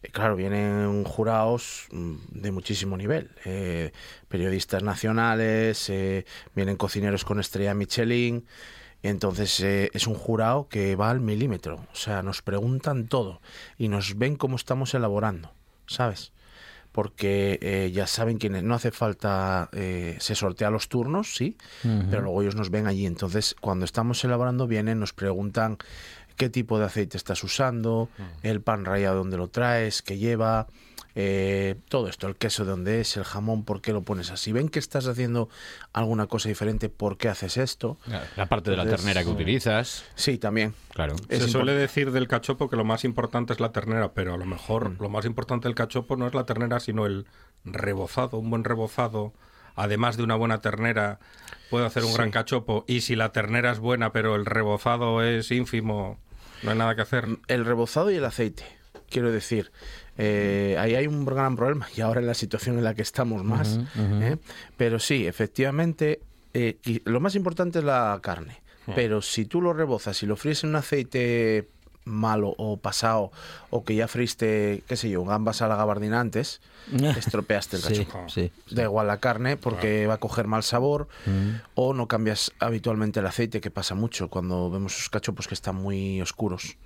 eh, 0.03 0.09
claro, 0.11 0.37
vienen 0.37 1.05
jurados 1.05 1.87
mm, 1.91 2.15
de 2.33 2.51
muchísimo 2.51 2.97
nivel. 2.97 3.31
eh, 3.45 3.93
periodistas 4.29 4.83
nacionales, 4.83 5.89
eh, 5.91 6.25
vienen 6.55 6.77
cocineros 6.77 7.25
con 7.25 7.39
estrella 7.41 7.73
Michelin. 7.75 8.45
Entonces 9.05 9.61
eh, 9.61 9.91
es 9.93 10.07
un 10.07 10.15
jurado 10.15 10.67
que 10.69 10.97
va 10.97 11.11
al 11.11 11.21
milímetro. 11.21 11.77
O 11.93 11.95
sea, 11.95 12.23
nos 12.23 12.41
preguntan 12.41 13.07
todo 13.07 13.43
y 13.77 13.89
nos 13.89 14.17
ven 14.17 14.35
cómo 14.35 14.57
estamos 14.57 14.95
elaborando, 14.95 15.53
¿sabes? 15.87 16.33
porque 16.91 17.59
eh, 17.61 17.91
ya 17.93 18.07
saben 18.07 18.39
quiénes 18.39 18.63
no 18.63 18.73
hace 18.77 18.93
falta 18.93 19.69
eh, 19.73 20.17
se 20.21 20.37
sortea 20.37 20.71
los 20.71 20.89
turnos 20.89 21.35
sí 21.35 21.57
pero 21.83 22.23
luego 22.23 22.43
ellos 22.43 22.55
nos 22.55 22.71
ven 22.71 22.87
allí. 22.87 23.05
Entonces 23.05 23.57
cuando 23.61 23.85
estamos 23.85 24.23
elaborando 24.23 24.69
vienen 24.69 25.01
nos 25.01 25.13
preguntan 25.13 25.77
qué 26.37 26.51
tipo 26.51 26.79
de 26.79 26.85
aceite 26.85 27.17
estás 27.17 27.43
usando 27.43 28.11
el 28.45 28.61
pan 28.61 28.85
rallado 28.85 29.17
dónde 29.17 29.37
lo 29.37 29.49
traes 29.49 30.03
qué 30.03 30.19
lleva 30.19 30.69
eh, 31.17 31.77
todo 31.89 32.09
esto 32.09 32.27
el 32.27 32.35
queso 32.37 32.65
de 32.65 32.71
dónde 32.73 33.01
es 33.01 33.17
el 33.17 33.25
jamón 33.25 33.65
por 33.65 33.81
qué 33.81 33.93
lo 33.93 34.03
pones 34.03 34.31
así 34.31 34.51
ven 34.53 34.69
que 34.69 34.79
estás 34.81 35.07
haciendo 35.07 35.49
alguna 35.93 36.27
cosa 36.27 36.49
diferente 36.49 36.89
por 36.89 37.17
qué 37.17 37.29
haces 37.29 37.57
esto 37.57 37.99
La 38.37 38.47
parte 38.47 38.71
de 38.71 38.77
la 38.77 38.83
Entonces, 38.83 39.05
ternera 39.07 39.25
que 39.25 39.31
utilizas. 39.31 40.05
sí 40.17 40.39
también 40.39 40.75
Claro. 40.93 41.15
Es 41.29 41.43
Se 41.45 41.49
suele 41.49 41.73
decir 41.73 42.11
del 42.13 42.29
cachopo 42.29 42.69
que 42.71 42.77
lo 42.77 42.85
más 42.85 43.05
importante 43.05 43.53
es 43.53 43.61
la 43.61 43.73
ternera, 43.73 44.13
pero 44.13 44.35
a 44.35 44.37
lo 44.37 44.45
mejor 44.47 44.91
Mm. 44.91 44.97
lo 45.03 45.09
más 45.09 45.25
importante 45.25 45.69
del 45.69 45.75
cachopo 45.75 46.17
no 46.17 46.27
es 46.27 46.35
la 46.35 46.47
ternera, 46.47 46.79
sino 46.81 47.07
el 47.07 47.27
rebozado, 47.65 48.39
un 48.39 48.51
buen 48.51 48.65
rebozado. 48.65 49.33
Además 49.77 50.17
de 50.17 50.23
una 50.23 50.37
buena 50.37 50.61
ternera, 50.61 51.19
puede 51.71 51.87
hacer 51.87 52.05
un 52.05 52.11
Sí. 52.11 52.15
gran 52.17 52.31
cachopo. 52.31 52.85
Y 52.87 53.01
si 53.01 53.17
la 53.17 53.33
ternera 53.33 53.73
es 53.73 53.81
buena, 53.81 54.13
pero 54.13 54.37
el 54.37 54.47
rebozado 54.47 55.23
es 55.25 55.51
ínfimo, 55.51 56.21
no 56.63 56.71
hay 56.71 56.79
nada 56.79 56.95
que 56.95 57.03
hacer. 57.03 57.27
el 57.49 57.65
rebozado 57.65 58.11
y 58.13 58.17
el 58.17 58.25
aceite. 58.25 58.65
Quiero 59.11 59.33
decir, 59.33 59.73
eh, 60.19 60.77
ahí 60.79 60.95
hay 60.95 61.07
un 61.07 61.25
gran 61.25 61.57
problema 61.57 61.89
y 61.97 62.01
ahora 62.01 62.21
en 62.21 62.27
la 62.27 62.35
situación 62.35 62.79
en 62.79 62.85
la 62.85 62.95
que 62.95 63.03
estamos 63.03 63.43
más. 63.45 63.81
¿eh? 63.97 64.37
Pero 64.77 64.99
sí, 64.99 65.27
efectivamente, 65.27 66.21
eh, 66.53 66.77
lo 67.05 67.21
más 67.21 67.35
importante 67.35 67.79
es 67.81 67.85
la 67.85 68.19
carne. 68.23 68.63
Pero 68.95 69.23
si 69.23 69.47
tú 69.47 69.63
lo 69.63 69.73
rebozas 69.73 70.23
y 70.23 70.27
lo 70.27 70.37
fríes 70.37 70.63
en 70.63 70.71
un 70.71 70.77
aceite 70.77 71.69
malo 72.07 72.55
o 72.59 72.77
pasado 72.77 73.33
o 73.71 73.83
que 73.83 73.95
ya 73.95 74.09
friste, 74.09 74.83
qué 74.87 74.95
sé 74.95 75.09
yo, 75.09 75.25
gambas 75.25 75.63
a 75.63 75.69
la 75.69 75.77
gabardina 75.77 76.21
antes, 76.21 76.61
estropeaste 77.17 77.77
el 77.77 77.83
Sí, 77.83 78.05
cachopo. 78.05 78.29
sí. 78.29 78.53
Da 78.71 78.83
igual 78.83 79.07
la 79.07 79.21
carne 79.21 79.57
porque 79.57 80.07
va 80.07 80.15
a 80.15 80.19
coger 80.19 80.47
mal 80.49 80.63
sabor 80.63 81.09
Mm. 81.25 81.63
o 81.77 81.95
no 81.95 82.09
cambias 82.09 82.53
habitualmente 82.59 83.21
el 83.21 83.27
aceite, 83.27 83.63
que 83.63 83.71
pasa 83.71 83.95
mucho 83.95 84.29
cuando 84.29 84.71
vemos 84.71 84.95
esos 84.95 85.09
cachopos 85.09 85.49
que 85.49 85.55
están 85.55 85.77
muy 85.77 86.21
oscuros. 86.21 86.77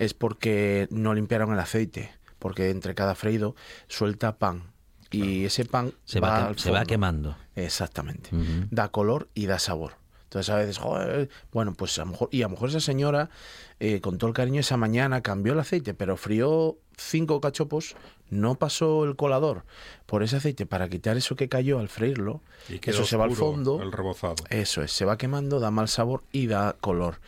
Es 0.00 0.14
porque 0.14 0.88
no 0.90 1.14
limpiaron 1.14 1.52
el 1.52 1.60
aceite, 1.60 2.10
porque 2.38 2.70
entre 2.70 2.94
cada 2.94 3.14
freído 3.14 3.54
suelta 3.88 4.36
pan. 4.38 4.64
Y 5.10 5.44
ese 5.44 5.64
pan 5.64 5.92
Se 6.04 6.18
va, 6.20 6.36
que- 6.38 6.42
al 6.48 6.58
se 6.58 6.70
va 6.70 6.78
fondo. 6.78 6.88
quemando. 6.88 7.36
Exactamente. 7.54 8.30
Da 8.70 8.88
color 8.88 9.28
y 9.34 9.46
da 9.46 9.58
sabor. 9.58 9.92
Entonces 10.24 10.50
a 10.52 10.56
veces, 10.56 10.78
joder, 10.78 11.28
bueno, 11.52 11.72
pues 11.74 11.96
a 11.98 12.04
lo 12.04 12.10
mejor, 12.10 12.28
y 12.32 12.42
a 12.42 12.46
lo 12.46 12.50
mejor 12.50 12.68
esa 12.70 12.80
señora, 12.80 13.30
eh, 13.78 14.00
con 14.00 14.18
todo 14.18 14.28
el 14.28 14.34
cariño 14.34 14.60
esa 14.60 14.76
mañana, 14.76 15.22
cambió 15.22 15.52
el 15.52 15.60
aceite, 15.60 15.94
pero 15.94 16.16
frió 16.16 16.76
cinco 16.96 17.40
cachopos, 17.40 17.94
no 18.28 18.56
pasó 18.56 19.04
el 19.04 19.14
colador 19.14 19.64
por 20.04 20.24
ese 20.24 20.36
aceite 20.36 20.66
para 20.66 20.88
quitar 20.88 21.16
eso 21.16 21.36
que 21.36 21.48
cayó 21.48 21.78
al 21.78 21.88
freírlo, 21.88 22.40
Y 22.68 22.80
quedó 22.80 22.96
eso 22.96 23.04
se 23.06 23.16
va 23.16 23.24
al 23.24 23.36
fondo, 23.36 23.80
El 23.80 23.92
rebozado. 23.92 24.34
eso 24.50 24.82
es, 24.82 24.90
se 24.90 25.04
va 25.04 25.16
quemando, 25.16 25.60
da 25.60 25.70
mal 25.70 25.88
sabor 25.88 26.24
y 26.32 26.48
da 26.48 26.74
color. 26.80 27.20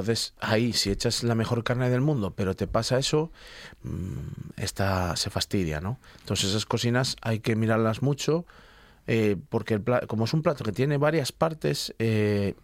Entonces, 0.00 0.34
ahí, 0.40 0.72
si 0.72 0.90
echas 0.90 1.22
la 1.22 1.34
mejor 1.34 1.64
carne 1.64 1.88
del 1.90 2.00
mundo, 2.00 2.32
pero 2.36 2.54
te 2.54 2.66
pasa 2.66 2.98
eso, 2.98 3.30
mm, 3.82 4.58
esta 4.58 5.16
se 5.16 5.30
fastidia, 5.30 5.80
¿no? 5.80 5.98
Entonces, 6.20 6.50
esas 6.50 6.66
cocinas 6.66 7.16
hay 7.22 7.40
que 7.40 7.56
mirarlas 7.56 8.02
mucho, 8.02 8.44
eh, 9.06 9.36
porque 9.48 9.74
el 9.74 9.82
como 10.08 10.24
es 10.24 10.34
un 10.34 10.42
plato 10.42 10.64
que 10.64 10.72
tiene 10.72 10.98
varias 10.98 11.32
partes, 11.32 11.94
eh, 11.98 12.54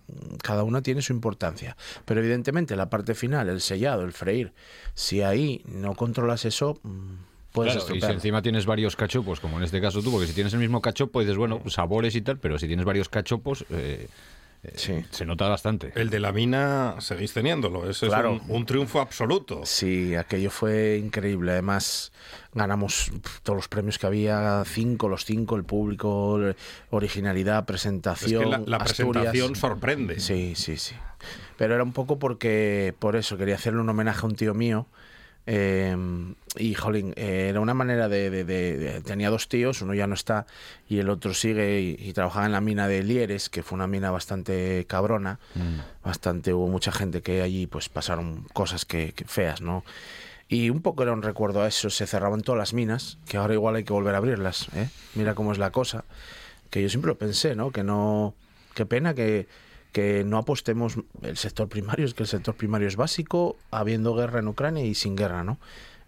cada 0.42 0.64
una 0.64 0.82
tiene 0.82 1.00
su 1.00 1.12
importancia. 1.12 1.76
Pero 2.04 2.20
evidentemente, 2.20 2.76
la 2.76 2.90
parte 2.90 3.14
final, 3.14 3.48
el 3.48 3.60
sellado, 3.60 4.02
el 4.02 4.12
freír, 4.12 4.52
si 4.94 5.22
ahí 5.22 5.62
no 5.66 5.94
controlas 5.94 6.44
eso, 6.44 6.78
mm, 6.82 7.14
puedes 7.52 7.76
Claro, 7.76 7.96
y 7.96 8.00
si 8.00 8.06
encima 8.06 8.42
tienes 8.42 8.66
varios 8.66 8.96
cachopos, 8.96 9.40
como 9.40 9.58
en 9.58 9.64
este 9.64 9.80
caso 9.80 10.02
tú, 10.02 10.10
porque 10.10 10.26
si 10.26 10.34
tienes 10.34 10.52
el 10.52 10.60
mismo 10.60 10.80
cachopo 10.82 11.20
dices, 11.20 11.36
bueno, 11.36 11.62
sabores 11.68 12.14
y 12.16 12.22
tal, 12.22 12.38
pero 12.38 12.58
si 12.58 12.66
tienes 12.66 12.84
varios 12.84 13.08
cachopos, 13.08 13.64
eh, 13.70 14.08
eh, 14.64 15.04
se 15.10 15.24
nota 15.26 15.48
bastante. 15.48 15.92
El 15.96 16.08
de 16.10 16.20
la 16.20 16.32
mina 16.32 16.96
seguís 17.00 17.32
teniéndolo. 17.32 17.88
Ese 17.90 18.06
Claro. 18.06 18.36
es 18.36 18.42
un, 18.48 18.56
un 18.56 18.66
triunfo 18.66 19.00
absoluto. 19.00 19.62
Sí, 19.64 20.14
aquello 20.14 20.50
fue 20.50 20.98
increíble. 21.02 21.52
Además, 21.52 22.12
ganamos 22.54 23.10
todos 23.42 23.56
los 23.56 23.68
premios 23.68 23.98
que 23.98 24.06
había, 24.06 24.62
cinco, 24.66 25.08
los 25.08 25.24
cinco, 25.24 25.56
el 25.56 25.64
público, 25.64 26.38
originalidad, 26.90 27.64
presentación. 27.64 28.52
Es 28.52 28.58
que 28.60 28.70
la- 28.70 28.78
presentación 28.78 29.56
sorprende. 29.56 30.20
Sí, 30.20 30.54
sí, 30.56 30.76
sí. 30.76 30.94
Pero 31.56 31.74
era 31.74 31.82
un 31.82 31.92
poco 31.92 32.18
porque, 32.18 32.94
por 32.98 33.16
eso, 33.16 33.36
quería 33.36 33.54
hacerle 33.54 33.80
un 33.80 33.88
homenaje 33.88 34.20
a 34.22 34.28
un 34.28 34.34
tío 34.36 34.54
mío. 34.54 34.86
Eh, 35.46 35.96
y, 36.56 36.74
jolín, 36.74 37.12
eh, 37.16 37.46
era 37.50 37.60
una 37.60 37.74
manera 37.74 38.08
de, 38.08 38.30
de- 38.30 38.44
de- 38.44 38.78
de- 38.78 39.00
Tenía 39.00 39.30
dos 39.30 39.48
tíos, 39.48 39.82
uno 39.82 39.94
ya 39.94 40.06
no 40.06 40.14
está 40.14 40.46
y 40.88 40.98
el 40.98 41.08
otro 41.08 41.34
sigue 41.34 41.80
y, 41.80 41.96
y 41.98 42.12
trabajaba 42.12 42.46
en 42.46 42.52
la 42.52 42.60
mina 42.60 42.86
de 42.88 43.02
Lieres, 43.02 43.48
que 43.48 43.62
fue 43.62 43.76
una 43.76 43.86
mina 43.86 44.10
bastante 44.10 44.84
cabrona 44.86 45.38
bastante, 46.04 46.52
hubo 46.52 46.68
mucha 46.68 46.92
gente 46.92 47.22
que 47.22 47.42
allí 47.42 47.66
pues 47.66 47.88
pasaron 47.88 48.44
cosas 48.52 48.84
que, 48.84 49.12
que 49.12 49.24
feas, 49.24 49.60
¿no? 49.60 49.84
Y 50.48 50.68
un 50.68 50.82
poco 50.82 51.02
era 51.02 51.12
un 51.12 51.22
recuerdo 51.22 51.62
a 51.62 51.68
eso, 51.68 51.88
se 51.90 52.06
cerraban 52.06 52.42
todas 52.42 52.58
las 52.58 52.74
minas, 52.74 53.16
que 53.26 53.38
ahora 53.38 53.54
igual 53.54 53.76
hay 53.76 53.84
que 53.84 53.92
volver 53.94 54.14
a 54.14 54.18
abrirlas, 54.18 54.68
¿eh? 54.74 54.88
Mira 55.14 55.34
cómo 55.34 55.52
es 55.52 55.58
la 55.58 55.70
cosa, 55.70 56.04
que 56.70 56.82
yo 56.82 56.88
siempre 56.90 57.08
lo 57.08 57.16
pensé, 57.16 57.54
¿no? 57.56 57.70
Que 57.70 57.82
no, 57.82 58.34
qué 58.74 58.84
pena 58.84 59.14
que, 59.14 59.46
que 59.92 60.24
no 60.24 60.38
apostemos 60.38 60.96
el 61.22 61.36
sector 61.36 61.68
primario, 61.68 62.06
es 62.06 62.14
que 62.14 62.22
el 62.22 62.28
sector 62.28 62.54
primario 62.54 62.88
es 62.88 62.96
básico, 62.96 63.56
habiendo 63.70 64.14
guerra 64.14 64.40
en 64.40 64.48
Ucrania 64.48 64.84
y 64.84 64.94
sin 64.94 65.16
guerra, 65.16 65.44
¿no? 65.44 65.58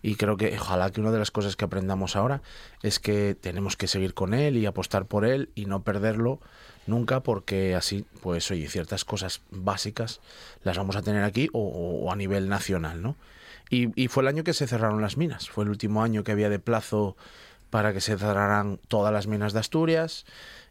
Y 0.03 0.17
creo 0.17 0.37
que 0.37 0.55
ojalá 0.59 0.91
que 0.91 1.01
una 1.01 1.11
de 1.11 1.19
las 1.19 1.31
cosas 1.31 1.57
que 1.57 1.65
aprendamos 1.65 2.15
ahora 2.15 2.43
es 2.83 2.99
que 2.99 3.35
tenemos 3.35 3.77
que 3.77 3.87
seguir 3.87 4.13
con 4.13 4.35
él 4.35 4.59
y 4.59 4.67
apostar 4.67 5.07
por 5.07 5.25
él 5.25 5.49
y 5.55 5.65
no 5.65 5.83
perderlo 5.83 6.41
nunca 6.87 7.21
porque 7.21 7.75
así, 7.75 8.05
pues 8.21 8.51
oye, 8.51 8.69
ciertas 8.69 9.07
cosas 9.07 9.41
básicas 9.51 10.21
las 10.63 10.77
vamos 10.77 10.97
a 10.97 11.03
tener 11.03 11.23
aquí 11.23 11.49
o, 11.55 12.13
a 12.13 12.17
nivel 12.17 12.51
nacional, 12.51 13.01
¿no? 13.01 13.17
Y, 13.71 13.99
y 14.01 14.09
fue 14.09 14.23
el 14.23 14.29
año 14.29 14.45
que 14.45 14.53
se 14.53 14.67
cerraron 14.67 15.01
las 15.01 15.17
minas, 15.17 15.49
fue 15.49 15.65
el 15.65 15.71
último 15.71 16.03
año 16.03 16.23
que 16.23 16.33
había 16.33 16.51
de 16.51 16.59
plazo 16.59 17.17
para 17.71 17.95
que 17.95 18.03
se 18.03 18.19
cerraran 18.19 18.79
todas 18.89 19.13
las 19.13 19.27
minas 19.27 19.55
de 19.55 19.61
Asturias 19.61 20.27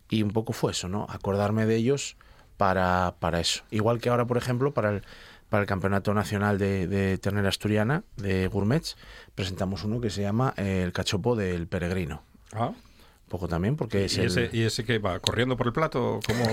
y 0.09 0.21
un 0.21 0.29
poco 0.29 0.53
fue 0.53 0.73
eso, 0.73 0.89
¿no? 0.89 1.07
Acordarme 1.09 1.65
de 1.65 1.75
ellos 1.75 2.17
para, 2.57 3.15
para 3.19 3.39
eso. 3.39 3.63
Igual 3.71 3.99
que 3.99 4.09
ahora, 4.09 4.25
por 4.25 4.37
ejemplo, 4.37 4.73
para 4.73 4.89
el, 4.91 5.03
para 5.49 5.61
el 5.61 5.67
Campeonato 5.67 6.13
Nacional 6.13 6.57
de, 6.57 6.87
de 6.87 7.17
Ternera 7.17 7.49
Asturiana 7.49 8.03
de 8.17 8.47
Gourmets, 8.47 8.97
presentamos 9.35 9.83
uno 9.83 10.01
que 10.01 10.09
se 10.09 10.21
llama 10.21 10.53
eh, 10.57 10.81
el 10.83 10.91
cachopo 10.91 11.35
del 11.35 11.67
peregrino. 11.67 12.23
Ah. 12.53 12.71
Poco 13.33 13.47
también, 13.47 13.75
porque 13.75 14.01
¿Y, 14.01 14.03
es 14.03 14.15
y 14.15 14.19
el... 14.19 14.27
ese, 14.27 14.49
¿Y 14.53 14.61
ese 14.61 14.85
que 14.85 14.99
va 14.99 15.19
corriendo 15.19 15.57
por 15.57 15.65
el 15.65 15.73
plato? 15.73 16.19
como 16.27 16.45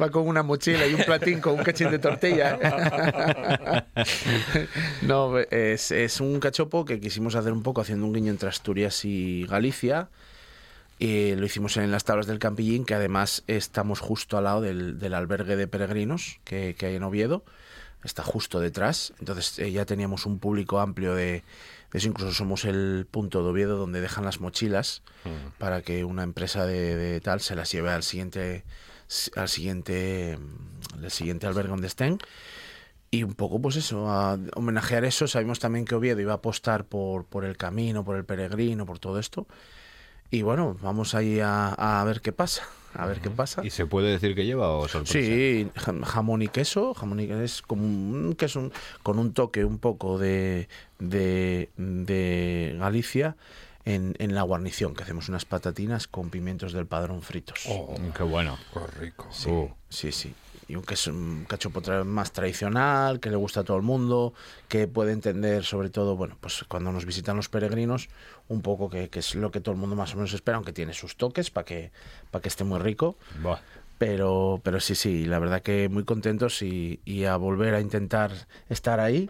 Va 0.00 0.10
con 0.12 0.28
una 0.28 0.44
mochila 0.44 0.86
y 0.86 0.94
un 0.94 1.02
platín 1.02 1.40
con 1.40 1.54
un 1.54 1.64
cachín 1.64 1.90
de 1.90 1.98
tortilla. 1.98 2.56
no, 5.02 5.36
es, 5.36 5.90
es 5.90 6.20
un 6.20 6.38
cachopo 6.38 6.84
que 6.84 7.00
quisimos 7.00 7.34
hacer 7.34 7.52
un 7.52 7.64
poco 7.64 7.80
haciendo 7.80 8.06
un 8.06 8.12
guiño 8.12 8.30
entre 8.30 8.48
Asturias 8.48 9.04
y 9.04 9.46
Galicia. 9.46 10.10
Y 11.00 11.34
lo 11.34 11.44
hicimos 11.44 11.76
en 11.76 11.90
las 11.90 12.04
tablas 12.04 12.28
del 12.28 12.38
Campillín, 12.38 12.84
que 12.84 12.94
además 12.94 13.42
estamos 13.48 13.98
justo 13.98 14.38
al 14.38 14.44
lado 14.44 14.60
del, 14.60 15.00
del 15.00 15.14
albergue 15.14 15.56
de 15.56 15.66
peregrinos 15.66 16.38
que, 16.44 16.76
que 16.78 16.86
hay 16.86 16.94
en 16.94 17.02
Oviedo. 17.02 17.42
Está 18.04 18.22
justo 18.22 18.60
detrás. 18.60 19.12
Entonces 19.18 19.58
eh, 19.58 19.70
ya 19.72 19.84
teníamos 19.84 20.26
un 20.26 20.38
público 20.38 20.80
amplio 20.80 21.14
de, 21.14 21.44
de 21.92 21.98
eso. 21.98 22.08
Incluso 22.08 22.32
somos 22.32 22.64
el 22.64 23.06
punto 23.10 23.42
de 23.42 23.50
Oviedo 23.50 23.76
donde 23.76 24.00
dejan 24.00 24.24
las 24.24 24.40
mochilas 24.40 25.02
para 25.58 25.82
que 25.82 26.04
una 26.04 26.22
empresa 26.22 26.64
de, 26.66 26.96
de 26.96 27.20
tal 27.20 27.40
se 27.40 27.54
las 27.54 27.70
lleve 27.70 27.90
al 27.90 28.02
siguiente 28.02 28.64
al 29.34 29.48
siguiente 29.48 30.38
mm, 30.38 31.04
al 31.04 31.10
siguiente 31.10 31.46
albergue 31.46 31.70
donde 31.70 31.88
estén. 31.88 32.18
Y 33.12 33.24
un 33.24 33.34
poco 33.34 33.60
pues 33.60 33.76
eso 33.76 34.08
a 34.08 34.38
homenajear 34.54 35.04
eso. 35.04 35.26
Sabemos 35.26 35.58
también 35.58 35.84
que 35.84 35.96
Oviedo 35.96 36.20
iba 36.20 36.32
a 36.32 36.36
apostar 36.36 36.84
por 36.84 37.24
por 37.26 37.44
el 37.44 37.56
camino 37.56 38.04
por 38.04 38.16
el 38.16 38.24
peregrino 38.24 38.86
por 38.86 38.98
todo 38.98 39.18
esto. 39.18 39.46
Y 40.30 40.42
bueno 40.42 40.76
vamos 40.80 41.14
ahí 41.14 41.40
a, 41.40 42.00
a 42.00 42.04
ver 42.04 42.20
qué 42.20 42.32
pasa 42.32 42.62
a 42.94 43.06
ver 43.06 43.20
qué 43.20 43.30
pasa. 43.30 43.64
¿Y 43.64 43.70
se 43.70 43.86
puede 43.86 44.10
decir 44.10 44.34
que 44.34 44.44
lleva 44.44 44.70
o 44.70 44.88
sorpresa? 44.88 45.12
Sí, 45.12 45.70
jamón 46.04 46.42
y 46.42 46.48
queso, 46.48 46.94
jamón 46.94 47.20
y 47.20 47.26
queso 47.26 47.42
es 47.42 47.62
como 47.62 47.84
un 47.84 48.34
queso 48.34 48.70
con 49.02 49.18
un 49.18 49.32
toque 49.32 49.64
un 49.64 49.78
poco 49.78 50.18
de, 50.18 50.68
de, 50.98 51.70
de 51.76 52.76
Galicia 52.78 53.36
en, 53.84 54.14
en, 54.18 54.34
la 54.34 54.42
guarnición, 54.42 54.94
que 54.94 55.02
hacemos 55.02 55.28
unas 55.28 55.44
patatinas 55.44 56.06
con 56.06 56.30
pimientos 56.30 56.72
del 56.72 56.86
padrón 56.86 57.22
fritos. 57.22 57.60
Oh, 57.68 57.96
qué 58.14 58.22
bueno. 58.22 58.58
Qué 58.72 59.00
rico. 59.00 59.28
Sí, 59.30 59.50
uh. 59.50 59.70
sí, 59.88 60.12
sí. 60.12 60.34
Y 60.68 60.76
un 60.76 60.84
queso 60.84 61.10
un 61.10 61.46
cachopo 61.48 61.80
más 62.04 62.30
tradicional, 62.30 63.18
que 63.18 63.28
le 63.30 63.36
gusta 63.36 63.60
a 63.60 63.64
todo 63.64 63.76
el 63.76 63.82
mundo, 63.82 64.34
que 64.68 64.86
puede 64.86 65.12
entender 65.12 65.64
sobre 65.64 65.90
todo, 65.90 66.14
bueno, 66.14 66.36
pues 66.40 66.64
cuando 66.68 66.92
nos 66.92 67.06
visitan 67.06 67.36
los 67.36 67.48
peregrinos, 67.48 68.08
un 68.50 68.62
poco 68.62 68.90
que, 68.90 69.08
que 69.08 69.20
es 69.20 69.34
lo 69.36 69.50
que 69.50 69.60
todo 69.60 69.74
el 69.74 69.80
mundo 69.80 69.94
más 69.96 70.12
o 70.12 70.16
menos 70.16 70.32
espera, 70.34 70.56
aunque 70.56 70.72
tiene 70.72 70.92
sus 70.92 71.16
toques 71.16 71.50
para 71.50 71.64
que, 71.64 71.92
para 72.30 72.42
que 72.42 72.48
esté 72.48 72.64
muy 72.64 72.80
rico. 72.80 73.16
Buah. 73.42 73.58
Pero, 73.96 74.60
pero 74.64 74.80
sí, 74.80 74.94
sí, 74.94 75.24
la 75.26 75.38
verdad 75.38 75.62
que 75.62 75.88
muy 75.88 76.04
contentos 76.04 76.62
y, 76.62 77.00
y 77.04 77.24
a 77.24 77.36
volver 77.36 77.74
a 77.74 77.80
intentar 77.80 78.32
estar 78.68 78.98
ahí 78.98 79.28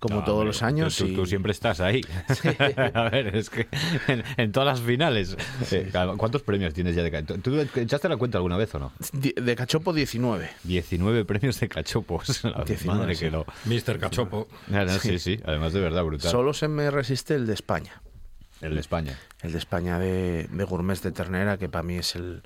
como 0.00 0.16
No, 0.16 0.24
todos 0.24 0.38
hombre, 0.38 0.46
los 0.48 0.62
años. 0.64 0.96
Tú, 0.96 1.06
y- 1.06 1.14
tú 1.14 1.24
siempre 1.24 1.52
estás 1.52 1.78
ahí. 1.80 2.00
a 2.94 3.08
ver, 3.08 3.36
es 3.36 3.48
que 3.48 3.68
en, 4.08 4.24
en 4.36 4.50
todas 4.52 4.76
las 4.78 4.84
finales. 4.84 5.36
Eh, 5.70 5.88
claro, 5.92 6.16
¿Cuántos 6.18 6.42
premios 6.42 6.74
tienes 6.74 6.96
ya 6.96 7.04
de 7.04 7.10
cachopo? 7.12 7.40
¿Tú 7.40 7.58
echaste 7.80 8.08
la 8.08 8.16
cuenta 8.16 8.36
alguna 8.38 8.56
vez 8.56 8.74
o 8.74 8.80
no? 8.80 8.92
De 9.12 9.54
cachopo 9.56 9.92
19. 9.92 10.50
19 10.64 11.24
premios 11.24 11.60
de 11.60 11.68
cachopos. 11.68 12.42
La 12.44 12.64
19, 12.64 12.98
madre 12.98 13.14
sí. 13.14 13.24
que 13.26 13.30
lo. 13.30 13.46
Mister 13.66 13.98
Cachopo. 14.00 14.48
No, 14.66 14.88
sí, 14.98 15.18
sí, 15.20 15.38
además 15.44 15.72
de 15.72 15.80
verdad 15.80 16.02
brutal. 16.04 16.30
Solo 16.30 16.52
se 16.52 16.66
me 16.68 16.90
resiste 16.90 17.34
el 17.36 17.46
de 17.46 17.54
España. 17.54 18.02
El 18.62 18.74
de 18.74 18.80
España. 18.80 19.18
El 19.42 19.52
de 19.52 19.58
España 19.58 19.98
de, 19.98 20.46
de 20.50 20.64
gourmets 20.64 21.02
de 21.02 21.12
ternera, 21.12 21.58
que 21.58 21.68
para 21.68 21.82
mí 21.82 21.96
es 21.96 22.14
el, 22.16 22.42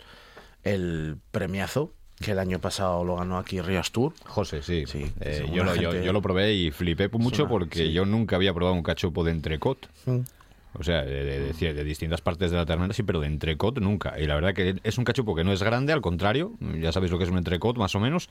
el 0.65 1.17
premiazo, 1.31 1.93
que 2.21 2.33
el 2.33 2.39
año 2.39 2.59
pasado 2.61 3.05
lo 3.05 3.17
ganó 3.17 3.39
aquí 3.39 3.61
Rías 3.61 3.93
Tour. 3.93 4.15
José, 4.25 4.63
sí. 4.63 4.85
Sí, 4.87 5.13
Eh, 5.21 5.49
yo, 5.53 5.63
lo, 5.65 5.75
yo, 5.77 5.91
gente- 5.93 6.07
yo 6.07 6.13
lo 6.13 6.23
probé 6.23 6.55
y 6.55 6.71
flipé 6.71 7.09
mucho 7.11 7.43
una- 7.45 7.51
porque 7.51 7.79
sí. 7.87 7.93
yo 7.93 8.05
nunca 8.07 8.37
había 8.37 8.53
probado 8.55 8.75
un 8.75 8.83
cachopo 8.83 9.23
de 9.23 9.33
entrecot. 9.33 9.89
Mm. 10.07 10.21
O 10.79 10.83
sea, 10.83 11.03
de, 11.05 11.25
de- 11.25 11.53
de- 11.55 11.75
de 11.75 11.85
distintas 11.85 12.21
partes 12.21 12.51
de 12.51 12.57
la 12.59 12.67
ternera 12.67 12.93
sí, 12.93 13.03
pero 13.03 13.21
de 13.21 13.27
entrecot 13.29 13.79
nunca. 13.79 14.19
Y 14.21 14.27
la 14.27 14.35
verdad 14.35 14.53
que 14.55 14.77
es 14.83 14.99
un 14.99 15.05
cachopo 15.05 15.35
que 15.35 15.43
no 15.45 15.53
es 15.53 15.63
grande, 15.63 15.93
al 15.93 16.03
contrario. 16.03 16.53
Ya 16.81 16.93
sabéis 16.93 17.11
lo 17.13 17.19
que 17.19 17.25
es 17.25 17.31
un 17.31 17.39
entrecot, 17.39 17.77
más 17.79 17.95
o 17.95 18.01
menos. 18.01 18.29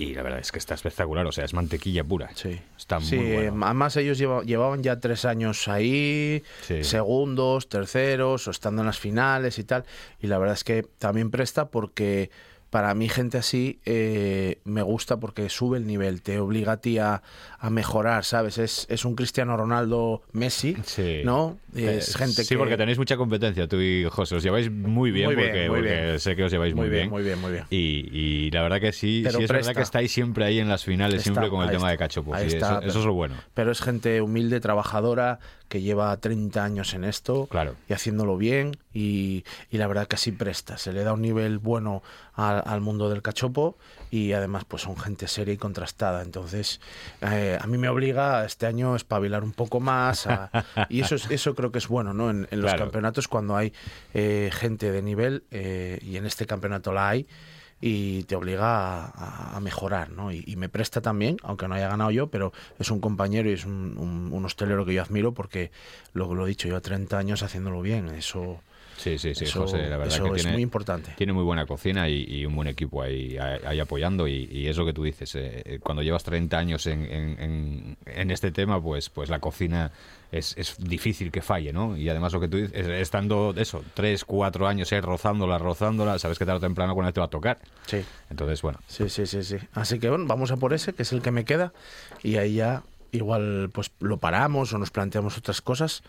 Y 0.00 0.14
la 0.14 0.22
verdad 0.22 0.38
es 0.40 0.50
que 0.50 0.58
está 0.58 0.74
espectacular. 0.74 1.26
O 1.26 1.32
sea, 1.32 1.44
es 1.44 1.52
mantequilla 1.52 2.02
pura. 2.04 2.30
Sí. 2.34 2.58
Está 2.76 3.00
Sí, 3.00 3.16
muy 3.16 3.32
bueno. 3.34 3.66
además 3.66 3.96
ellos 3.96 4.16
lleva- 4.18 4.42
llevaban 4.42 4.82
ya 4.82 4.98
tres 4.98 5.24
años 5.24 5.68
ahí, 5.68 6.42
Sí. 6.62 6.82
segundos, 6.84 7.68
terceros, 7.68 8.48
o 8.48 8.50
estando 8.50 8.80
en 8.82 8.86
las 8.86 8.98
finales 8.98 9.58
y 9.58 9.64
tal. 9.64 9.84
Y 10.20 10.26
la 10.28 10.38
verdad 10.38 10.54
es 10.54 10.64
que 10.64 10.84
también 10.98 11.30
presta 11.30 11.68
porque 11.68 12.30
para 12.70 12.94
mí 12.94 13.08
gente 13.08 13.36
así 13.38 13.80
eh, 13.84 14.58
me 14.64 14.82
gusta 14.82 15.18
porque 15.18 15.48
sube 15.48 15.76
el 15.78 15.86
nivel, 15.86 16.22
te 16.22 16.38
obliga 16.38 16.72
a 16.72 16.76
ti 16.78 16.98
a, 16.98 17.22
a 17.58 17.70
mejorar, 17.70 18.24
¿sabes? 18.24 18.58
Es, 18.58 18.86
es 18.88 19.04
un 19.04 19.16
Cristiano 19.16 19.56
Ronaldo 19.56 20.22
Messi, 20.32 20.76
Sí. 20.84 21.22
¿no? 21.24 21.58
Es 21.74 22.14
Eh, 22.14 22.18
gente 22.18 22.44
sí, 22.44 22.54
que... 22.54 22.58
porque 22.58 22.76
tenéis 22.76 22.98
mucha 22.98 23.16
competencia, 23.16 23.66
tú 23.68 23.80
y 23.80 24.04
José. 24.08 24.36
Os 24.36 24.42
lleváis 24.42 24.70
muy 24.70 25.10
bien, 25.10 25.26
Muy 25.26 25.36
bien, 25.36 25.48
porque, 25.48 25.68
muy 25.68 25.78
porque 25.80 26.00
bien. 26.02 26.20
sé 26.20 26.36
que 26.36 26.44
os 26.44 26.52
lleváis 26.52 26.74
muy, 26.74 26.86
Muy 26.86 26.90
bien, 26.96 27.10
muy 27.10 27.22
bien, 27.22 27.40
muy 27.40 27.52
bien. 27.52 27.64
Y, 27.70 28.08
y 28.12 28.50
la 28.52 28.62
verdad 28.62 28.80
que 28.80 28.92
sí, 28.92 29.22
Pero 29.24 29.38
sí 29.38 29.44
es 29.44 29.50
verdad 29.52 29.74
que 29.74 29.82
estáis 29.82 30.12
siempre 30.12 30.44
ahí 30.44 30.58
en 30.60 30.68
las 30.68 30.84
finales, 30.84 31.16
Está, 31.18 31.24
siempre 31.32 31.50
con 31.50 31.62
el 31.64 31.70
tema 31.70 31.90
de 31.90 31.98
cachopo. 31.98 32.36
sí, 32.38 32.46
está, 32.46 32.78
eso, 32.78 32.88
eso 32.88 32.98
es 33.00 33.04
lo 33.04 33.14
bueno. 33.14 33.34
Pero 33.54 33.72
es 33.72 33.80
gente 33.82 34.20
humilde, 34.20 34.60
trabajadora, 34.60 35.38
que 35.68 35.80
lleva 35.82 36.16
30 36.16 36.64
años 36.64 36.94
en 36.94 37.04
esto 37.04 37.46
Claro. 37.50 37.74
y 37.88 37.92
haciéndolo 37.92 38.36
bien 38.36 38.76
y, 38.92 39.44
y 39.70 39.78
la 39.78 39.86
verdad 39.86 40.06
que 40.08 40.16
así 40.16 40.32
presta. 40.32 40.76
Se 40.78 40.92
le 40.92 41.04
da 41.04 41.12
un 41.12 41.22
nivel 41.22 41.58
bueno 41.58 42.02
al, 42.34 42.62
al 42.66 42.80
mundo 42.80 43.08
del 43.08 43.22
cachopo 43.22 43.76
y 44.10 44.32
además 44.32 44.64
pues 44.66 44.82
son 44.82 44.96
gente 44.96 45.28
seria 45.28 45.54
y 45.54 45.56
contrastada. 45.56 46.22
Entonces 46.22 46.80
eh, 47.22 47.58
a 47.60 47.66
mí 47.66 47.78
me 47.78 47.88
obliga 47.88 48.44
este 48.44 48.66
año 48.66 48.94
a 48.94 48.96
espabilar 48.96 49.44
un 49.44 49.52
poco 49.52 49.78
más 49.80 50.26
a- 50.26 50.50
y 50.88 51.00
eso, 51.00 51.14
es, 51.14 51.30
eso 51.30 51.54
creo 51.54 51.70
que 51.70 51.78
es 51.78 51.88
bueno 51.88 52.12
¿no? 52.14 52.30
en, 52.30 52.48
en 52.50 52.60
los 52.60 52.70
Claro. 52.72 52.84
campeonatos 52.86 53.28
cuando 53.28 53.56
hay 53.56 53.72
eh, 54.14 54.50
gente 54.52 54.90
de 54.90 55.02
nivel 55.02 55.44
eh, 55.50 55.98
y 56.02 56.16
en 56.16 56.26
este 56.26 56.46
campeonato 56.46 56.92
la 56.92 57.08
hay 57.08 57.26
y 57.82 58.24
te 58.24 58.36
obliga 58.36 58.66
a, 58.66 59.06
a- 59.06 59.56
a 59.56 59.60
mejorar, 59.60 60.10
¿no? 60.10 60.30
Y, 60.32 60.44
y 60.46 60.56
me 60.56 60.68
presta 60.68 61.00
también, 61.00 61.38
aunque 61.42 61.66
no 61.66 61.74
haya 61.76 61.88
ganado 61.88 62.10
yo, 62.10 62.26
pero 62.28 62.52
es 62.78 62.90
un 62.90 63.00
compañero 63.00 63.48
y 63.48 63.54
es 63.54 63.64
un, 63.64 63.96
un- 63.96 64.28
un 64.32 64.44
hostelero 64.44 64.84
que 64.84 64.92
yo 64.92 65.00
admiro 65.02 65.32
porque, 65.32 65.70
lo, 66.12 66.34
lo 66.34 66.44
he 66.44 66.48
dicho, 66.50 66.68
lleva 66.68 66.80
30 66.82 67.16
años 67.16 67.42
haciéndolo 67.42 67.80
bien, 67.80 68.08
eso... 68.10 68.60
Sí, 68.96 69.18
sí, 69.18 69.34
sí, 69.34 69.44
Eso- 69.44 69.62
José, 69.62 69.78
la 69.88 69.96
verdad 69.96 70.08
eso 70.08 70.24
que 70.24 70.30
es 70.36 70.42
tiene, 70.42 70.52
muy 70.52 70.62
importante. 70.62 71.12
tiene 71.16 71.32
muy 71.32 71.42
buena 71.44 71.64
cocina 71.66 72.08
y, 72.08 72.24
y 72.28 72.44
un 72.46 72.54
buen 72.54 72.68
equipo 72.68 73.02
ahí, 73.02 73.36
ahí 73.38 73.80
apoyando 73.80 74.28
y, 74.28 74.48
y 74.52 74.66
es 74.66 74.76
lo 74.76 74.84
que 74.84 74.92
tú 74.92 75.04
dices, 75.04 75.34
eh, 75.36 75.62
eh, 75.64 75.78
cuando 75.82 76.02
llevas 76.02 76.22
30 76.22 76.58
años 76.58 76.86
en, 76.86 77.04
en- 77.06 77.96
en- 78.06 78.30
este 78.30 78.52
tema, 78.52 78.80
pues, 78.82 79.08
pues 79.08 79.30
la 79.30 79.38
cocina 79.38 79.90
es, 80.30 80.54
es 80.58 80.76
difícil 80.78 81.30
que 81.32 81.40
falle, 81.42 81.72
¿no? 81.72 81.96
Y 81.96 82.08
además 82.08 82.32
lo 82.34 82.40
que 82.40 82.48
tú 82.48 82.58
dices, 82.58 82.72
es- 82.74 82.88
estando 82.88 83.54
eso, 83.56 83.82
3, 83.94 84.24
4 84.24 84.68
años 84.68 84.92
eh, 84.92 85.00
rozándola, 85.00 85.58
rozándola, 85.58 86.18
sabes 86.18 86.38
que 86.38 86.44
tarde 86.44 86.58
o 86.58 86.60
temprano 86.60 86.94
con 86.94 87.06
él 87.06 87.12
te 87.12 87.20
va 87.20 87.26
a 87.26 87.30
tocar. 87.30 87.58
Sí. 87.86 88.04
Entonces, 88.28 88.60
bueno, 88.62 88.78
Sí, 88.86 89.08
sí, 89.08 89.26
sí, 89.26 89.42
sí. 89.42 89.56
Así 89.72 89.98
que 89.98 90.08
bueno, 90.10 90.26
vamos 90.26 90.50
a 90.52 90.56
por 90.58 90.72
ese, 90.74 90.92
que 90.92 91.02
es 91.02 91.12
el 91.12 91.22
que 91.22 91.30
me 91.30 91.44
queda, 91.46 91.72
y 92.22 92.36
ahí 92.36 92.54
ya 92.56 92.82
igual 93.12 93.70
pues 93.72 93.90
lo 94.00 94.18
paramos 94.18 94.72
o 94.72 94.78
nos 94.78 94.90
planteamos 94.90 95.36
otras 95.38 95.60
cosas. 95.62 96.02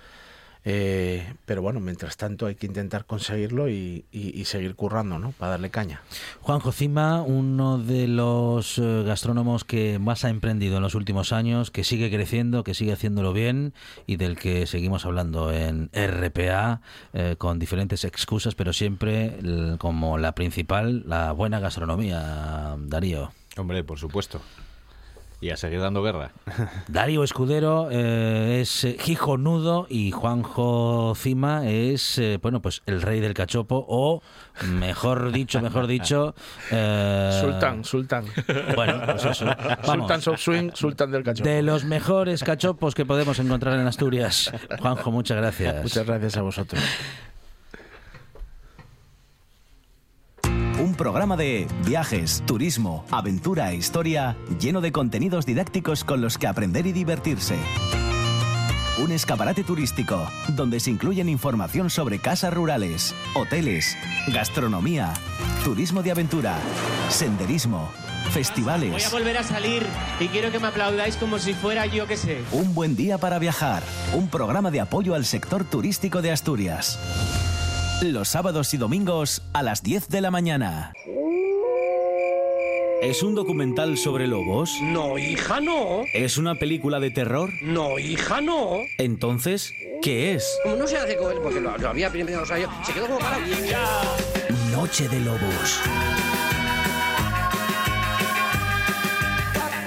Eh, 0.63 1.33
pero 1.45 1.63
bueno, 1.63 1.79
mientras 1.79 2.17
tanto 2.17 2.45
hay 2.45 2.53
que 2.53 2.67
intentar 2.67 3.05
conseguirlo 3.05 3.67
y, 3.67 4.05
y- 4.11 4.39
y 4.39 4.45
seguir 4.45 4.75
currando, 4.75 5.17
¿no? 5.17 5.31
Para 5.31 5.51
darle 5.53 5.71
caña. 5.71 6.01
Juanjo 6.41 6.71
Cima, 6.71 7.23
uno 7.23 7.79
de 7.79 8.07
los 8.07 8.77
eh, 8.77 9.03
gastrónomos 9.03 9.63
que 9.63 9.97
más 9.97 10.23
ha 10.23 10.29
emprendido 10.29 10.77
en 10.77 10.83
los 10.83 10.93
últimos 10.93 11.33
años, 11.33 11.71
que 11.71 11.83
sigue 11.83 12.11
creciendo, 12.11 12.63
que 12.63 12.75
sigue 12.75 12.93
haciéndolo 12.93 13.33
bien 13.33 13.73
y 14.05 14.17
del 14.17 14.37
que 14.37 14.67
seguimos 14.67 15.05
hablando 15.05 15.51
en 15.51 15.89
RPA 15.93 16.81
eh, 17.13 17.35
con 17.39 17.57
diferentes 17.57 18.05
excusas, 18.05 18.53
pero 18.53 18.71
siempre 18.71 19.37
como 19.79 20.19
la 20.19 20.35
principal, 20.35 21.03
la 21.07 21.31
buena 21.31 21.59
gastronomía, 21.59 22.75
Darío. 22.79 23.31
hombre, 23.57 23.83
por 23.83 23.97
supuesto. 23.97 24.41
Y 25.41 25.49
a 25.49 25.57
seguir 25.57 25.81
dando 25.81 26.03
guerra. 26.03 26.31
Darío 26.87 27.23
Escudero 27.23 27.89
eh, 27.91 28.59
es 28.61 28.83
eh, 28.83 28.95
gijonudo 28.99 29.87
y 29.89 30.11
Juanjo 30.11 31.13
Cima 31.15 31.67
es, 31.67 32.19
eh, 32.19 32.37
bueno, 32.39 32.61
pues 32.61 32.83
el 32.85 33.01
rey 33.01 33.19
del 33.21 33.33
cachopo 33.33 33.83
o, 33.89 34.21
mejor 34.67 35.31
dicho, 35.31 35.59
mejor 35.59 35.87
dicho... 35.87 36.35
eh, 36.71 37.39
Sultán, 37.41 37.83
Sultán. 37.83 38.25
Bueno, 38.75 39.01
pues 39.03 39.25
eso. 39.25 39.45
Vamos. 39.45 39.85
Sultán 39.85 40.21
Soft 40.21 40.41
Swing, 40.41 40.69
Sultán 40.75 41.09
del 41.11 41.23
Cachopo. 41.23 41.49
De 41.49 41.63
los 41.63 41.85
mejores 41.85 42.43
cachopos 42.43 42.93
que 42.93 43.05
podemos 43.05 43.39
encontrar 43.39 43.79
en 43.79 43.87
Asturias. 43.87 44.51
Juanjo, 44.79 45.09
muchas 45.09 45.37
gracias. 45.37 45.81
Muchas 45.81 46.05
gracias 46.05 46.37
a 46.37 46.43
vosotros. 46.43 46.81
Programa 51.01 51.35
de 51.35 51.65
viajes, 51.83 52.43
turismo, 52.45 53.03
aventura 53.09 53.71
e 53.71 53.75
historia 53.75 54.37
lleno 54.59 54.81
de 54.81 54.91
contenidos 54.91 55.47
didácticos 55.47 56.03
con 56.03 56.21
los 56.21 56.37
que 56.37 56.45
aprender 56.45 56.85
y 56.85 56.91
divertirse. 56.91 57.55
Un 59.03 59.11
escaparate 59.11 59.63
turístico 59.63 60.29
donde 60.49 60.79
se 60.79 60.91
incluyen 60.91 61.27
información 61.27 61.89
sobre 61.89 62.19
casas 62.19 62.53
rurales, 62.53 63.15
hoteles, 63.33 63.97
gastronomía, 64.27 65.11
turismo 65.63 66.03
de 66.03 66.11
aventura, 66.11 66.55
senderismo, 67.09 67.89
Voy 68.23 68.31
festivales. 68.31 69.07
a 69.07 69.09
volver 69.09 69.37
a 69.39 69.43
salir 69.43 69.83
y 70.19 70.27
quiero 70.27 70.51
que 70.51 70.59
me 70.59 70.67
aplaudáis 70.67 71.15
como 71.15 71.39
si 71.39 71.55
fuera 71.55 71.87
yo 71.87 72.05
que 72.05 72.15
sé. 72.15 72.43
Un 72.51 72.75
buen 72.75 72.95
día 72.95 73.17
para 73.17 73.39
viajar. 73.39 73.81
Un 74.13 74.27
programa 74.27 74.69
de 74.69 74.81
apoyo 74.81 75.15
al 75.15 75.25
sector 75.25 75.63
turístico 75.63 76.21
de 76.21 76.31
Asturias. 76.31 76.99
Los 78.01 78.29
sábados 78.29 78.73
y 78.73 78.77
domingos 78.77 79.43
a 79.53 79.61
las 79.61 79.83
10 79.83 80.09
de 80.09 80.21
la 80.21 80.31
mañana. 80.31 80.91
¿Es 83.03 83.21
un 83.21 83.35
documental 83.35 83.95
sobre 83.95 84.27
lobos? 84.27 84.75
No, 84.81 85.19
hija, 85.19 85.61
no. 85.61 86.01
¿Es 86.11 86.39
una 86.39 86.55
película 86.55 86.99
de 86.99 87.11
terror? 87.11 87.51
No, 87.61 87.99
hija, 87.99 88.41
no. 88.41 88.77
Entonces, 88.97 89.73
¿qué 90.01 90.33
es? 90.33 90.57
Como 90.63 90.77
no 90.77 90.87
se 90.87 90.97
hace 90.97 91.15
con 91.15 91.31
él, 91.31 91.39
porque 91.43 91.61
lo, 91.61 91.77
lo 91.77 91.89
había 91.89 92.09
primero, 92.09 92.41
o 92.41 92.45
sea, 92.45 92.57
yo, 92.57 92.69
se 92.83 92.91
quedó 92.91 93.05
como 93.05 93.19
parado. 93.19 93.43
Noche 94.71 95.07
de 95.07 95.19
Lobos. 95.19 95.81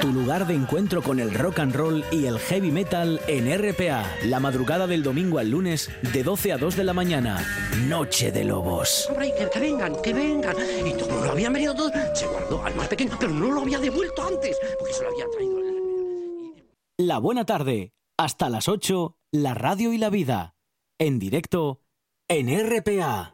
Tu 0.05 0.13
lugar 0.13 0.47
de 0.47 0.53
encuentro 0.53 1.01
con 1.01 1.19
el 1.19 1.33
rock 1.33 1.61
and 1.61 1.75
roll 1.75 2.05
y 2.13 2.27
el 2.27 2.39
heavy 2.39 2.71
metal 2.71 3.23
en 3.27 3.47
RPA. 3.51 4.05
La 4.27 4.39
madrugada 4.39 4.87
del 4.87 5.03
domingo 5.03 5.39
al 5.39 5.49
lunes 5.49 5.91
de 6.13 6.23
12 6.23 6.53
a 6.53 6.59
2 6.59 6.77
de 6.77 6.85
la 6.85 6.93
mañana. 6.93 7.43
Noche 7.89 8.31
de 8.31 8.45
Lobos. 8.45 9.09
Hombre, 9.09 9.33
que, 9.35 9.49
que 9.49 9.61
vengan, 9.61 10.03
que 10.03 10.13
vengan. 10.13 10.57
Y 10.85 10.93
como 11.01 11.23
habían 11.23 11.55
venido 11.55 11.75
todos, 11.75 11.91
se 12.13 12.27
guardó 12.27 12.63
al 12.63 12.75
más 12.75 12.89
pequeño, 12.89 13.17
pero 13.19 13.33
no 13.33 13.51
lo 13.51 13.63
había 13.63 13.79
devuelto 13.79 14.23
antes, 14.23 14.59
porque 14.79 14.93
se 14.93 15.05
lo 15.05 15.09
había 15.09 15.25
traído. 15.31 15.59
La 16.99 17.17
buena 17.17 17.47
tarde. 17.47 17.95
Hasta 18.19 18.51
las 18.51 18.69
8, 18.69 19.17
la 19.33 19.55
radio 19.55 19.95
y 19.95 19.97
la 19.97 20.11
vida. 20.11 20.55
En 20.99 21.19
directo 21.19 21.81
en 22.29 22.51
RPA. 22.51 23.34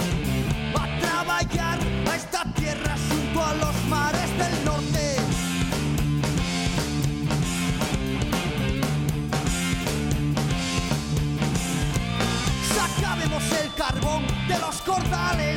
a 0.80 1.00
trabajar 1.02 1.80
a 2.10 2.16
esta 2.16 2.46
tierra 2.54 2.96
junto 3.10 3.46
a 3.46 3.54
los 3.56 3.76
mares 3.90 4.30
del 4.38 4.66
norte. 4.66 5.18
Sacabemos 12.76 13.44
el 13.62 13.74
carbón 13.74 14.26
de 14.48 14.60
los 14.60 14.82
cordales 14.84 15.57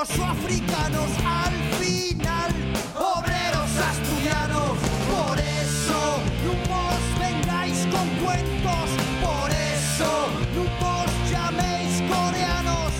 extremeños 0.00 0.18
o 0.18 0.24
africanos, 0.24 1.10
al 1.24 1.52
final, 1.78 2.50
obreros 2.96 3.70
asturianos. 3.76 4.78
Por 5.10 5.38
eso, 5.38 6.20
no 6.44 6.88
os 6.88 7.18
vengáis 7.18 7.86
con 7.86 8.08
cuentos, 8.24 8.88
por 9.20 9.50
eso, 9.50 10.28
no 10.54 11.02
os 11.02 11.30
llaméis 11.30 12.02
coreanos. 12.08 12.92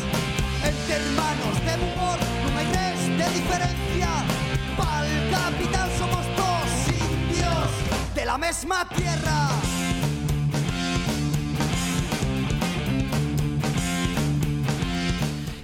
Entre 0.62 0.94
hermanos 0.96 1.54
de 1.64 1.74
humor 1.84 2.18
no 2.52 2.58
hay 2.58 2.66
res 2.66 3.00
de 3.18 3.40
diferencia. 3.40 4.10
Pa'l 4.76 5.30
capital 5.30 5.90
somos 5.98 6.26
dos 6.36 6.70
indios 6.88 8.14
de 8.14 8.24
la 8.24 8.36
misma 8.36 8.86
tierra. 8.88 9.69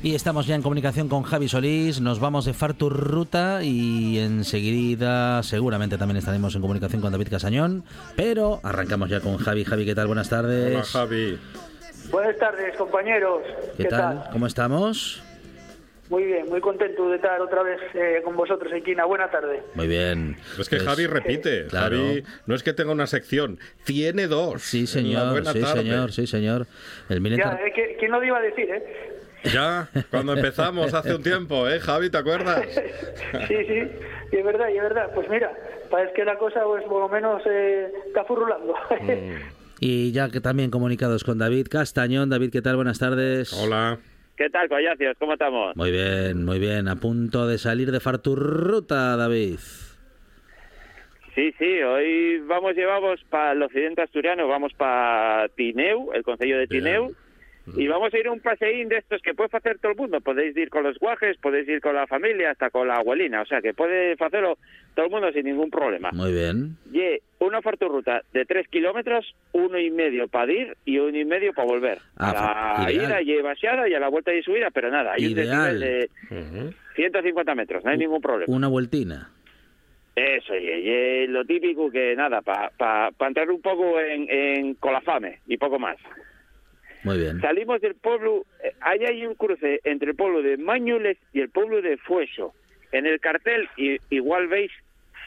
Y 0.06 0.14
estamos 0.14 0.46
ya 0.46 0.54
en 0.54 0.62
comunicación 0.62 1.08
con 1.08 1.24
Javi 1.24 1.48
Solís. 1.48 2.00
Nos 2.00 2.20
vamos 2.20 2.44
de 2.44 2.52
Fartur 2.54 2.96
Ruta 2.96 3.64
y 3.64 4.20
enseguida 4.20 5.42
seguramente 5.42 5.98
también 5.98 6.18
estaremos 6.18 6.54
en 6.54 6.60
comunicación 6.60 7.02
con 7.02 7.10
David 7.10 7.26
Casañón. 7.28 7.82
Pero 8.14 8.60
arrancamos 8.62 9.10
ya 9.10 9.18
con 9.18 9.36
Javi. 9.36 9.64
Javi, 9.64 9.84
¿qué 9.84 9.96
tal? 9.96 10.06
Buenas 10.06 10.28
tardes. 10.28 10.76
Hola, 10.76 10.84
Javi. 10.84 11.36
Buenas 12.12 12.36
tardes, 12.38 12.76
compañeros. 12.76 13.42
¿Qué, 13.76 13.86
tal? 13.86 14.28
¿Cómo 14.30 14.46
estamos? 14.46 15.24
Muy 16.08 16.22
bien, 16.22 16.48
muy 16.48 16.60
contento 16.60 17.08
de 17.08 17.16
estar 17.16 17.40
otra 17.40 17.64
vez 17.64 17.80
eh, 17.94 18.20
con 18.24 18.36
vosotros 18.36 18.72
aquí. 18.72 18.92
Una 18.92 19.06
buena 19.06 19.28
tarde. 19.28 19.64
Muy 19.74 19.88
bien. 19.88 20.36
Es 20.56 20.68
que 20.68 20.76
Pues, 20.76 20.88
Javi 20.88 21.06
repite. 21.08 21.66
claro. 21.66 21.96
Javi 21.96 22.22
no 22.46 22.54
es 22.54 22.62
que 22.62 22.72
tenga 22.72 22.92
una 22.92 23.08
sección, 23.08 23.58
tiene 23.82 24.28
dos. 24.28 24.62
Sí, 24.62 24.86
señor. 24.86 25.44
Sí, 25.48 25.60
tarde. 25.60 25.82
señor. 25.82 26.12
Sí, 26.12 26.28
señor. 26.28 26.68
El 27.08 27.20
Ya, 27.36 27.58
eh, 27.60 27.72
que- 27.74 27.96
¿quién 27.98 28.12
lo 28.12 28.22
iba 28.22 28.38
a 28.38 28.42
decir, 28.42 28.70
eh? 28.70 29.16
Ya, 29.52 29.88
cuando 30.10 30.34
empezamos 30.34 30.94
hace 30.94 31.14
un 31.14 31.22
tiempo, 31.22 31.68
¿eh, 31.68 31.80
Javi? 31.80 32.10
¿Te 32.10 32.18
acuerdas? 32.18 32.66
Sí, 33.48 33.56
sí, 33.66 33.82
y 34.32 34.36
es 34.36 34.44
verdad, 34.44 34.68
y 34.72 34.76
es 34.76 34.82
verdad. 34.82 35.10
Pues 35.14 35.28
mira, 35.28 35.52
parece 35.90 36.14
que 36.14 36.24
la 36.24 36.38
cosa, 36.38 36.60
pues 36.64 36.84
por 36.84 37.00
lo 37.00 37.08
menos, 37.08 37.42
eh, 37.46 37.90
está 38.06 38.24
furulando. 38.24 38.74
Y 39.80 40.12
ya 40.12 40.30
que 40.30 40.40
también 40.40 40.70
comunicados 40.70 41.22
con 41.22 41.38
David 41.38 41.66
Castañón. 41.70 42.30
David, 42.30 42.50
¿qué 42.50 42.62
tal? 42.62 42.76
Buenas 42.76 42.98
tardes. 42.98 43.52
Hola. 43.52 43.98
¿Qué 44.36 44.50
tal, 44.50 44.68
collacios? 44.68 45.16
¿Cómo 45.18 45.34
estamos? 45.34 45.76
Muy 45.76 45.90
bien, 45.90 46.44
muy 46.44 46.58
bien. 46.58 46.88
A 46.88 46.96
punto 46.96 47.46
de 47.46 47.58
salir 47.58 47.90
de 47.90 48.00
Fartur 48.00 48.38
Ruta, 48.38 49.16
David. 49.16 49.58
Sí, 51.34 51.54
sí, 51.58 51.82
hoy 51.82 52.38
vamos, 52.46 52.74
llevamos 52.74 53.20
para 53.28 53.52
el 53.52 53.62
occidente 53.62 54.00
asturiano, 54.00 54.48
vamos 54.48 54.72
para 54.72 55.48
Tineu, 55.50 56.10
el 56.14 56.22
concello 56.22 56.56
de 56.58 56.66
Tineu, 56.66 57.14
y 57.76 57.86
vamos 57.88 58.12
a 58.12 58.18
ir 58.18 58.26
a 58.26 58.32
un 58.32 58.40
paseín 58.40 58.88
de 58.88 58.98
estos 58.98 59.20
que 59.22 59.34
puede 59.34 59.50
hacer 59.52 59.78
todo 59.78 59.92
el 59.92 59.98
mundo. 59.98 60.20
Podéis 60.20 60.56
ir 60.56 60.70
con 60.70 60.84
los 60.84 60.98
guajes, 60.98 61.36
podéis 61.38 61.68
ir 61.68 61.80
con 61.80 61.94
la 61.94 62.06
familia, 62.06 62.50
hasta 62.50 62.70
con 62.70 62.86
la 62.88 62.96
abuelina, 62.96 63.42
o 63.42 63.46
sea 63.46 63.60
que 63.60 63.74
puede 63.74 64.12
hacerlo 64.12 64.58
todo 64.94 65.06
el 65.06 65.10
mundo 65.12 65.32
sin 65.32 65.44
ningún 65.44 65.70
problema. 65.70 66.10
Muy 66.12 66.32
bien. 66.32 66.76
Y 66.92 67.18
una 67.38 67.60
ruta 67.60 68.22
de 68.32 68.44
tres 68.44 68.68
kilómetros, 68.68 69.34
uno 69.52 69.78
y 69.78 69.90
medio 69.90 70.28
para 70.28 70.52
ir 70.52 70.76
y 70.84 70.98
uno 70.98 71.16
y 71.16 71.24
medio 71.24 71.52
para 71.52 71.68
volver. 71.68 71.98
Ah, 72.16 72.76
a 72.76 72.82
la 72.84 72.92
ideal. 72.92 73.22
ida 73.22 73.22
y 73.38 73.42
vaciada 73.42 73.88
y 73.88 73.94
a 73.94 74.00
la 74.00 74.08
vuelta 74.08 74.34
y 74.34 74.42
subida, 74.42 74.70
pero 74.70 74.90
nada, 74.90 75.12
hay 75.14 75.24
Ideal. 75.26 75.74
un 75.74 75.80
de 75.80 76.08
150 76.94 77.54
metros, 77.54 77.84
no 77.84 77.90
hay 77.90 77.98
ningún 77.98 78.20
problema. 78.20 78.54
Una 78.54 78.68
vueltina. 78.68 79.30
Eso, 80.14 80.54
y, 80.56 80.66
y 80.66 81.26
lo 81.26 81.44
típico 81.44 81.90
que 81.90 82.16
nada, 82.16 82.40
para 82.40 82.70
pa, 82.70 83.10
pa 83.16 83.26
entrar 83.28 83.50
un 83.50 83.60
poco 83.60 84.00
en, 84.00 84.26
en 84.30 84.74
colafame 84.74 85.40
y 85.46 85.58
poco 85.58 85.78
más. 85.78 85.96
Muy 87.06 87.18
bien. 87.18 87.40
Salimos 87.40 87.80
del 87.80 87.94
pueblo, 87.94 88.44
eh, 88.64 88.74
ahí 88.80 89.04
hay 89.04 89.24
un 89.24 89.36
cruce 89.36 89.80
entre 89.84 90.10
el 90.10 90.16
pueblo 90.16 90.42
de 90.42 90.56
Mañules 90.56 91.16
y 91.32 91.40
el 91.40 91.50
pueblo 91.50 91.80
de 91.80 91.96
Fueso. 91.98 92.52
En 92.90 93.06
el 93.06 93.20
cartel 93.20 93.68
igual 94.10 94.48
veis 94.48 94.72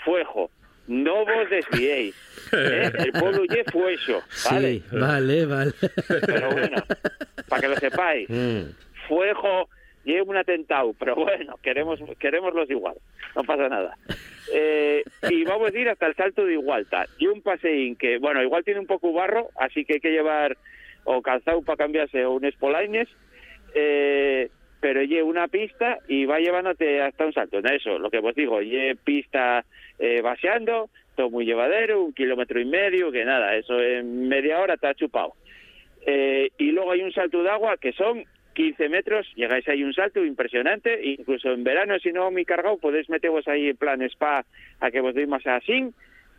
Fuejo. 0.04 0.52
No 0.88 1.24
vos 1.24 1.50
desviéis. 1.50 2.16
¿eh? 2.52 2.92
El 2.98 3.12
pueblo 3.14 3.44
de 3.48 3.64
Fueso, 3.72 4.22
¿vale? 4.52 4.74
Sí, 4.74 4.84
vale, 4.92 5.46
vale. 5.46 5.72
Pero 6.26 6.52
bueno, 6.52 6.84
para 7.48 7.62
que 7.62 7.68
lo 7.70 7.76
sepáis. 7.78 8.28
Fuejo 9.08 9.70
y 10.04 10.20
un 10.20 10.36
atentado, 10.36 10.94
pero 11.00 11.16
bueno, 11.16 11.56
queremos 11.62 12.00
queremoslos 12.18 12.70
igual, 12.70 12.96
no 13.36 13.44
pasa 13.44 13.70
nada. 13.70 13.98
Eh, 14.54 15.04
y 15.30 15.44
vamos 15.46 15.74
a 15.74 15.78
ir 15.78 15.88
hasta 15.88 16.08
el 16.08 16.16
Salto 16.16 16.44
de 16.44 16.54
Igualta. 16.54 17.06
Y 17.20 17.28
un 17.28 17.42
paseín 17.42 17.96
que, 17.96 18.18
bueno, 18.18 18.42
igual 18.42 18.64
tiene 18.64 18.80
un 18.80 18.88
poco 18.88 19.14
barro, 19.14 19.50
así 19.56 19.86
que 19.86 19.94
hay 19.94 20.00
que 20.00 20.12
llevar 20.12 20.58
o 21.04 21.22
calzado 21.22 21.62
para 21.62 21.78
cambiarse 21.78 22.26
o 22.26 22.34
unos 22.34 22.56
polaines, 22.56 23.08
eh, 23.74 24.50
pero 24.80 25.02
lle 25.04 25.24
una 25.24 25.48
pista 25.48 26.00
y 26.08 26.26
va 26.26 26.40
llevándote 26.40 27.02
hasta 27.02 27.26
un 27.26 27.34
salto. 27.34 27.60
Eso, 27.60 28.00
lo 28.00 28.10
que 28.10 28.20
os 28.20 28.36
digo, 28.36 28.62
lle 28.62 28.96
pista 28.96 29.66
eh, 29.98 30.22
vaciando, 30.22 30.90
todo 31.16 31.30
muy 31.30 31.46
llevadero, 31.46 32.04
un 32.04 32.14
kilómetro 32.14 32.60
y 32.60 32.66
medio, 32.66 33.12
que 33.12 33.26
nada, 33.26 33.56
eso 33.56 33.80
en 33.82 34.28
media 34.28 34.60
hora 34.60 34.76
está 34.76 34.94
chupado. 34.94 35.34
Eh, 36.06 36.50
y 36.58 36.72
luego 36.72 36.92
hay 36.92 37.02
un 37.02 37.12
salto 37.12 37.44
de 37.44 37.50
agua 37.50 37.78
que 37.78 37.92
son 37.92 38.24
15 38.54 38.90
metros, 38.90 39.28
llegáis 39.36 39.68
ahí 39.68 39.84
un 39.84 39.94
salto 39.94 40.24
impresionante, 40.24 41.00
incluso 41.04 41.52
en 41.52 41.64
verano, 41.64 42.00
si 42.00 42.12
no 42.12 42.32
muy 42.32 42.46
cargado, 42.46 42.78
podéis 42.78 43.10
meteros 43.10 43.48
ahí 43.48 43.70
en 43.70 43.78
plan 43.78 44.02
spa 44.04 44.46
a 44.80 44.92
que 44.92 45.02
vos 45.02 45.14
deis 45.14 45.28
más 45.28 45.46
así. 45.46 45.90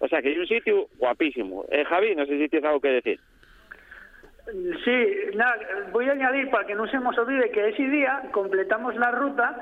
O 0.01 0.09
sea 0.09 0.23
que 0.23 0.29
hay 0.29 0.39
un 0.39 0.47
sitio 0.47 0.89
guapísimo. 0.99 1.67
Eh, 1.71 1.85
Javi, 1.85 2.15
no 2.15 2.25
sé 2.25 2.39
si 2.39 2.49
tienes 2.49 2.67
algo 2.67 2.81
que 2.81 2.89
decir. 2.89 3.21
Sí, 4.85 5.07
nada, 5.35 5.57
voy 5.93 6.09
a 6.09 6.13
añadir 6.13 6.51
para 6.51 6.67
que 6.67 6.75
no 6.75 6.87
se 6.89 6.99
nos 6.99 7.17
olvide 7.19 7.51
que 7.51 7.69
ese 7.69 7.85
día 7.85 8.23
completamos 8.33 8.97
la 8.97 9.11
ruta 9.13 9.57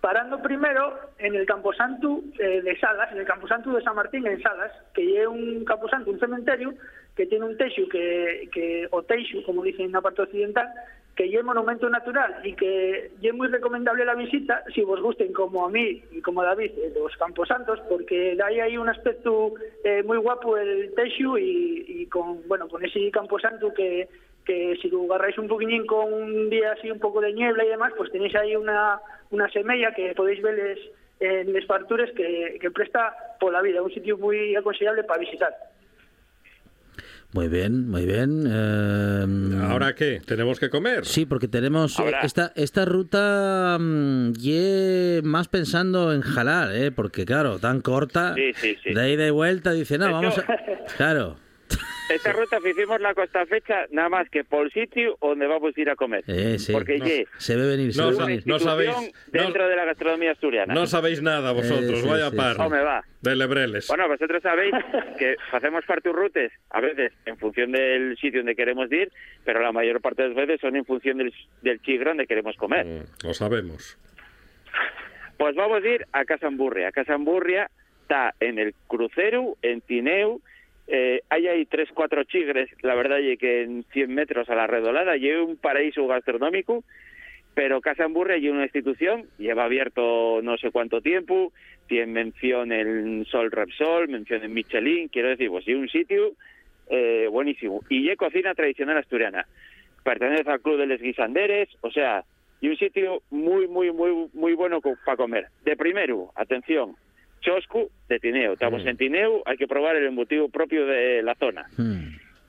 parando 0.00 0.40
primero 0.40 0.96
en 1.18 1.34
el 1.34 1.44
Camposanto 1.44 2.20
eh, 2.38 2.62
de 2.62 2.78
Salas, 2.78 3.10
en 3.12 3.18
el 3.18 3.26
Camposanto 3.26 3.72
de 3.72 3.82
San 3.82 3.96
Martín 3.96 4.26
en 4.26 4.40
Salas, 4.40 4.70
que 4.94 5.20
es 5.20 5.26
un 5.26 5.64
camposanto, 5.64 6.10
un 6.10 6.20
cementerio 6.20 6.74
que 7.16 7.26
tiene 7.26 7.46
un 7.46 7.56
teixo 7.56 7.88
que, 7.90 8.48
que 8.52 8.86
o 8.92 9.02
teixo, 9.02 9.42
como 9.44 9.64
dicen 9.64 9.86
en 9.86 9.92
la 9.92 10.00
parte 10.00 10.22
occidental, 10.22 10.68
que 11.18 11.24
es 11.24 11.44
monumento 11.44 11.90
natural 11.90 12.40
y 12.44 12.54
que 12.54 13.10
es 13.20 13.34
muy 13.34 13.48
recomendable 13.48 14.04
la 14.04 14.14
visita 14.14 14.62
si 14.72 14.82
vos 14.82 15.00
gusten 15.02 15.32
como 15.32 15.66
a 15.66 15.68
mí 15.68 16.00
y 16.12 16.20
como 16.20 16.42
a 16.42 16.46
David 16.46 16.70
eh, 16.78 16.92
los 16.94 17.16
camposantos 17.16 17.80
porque 17.88 18.36
de 18.36 18.42
ahí 18.44 18.78
un 18.78 18.88
aspecto 18.88 19.54
eh, 19.82 20.04
muy 20.04 20.18
guapo 20.18 20.56
el 20.56 20.94
teixo 20.94 21.36
y, 21.36 21.84
y 21.88 22.06
con 22.06 22.46
bueno 22.46 22.68
con 22.68 22.84
ese 22.84 23.10
camposanto 23.10 23.74
que 23.74 24.08
que 24.48 24.76
si 24.80 24.88
lo 24.88 25.04
agarráis 25.04 25.36
un 25.38 25.46
poquillín 25.46 25.84
con 25.86 26.10
un 26.12 26.48
día 26.48 26.72
así 26.72 26.90
un 26.90 26.98
poco 26.98 27.20
de 27.20 27.34
niebla 27.34 27.64
y 27.64 27.68
demás, 27.68 27.92
pues 27.96 28.10
tenéis 28.10 28.34
ahí 28.34 28.56
una, 28.56 28.98
una 29.30 29.48
semilla 29.50 29.92
que 29.94 30.14
podéis 30.16 30.40
verles 30.42 30.78
en 31.20 31.52
les 31.52 31.66
partures 31.66 32.10
que, 32.16 32.56
que 32.60 32.70
presta 32.70 33.14
por 33.38 33.52
la 33.52 33.60
vida, 33.60 33.82
un 33.82 33.92
sitio 33.92 34.16
muy 34.16 34.56
aconsejable 34.56 35.04
para 35.04 35.20
visitar. 35.20 35.54
Muy 37.34 37.48
bien, 37.48 37.90
muy 37.90 38.06
bien. 38.06 38.46
Eh, 38.50 39.60
¿Ahora 39.68 39.94
qué? 39.94 40.20
¿Tenemos 40.26 40.58
que 40.58 40.70
comer? 40.70 41.04
Sí, 41.04 41.26
porque 41.26 41.46
tenemos 41.46 41.98
eh, 41.98 42.02
Ahora. 42.02 42.20
esta 42.22 42.52
esta 42.56 42.86
ruta 42.86 43.76
mm, 43.78 44.32
ye 44.32 45.20
más 45.24 45.46
pensando 45.48 46.14
en 46.14 46.22
jalar, 46.22 46.74
¿eh? 46.74 46.90
Porque 46.90 47.26
claro, 47.26 47.58
tan 47.58 47.82
corta, 47.82 48.34
Sí, 48.34 48.54
sí, 48.54 48.76
sí. 48.82 48.94
de 48.94 49.12
ida 49.12 49.26
y 49.26 49.30
vuelta, 49.30 49.72
dice, 49.72 49.98
no, 49.98 50.10
vamos 50.10 50.38
a... 50.38 50.44
Claro, 50.96 51.36
Esta 52.10 52.32
ruta 52.32 52.58
hicimos 52.64 53.00
la 53.00 53.14
costa 53.14 53.44
fecha 53.46 53.86
nada 53.90 54.08
más 54.08 54.28
que 54.30 54.42
por 54.44 54.64
el 54.66 54.72
sitio 54.72 55.18
donde 55.20 55.46
vamos 55.46 55.76
a 55.76 55.80
ir 55.80 55.90
a 55.90 55.96
comer. 55.96 56.24
eh, 56.26 56.58
sí. 56.58 56.72
Porque 56.72 56.98
No, 56.98 57.06
ye, 57.06 57.26
se 57.36 57.56
ve 57.56 57.66
venir, 57.66 57.92
se 57.92 58.00
No 58.00 58.10
ve 58.10 58.16
venir. 58.24 58.42
no 58.46 58.58
sabéis- 58.58 59.12
dentro 59.30 59.68
de 59.68 59.76
la 59.76 59.84
gastronomía 59.84 60.32
asturiana. 60.32 60.72
No 60.74 60.86
sabéis 60.86 61.20
nada 61.22 61.52
vosotros, 61.52 61.98
Eh, 61.98 62.02
sí, 62.02 62.08
vaya 62.08 62.30
sí, 62.30 62.36
par. 62.36 62.56
sí. 62.56 62.62
Hombre, 62.62 62.82
va. 62.82 63.04
De 63.20 63.36
lebreles. 63.36 63.88
Bueno, 63.88 64.08
vosotros 64.08 64.42
sabéis 64.42 64.72
que 65.18 65.36
hacemos 65.52 65.84
parturrutes 65.84 66.52
a 66.70 66.80
veces 66.80 67.12
en 67.26 67.36
función 67.36 67.72
del 67.72 68.16
sitio 68.18 68.40
donde 68.40 68.54
queremos 68.56 68.90
ir, 68.92 69.10
pero 69.44 69.60
la 69.60 69.72
mayor 69.72 70.00
parte 70.00 70.22
de 70.22 70.28
las 70.28 70.36
veces 70.36 70.60
son 70.60 70.76
en 70.76 70.84
función 70.84 71.18
del, 71.18 71.32
del 71.62 71.80
chigro 71.82 72.10
donde 72.10 72.26
queremos 72.26 72.56
comer. 72.56 72.86
Mm, 72.86 73.26
Lo 73.26 73.34
sabemos. 73.34 73.98
Pues 75.36 75.54
vamos 75.54 75.82
a 75.84 75.86
ir 75.88 76.06
a 76.12 76.24
Casamburria. 76.24 76.90
Casamburria 76.90 77.70
está 78.02 78.34
en 78.40 78.58
el 78.58 78.74
crucero, 78.86 79.56
en 79.62 79.80
Tineu. 79.82 80.40
Eh, 80.90 81.20
hay 81.28 81.46
ahí 81.46 81.66
tres, 81.66 81.90
cuatro 81.92 82.24
chigres, 82.24 82.70
la 82.82 82.94
verdad, 82.94 83.18
y 83.18 83.36
que 83.36 83.62
en 83.62 83.84
100 83.92 84.14
metros 84.14 84.48
a 84.48 84.54
la 84.54 84.66
redolada, 84.66 85.16
es 85.16 85.36
un 85.36 85.56
paraíso 85.56 86.06
gastronómico. 86.06 86.82
pero 87.54 87.80
Casa 87.80 88.04
Amburre 88.04 88.34
hay 88.34 88.48
una 88.48 88.62
institución, 88.62 89.26
lleva 89.36 89.64
abierto 89.64 90.40
no 90.42 90.56
sé 90.56 90.70
cuánto 90.70 91.00
tiempo, 91.00 91.52
tiene 91.88 92.06
mención 92.06 92.70
en 92.72 93.24
Sol 93.24 93.50
Repsol, 93.50 94.08
mención 94.08 94.44
en 94.44 94.54
Michelin, 94.54 95.08
quiero 95.08 95.28
decir, 95.30 95.48
pues 95.50 95.64
sí, 95.64 95.74
un 95.74 95.88
sitio 95.88 96.34
eh, 96.88 97.26
buenísimo. 97.30 97.82
Y 97.88 98.08
hay 98.08 98.16
cocina 98.16 98.54
tradicional 98.54 98.96
asturiana. 98.96 99.46
Pertenece 100.04 100.48
al 100.48 100.60
Club 100.60 100.78
de 100.78 100.86
Les 100.86 101.02
Guisanderes, 101.02 101.68
o 101.80 101.90
sea, 101.90 102.24
y 102.60 102.68
un 102.68 102.76
sitio 102.76 103.22
muy, 103.30 103.66
muy, 103.66 103.92
muy, 103.92 104.28
muy 104.32 104.54
bueno 104.54 104.80
para 104.80 105.16
comer. 105.16 105.48
De 105.64 105.76
primero, 105.76 106.30
atención, 106.36 106.96
Choscu 107.40 107.90
de 108.08 108.18
Tineo. 108.18 108.54
Estamos 108.54 108.84
en 108.86 108.96
Tineo, 108.96 109.42
hay 109.46 109.56
que 109.56 109.66
probar 109.66 109.96
el 109.96 110.06
embutido 110.06 110.48
propio 110.48 110.86
de 110.86 111.22
la 111.22 111.34
zona. 111.34 111.66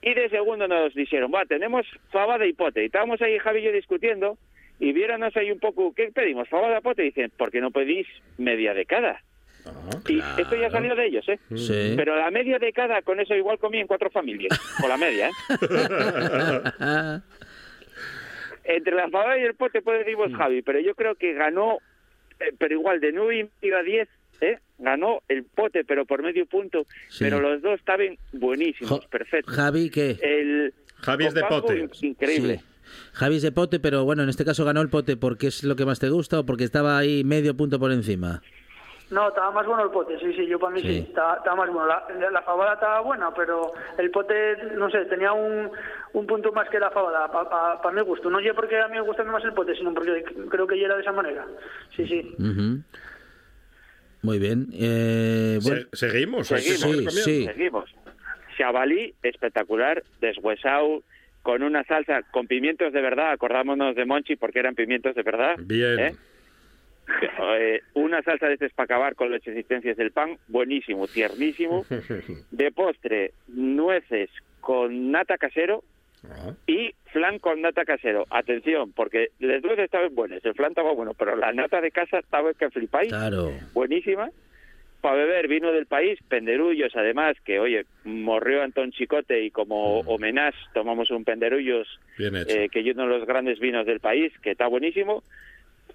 Y 0.01 0.13
de 0.13 0.29
segundo 0.29 0.67
nos 0.67 0.93
dijeron, 0.93 1.31
va, 1.33 1.45
tenemos 1.45 1.85
fava 2.11 2.37
de 2.37 2.49
hipote. 2.49 2.83
Y 2.83 2.85
estábamos 2.85 3.21
ahí 3.21 3.37
Javi 3.39 3.59
y 3.59 3.63
yo 3.63 3.71
discutiendo 3.71 4.37
y 4.79 4.93
viéramos 4.93 5.35
ahí 5.35 5.51
un 5.51 5.59
poco, 5.59 5.93
¿qué 5.93 6.11
pedimos? 6.13 6.47
Fava 6.47 6.69
de 6.69 6.77
hipote. 6.77 7.03
Y 7.03 7.05
dicen, 7.07 7.31
¿por 7.37 7.51
qué 7.51 7.59
no 7.59 7.71
pedís 7.71 8.07
media 8.37 8.73
de 8.73 8.85
cada? 8.85 9.21
Y 10.07 10.19
esto 10.19 10.55
ya 10.55 10.69
salió 10.69 10.95
de 10.95 11.05
ellos, 11.05 11.27
¿eh? 11.27 11.39
Sí. 11.55 11.93
Pero 11.95 12.15
la 12.15 12.31
media 12.31 12.57
de 12.59 12.71
cada, 12.71 13.01
con 13.01 13.19
eso 13.19 13.35
igual 13.35 13.59
comí 13.59 13.79
en 13.79 13.87
cuatro 13.87 14.09
familias. 14.09 14.57
Con 14.79 14.89
la 14.89 14.97
media, 14.97 15.27
¿eh? 15.27 15.31
Entre 18.63 18.93
la 18.93 19.09
fava 19.09 19.37
y 19.37 19.43
el 19.43 19.55
pote 19.55 19.81
puede 19.81 19.99
decir 19.99 20.15
vos, 20.15 20.31
Javi, 20.33 20.61
pero 20.61 20.79
yo 20.79 20.95
creo 20.95 21.15
que 21.15 21.33
ganó, 21.33 21.79
eh, 22.39 22.53
pero 22.57 22.75
igual 22.75 22.99
de 22.99 23.11
9 23.11 23.49
y 23.61 23.71
a 23.71 23.81
10, 23.81 24.07
¿eh? 24.41 24.59
ganó 24.77 25.19
el 25.27 25.43
pote, 25.43 25.83
pero 25.83 26.05
por 26.05 26.23
medio 26.23 26.45
punto. 26.45 26.83
Sí. 27.09 27.23
Pero 27.25 27.39
los 27.39 27.61
dos 27.61 27.79
estaban 27.79 28.17
buenísimos, 28.33 29.05
perfectos. 29.07 29.53
Javi, 29.55 29.89
¿qué? 29.89 30.17
El 30.21 30.73
Javi 31.01 31.25
es 31.25 31.33
de 31.33 31.43
pote. 31.43 31.77
in- 31.79 31.89
Increíble. 32.01 32.57
Sí. 32.59 32.65
Javi 33.13 33.35
es 33.35 33.41
de 33.43 33.51
pote, 33.51 33.79
pero 33.79 34.03
bueno, 34.05 34.23
en 34.23 34.29
este 34.29 34.45
caso 34.45 34.65
ganó 34.65 34.81
el 34.81 34.89
pote 34.89 35.15
porque 35.17 35.47
es 35.47 35.63
lo 35.63 35.75
que 35.75 35.85
más 35.85 35.99
te 35.99 36.09
gusta 36.09 36.39
o 36.39 36.45
porque 36.45 36.63
estaba 36.63 36.97
ahí 36.97 37.23
medio 37.23 37.55
punto 37.55 37.77
por 37.79 37.91
encima. 37.91 38.41
No, 39.11 39.29
estaba 39.29 39.49
más 39.51 39.65
bueno 39.65 39.83
el 39.85 39.89
pote, 39.89 40.19
sí, 40.19 40.31
sí, 40.35 40.45
yo 40.45 40.59
para 40.59 40.71
mí 40.73 40.81
sí, 40.81 40.87
Sí. 40.87 40.97
estaba, 41.09 41.37
estaba 41.37 41.55
más 41.55 41.69
bueno. 41.73 41.87
La, 41.87 42.29
la 42.31 42.41
fabada 42.43 42.73
estaba 42.75 43.01
buena, 43.01 43.33
pero 43.33 43.73
el 43.97 44.11
pote, 44.11 44.55
no 44.77 44.87
sé, 44.91 45.03
tenía 45.05 45.33
un, 45.33 45.69
un 46.13 46.27
punto 46.27 46.51
más 46.51 46.69
que 46.69 46.79
la 46.79 46.91
fabada, 46.91 47.27
para 47.81 47.91
mi 47.95 48.01
gusto. 48.03 48.29
No 48.29 48.39
yo 48.39 48.53
porque 48.53 48.79
a 48.79 48.87
mí 48.87 48.95
me 48.97 49.01
gusta 49.01 49.23
más 49.23 49.43
el 49.43 49.53
pote, 49.53 49.75
sino 49.75 49.93
porque 49.95 50.23
creo 50.49 50.67
que 50.67 50.79
ya 50.79 50.85
era 50.85 50.95
de 50.95 51.01
esa 51.01 51.11
manera. 51.11 51.43
Sí, 51.95 52.05
sí. 52.07 52.35
Ujú. 52.37 52.83
Muy 54.21 54.39
bien. 54.39 54.67
Eh, 54.73 55.59
bueno, 55.63 55.81
Se- 55.93 56.07
seguimos, 56.09 56.47
Seguimos, 56.47 57.13
sí, 57.13 57.21
sí. 57.21 57.45
seguimos. 57.45 57.89
Chavalí, 58.57 59.13
espectacular, 59.23 60.03
deshuesado, 60.19 61.01
con 61.41 61.63
una 61.63 61.83
salsa, 61.85 62.23
con 62.31 62.47
pimientos 62.47 62.91
de 62.91 63.01
verdad, 63.01 63.31
acordámonos 63.31 63.95
de 63.95 64.05
Monchi 64.05 64.35
porque 64.35 64.59
eran 64.59 64.75
pimientos 64.75 65.15
de 65.15 65.23
verdad. 65.23 65.55
Bien. 65.59 65.99
¿eh? 65.99 66.15
Eh, 67.57 67.81
una 67.95 68.21
salsa 68.21 68.45
de 68.47 68.53
este 68.53 68.69
para 68.69 68.85
acabar 68.85 69.15
con 69.15 69.31
las 69.31 69.45
existencias 69.47 69.97
del 69.97 70.11
pan, 70.11 70.37
buenísimo, 70.47 71.07
tiernísimo. 71.07 71.83
De 72.51 72.71
postre, 72.71 73.31
nueces 73.47 74.29
con 74.61 75.09
nata 75.11 75.39
casero 75.39 75.83
y 76.67 76.93
flan 77.11 77.39
con 77.39 77.61
nata 77.61 77.85
casero. 77.85 78.25
Atención, 78.29 78.91
porque 78.93 79.29
las 79.39 79.63
nueces 79.63 79.85
estaban 79.85 80.13
buenas, 80.15 80.43
el 80.45 80.53
flan 80.53 80.71
estaba 80.71 80.93
bueno, 80.93 81.13
pero 81.13 81.35
la 81.35 81.51
nata 81.53 81.81
de 81.81 81.91
casa 81.91 82.19
estaba 82.19 82.53
que 82.53 82.69
flipáis, 82.69 83.09
claro. 83.09 83.51
buenísima. 83.73 84.29
Para 85.01 85.15
beber 85.15 85.47
vino 85.47 85.71
del 85.71 85.85
país, 85.85 86.19
penderullos, 86.27 86.93
además, 86.93 87.37
que 87.45 87.57
oye, 87.57 87.85
morrió 88.03 88.61
Antón 88.61 88.91
Chicote 88.91 89.41
y 89.45 89.49
como 89.49 89.99
homenaje 90.01 90.57
tomamos 90.73 91.09
un 91.11 91.23
penderullos, 91.23 91.87
Bien 92.17 92.35
hecho. 92.35 92.49
eh, 92.53 92.67
que 92.69 92.81
es 92.81 92.95
uno 92.95 93.03
de 93.07 93.17
los 93.17 93.25
grandes 93.25 93.59
vinos 93.59 93.85
del 93.85 94.01
país, 94.01 94.33
que 94.41 94.51
está 94.51 94.67
buenísimo. 94.67 95.23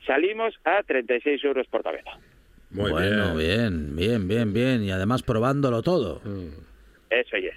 Salimos 0.07 0.55
a 0.65 0.83
36 0.83 1.45
euros 1.45 1.67
por 1.67 1.83
taberna. 1.83 2.13
Muy 2.71 2.91
bueno, 2.91 3.37
bien. 3.37 3.95
bien, 3.95 4.27
bien, 4.27 4.53
bien, 4.55 4.83
Y 4.83 4.91
además 4.91 5.23
probándolo 5.23 5.83
todo. 5.83 6.23
Eso 7.11 7.37
ya. 7.37 7.53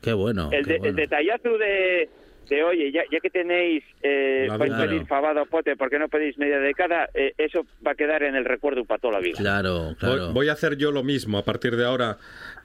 Qué 0.00 0.12
bueno. 0.12 0.50
el, 0.52 0.64
qué 0.64 0.70
de- 0.70 0.74
el 0.76 0.80
bueno. 0.80 0.96
detallazo 0.96 1.58
de, 1.58 2.08
de, 2.48 2.62
oye, 2.64 2.90
ya, 2.92 3.02
ya 3.10 3.20
que 3.20 3.30
tenéis, 3.30 3.84
eh, 4.02 4.46
vais 4.58 4.72
a 4.72 4.78
pedir 4.78 5.06
fabada 5.06 5.42
o 5.42 5.46
pote, 5.46 5.76
¿por 5.76 5.90
qué 5.90 5.98
no 5.98 6.08
pedís 6.08 6.38
media 6.38 6.58
de 6.58 6.72
cada? 6.74 7.08
Eh, 7.14 7.34
eso 7.38 7.66
va 7.86 7.92
a 7.92 7.94
quedar 7.94 8.22
en 8.22 8.34
el 8.34 8.44
recuerdo 8.44 8.84
para 8.84 9.00
toda 9.00 9.14
la 9.14 9.20
vida. 9.20 9.36
Claro, 9.38 9.94
Voy, 10.00 10.32
voy 10.32 10.48
a 10.48 10.52
hacer 10.52 10.76
yo 10.76 10.90
lo 10.92 11.02
mismo. 11.02 11.38
A 11.38 11.44
partir 11.44 11.76
de 11.76 11.84
ahora 11.84 12.18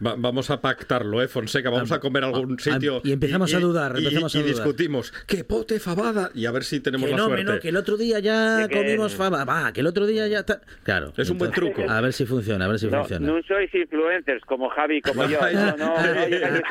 va- 0.05 0.15
vamos 0.17 0.49
a 0.49 0.61
pactarlo, 0.61 1.21
¿eh, 1.21 1.27
Fonseca? 1.27 1.69
Vamos 1.69 1.91
a 1.91 1.99
comer 1.99 2.23
a 2.23 2.27
algún 2.27 2.57
sitio. 2.59 3.01
y 3.03 3.11
empezamos 3.11 3.53
a 3.53 3.59
dudar, 3.59 3.93
y- 3.95 4.03
empezamos 4.05 4.33
y 4.35 4.37
a 4.37 4.41
dudar. 4.41 4.53
discutimos. 4.55 5.13
¿Qué 5.27 5.43
pote 5.43 5.79
fabada? 5.79 6.29
Y 6.33 6.45
a 6.45 6.51
ver 6.51 6.63
si 6.63 6.79
tenemos 6.79 7.05
Que 7.07 7.11
la 7.11 7.17
no, 7.17 7.25
suerte. 7.27 7.43
no, 7.43 7.59
que 7.59 7.69
el 7.69 7.77
otro 7.77 7.97
día 7.97 8.19
ya 8.19 8.67
que- 8.69 8.77
comimos 8.77 9.15
fama. 9.15 9.43
Va, 9.45 9.71
que 9.73 9.81
el 9.81 9.87
otro 9.87 10.05
día 10.05 10.27
ya 10.27 10.39
está. 10.39 10.61
Claro. 10.83 11.13
Es 11.17 11.29
un 11.29 11.37
buen 11.37 11.51
entonces, 11.51 11.75
truco. 11.75 11.91
A 11.91 12.01
ver 12.01 12.13
si 12.13 12.25
funciona, 12.25 12.65
a 12.65 12.67
ver 12.67 12.79
si 12.79 12.87
No, 12.87 12.99
funciona. 12.99 13.27
no 13.27 13.41
sois 13.43 13.73
influencers 13.73 14.43
como 14.45 14.69
Javi, 14.69 15.01
como 15.01 15.25
yo. 15.27 15.39
No, 15.77 15.77
no, 15.77 15.95
a 15.95 16.25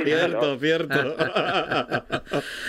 cierto, 0.05 0.59
cierto. 0.59 1.17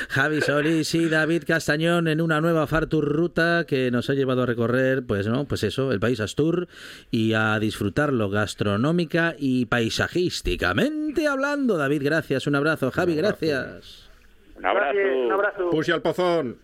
Javi 0.09 0.32
Solís 0.41 0.93
y 0.95 1.09
David 1.09 1.43
Castañón 1.45 2.07
en 2.07 2.21
una 2.21 2.41
nueva 2.41 2.67
Fartur 2.67 3.05
ruta 3.05 3.65
que 3.67 3.91
nos 3.91 4.09
ha 4.09 4.13
llevado 4.13 4.43
a 4.43 4.45
recorrer, 4.45 5.05
pues 5.05 5.27
no, 5.27 5.45
pues 5.45 5.63
eso, 5.63 5.91
el 5.91 5.99
país 5.99 6.19
Astur 6.19 6.67
y 7.11 7.33
a 7.33 7.59
disfrutarlo 7.59 8.29
gastronómica 8.29 9.35
y 9.37 9.65
paisajísticamente 9.65 11.27
hablando. 11.27 11.77
David, 11.77 12.03
gracias, 12.03 12.47
un 12.47 12.55
abrazo. 12.55 12.91
Javi, 12.91 13.15
gracias. 13.15 14.09
Un 14.57 14.65
abrazo. 14.65 14.97
un 15.25 15.31
abrazo. 15.31 15.69
Pusia 15.69 15.95
al 15.95 16.01
pozón. 16.01 16.57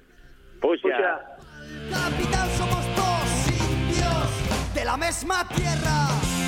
Pusia. 0.62 1.38
Capital 1.90 2.50
somos 2.52 2.86
dos 2.96 3.70
indios 3.72 4.74
de 4.74 4.86
la 4.86 4.98
misma 4.98 5.48
tierra. 5.50 6.39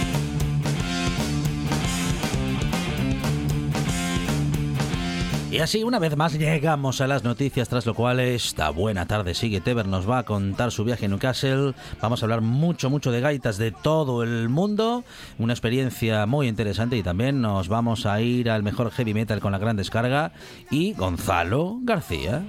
Y 5.52 5.60
así, 5.60 5.84
una 5.84 6.00
vez 6.00 6.16
más, 6.16 6.40
llegamos 6.40 7.02
a 7.02 7.08
las 7.08 7.26
noticias, 7.26 7.68
tras 7.68 7.86
lo 7.86 7.94
cual 7.94 8.22
esta 8.22 8.70
buena 8.70 9.06
tarde 9.06 9.34
sigue 9.34 9.60
Teber 9.60 9.86
nos 9.86 10.10
va 10.10 10.20
a 10.20 10.24
contar 10.24 10.72
su 10.72 10.86
viaje 10.86 11.08
a 11.08 11.10
Newcastle. 11.10 11.74
Vamos 12.02 12.24
a 12.24 12.26
hablar 12.26 12.40
mucho, 12.40 12.90
mucho 12.90 13.12
de 13.12 13.20
gaitas 13.20 13.58
de 13.58 13.74
todo 13.74 14.24
el 14.24 14.48
mundo. 14.48 15.04
Una 15.40 15.52
experiencia 15.52 16.26
muy 16.26 16.48
interesante 16.48 16.96
y 16.96 17.04
también 17.04 17.42
nos 17.42 17.68
vamos 17.68 18.06
a 18.06 18.22
ir 18.22 18.50
al 18.50 18.64
mejor 18.64 18.92
heavy 18.92 19.14
metal 19.14 19.42
con 19.42 19.52
la 19.52 19.58
gran 19.58 19.76
descarga 19.76 20.32
y 20.70 20.94
Gonzalo 20.94 21.80
García. 21.82 22.44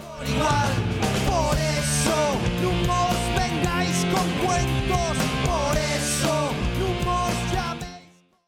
Por 1.26 1.71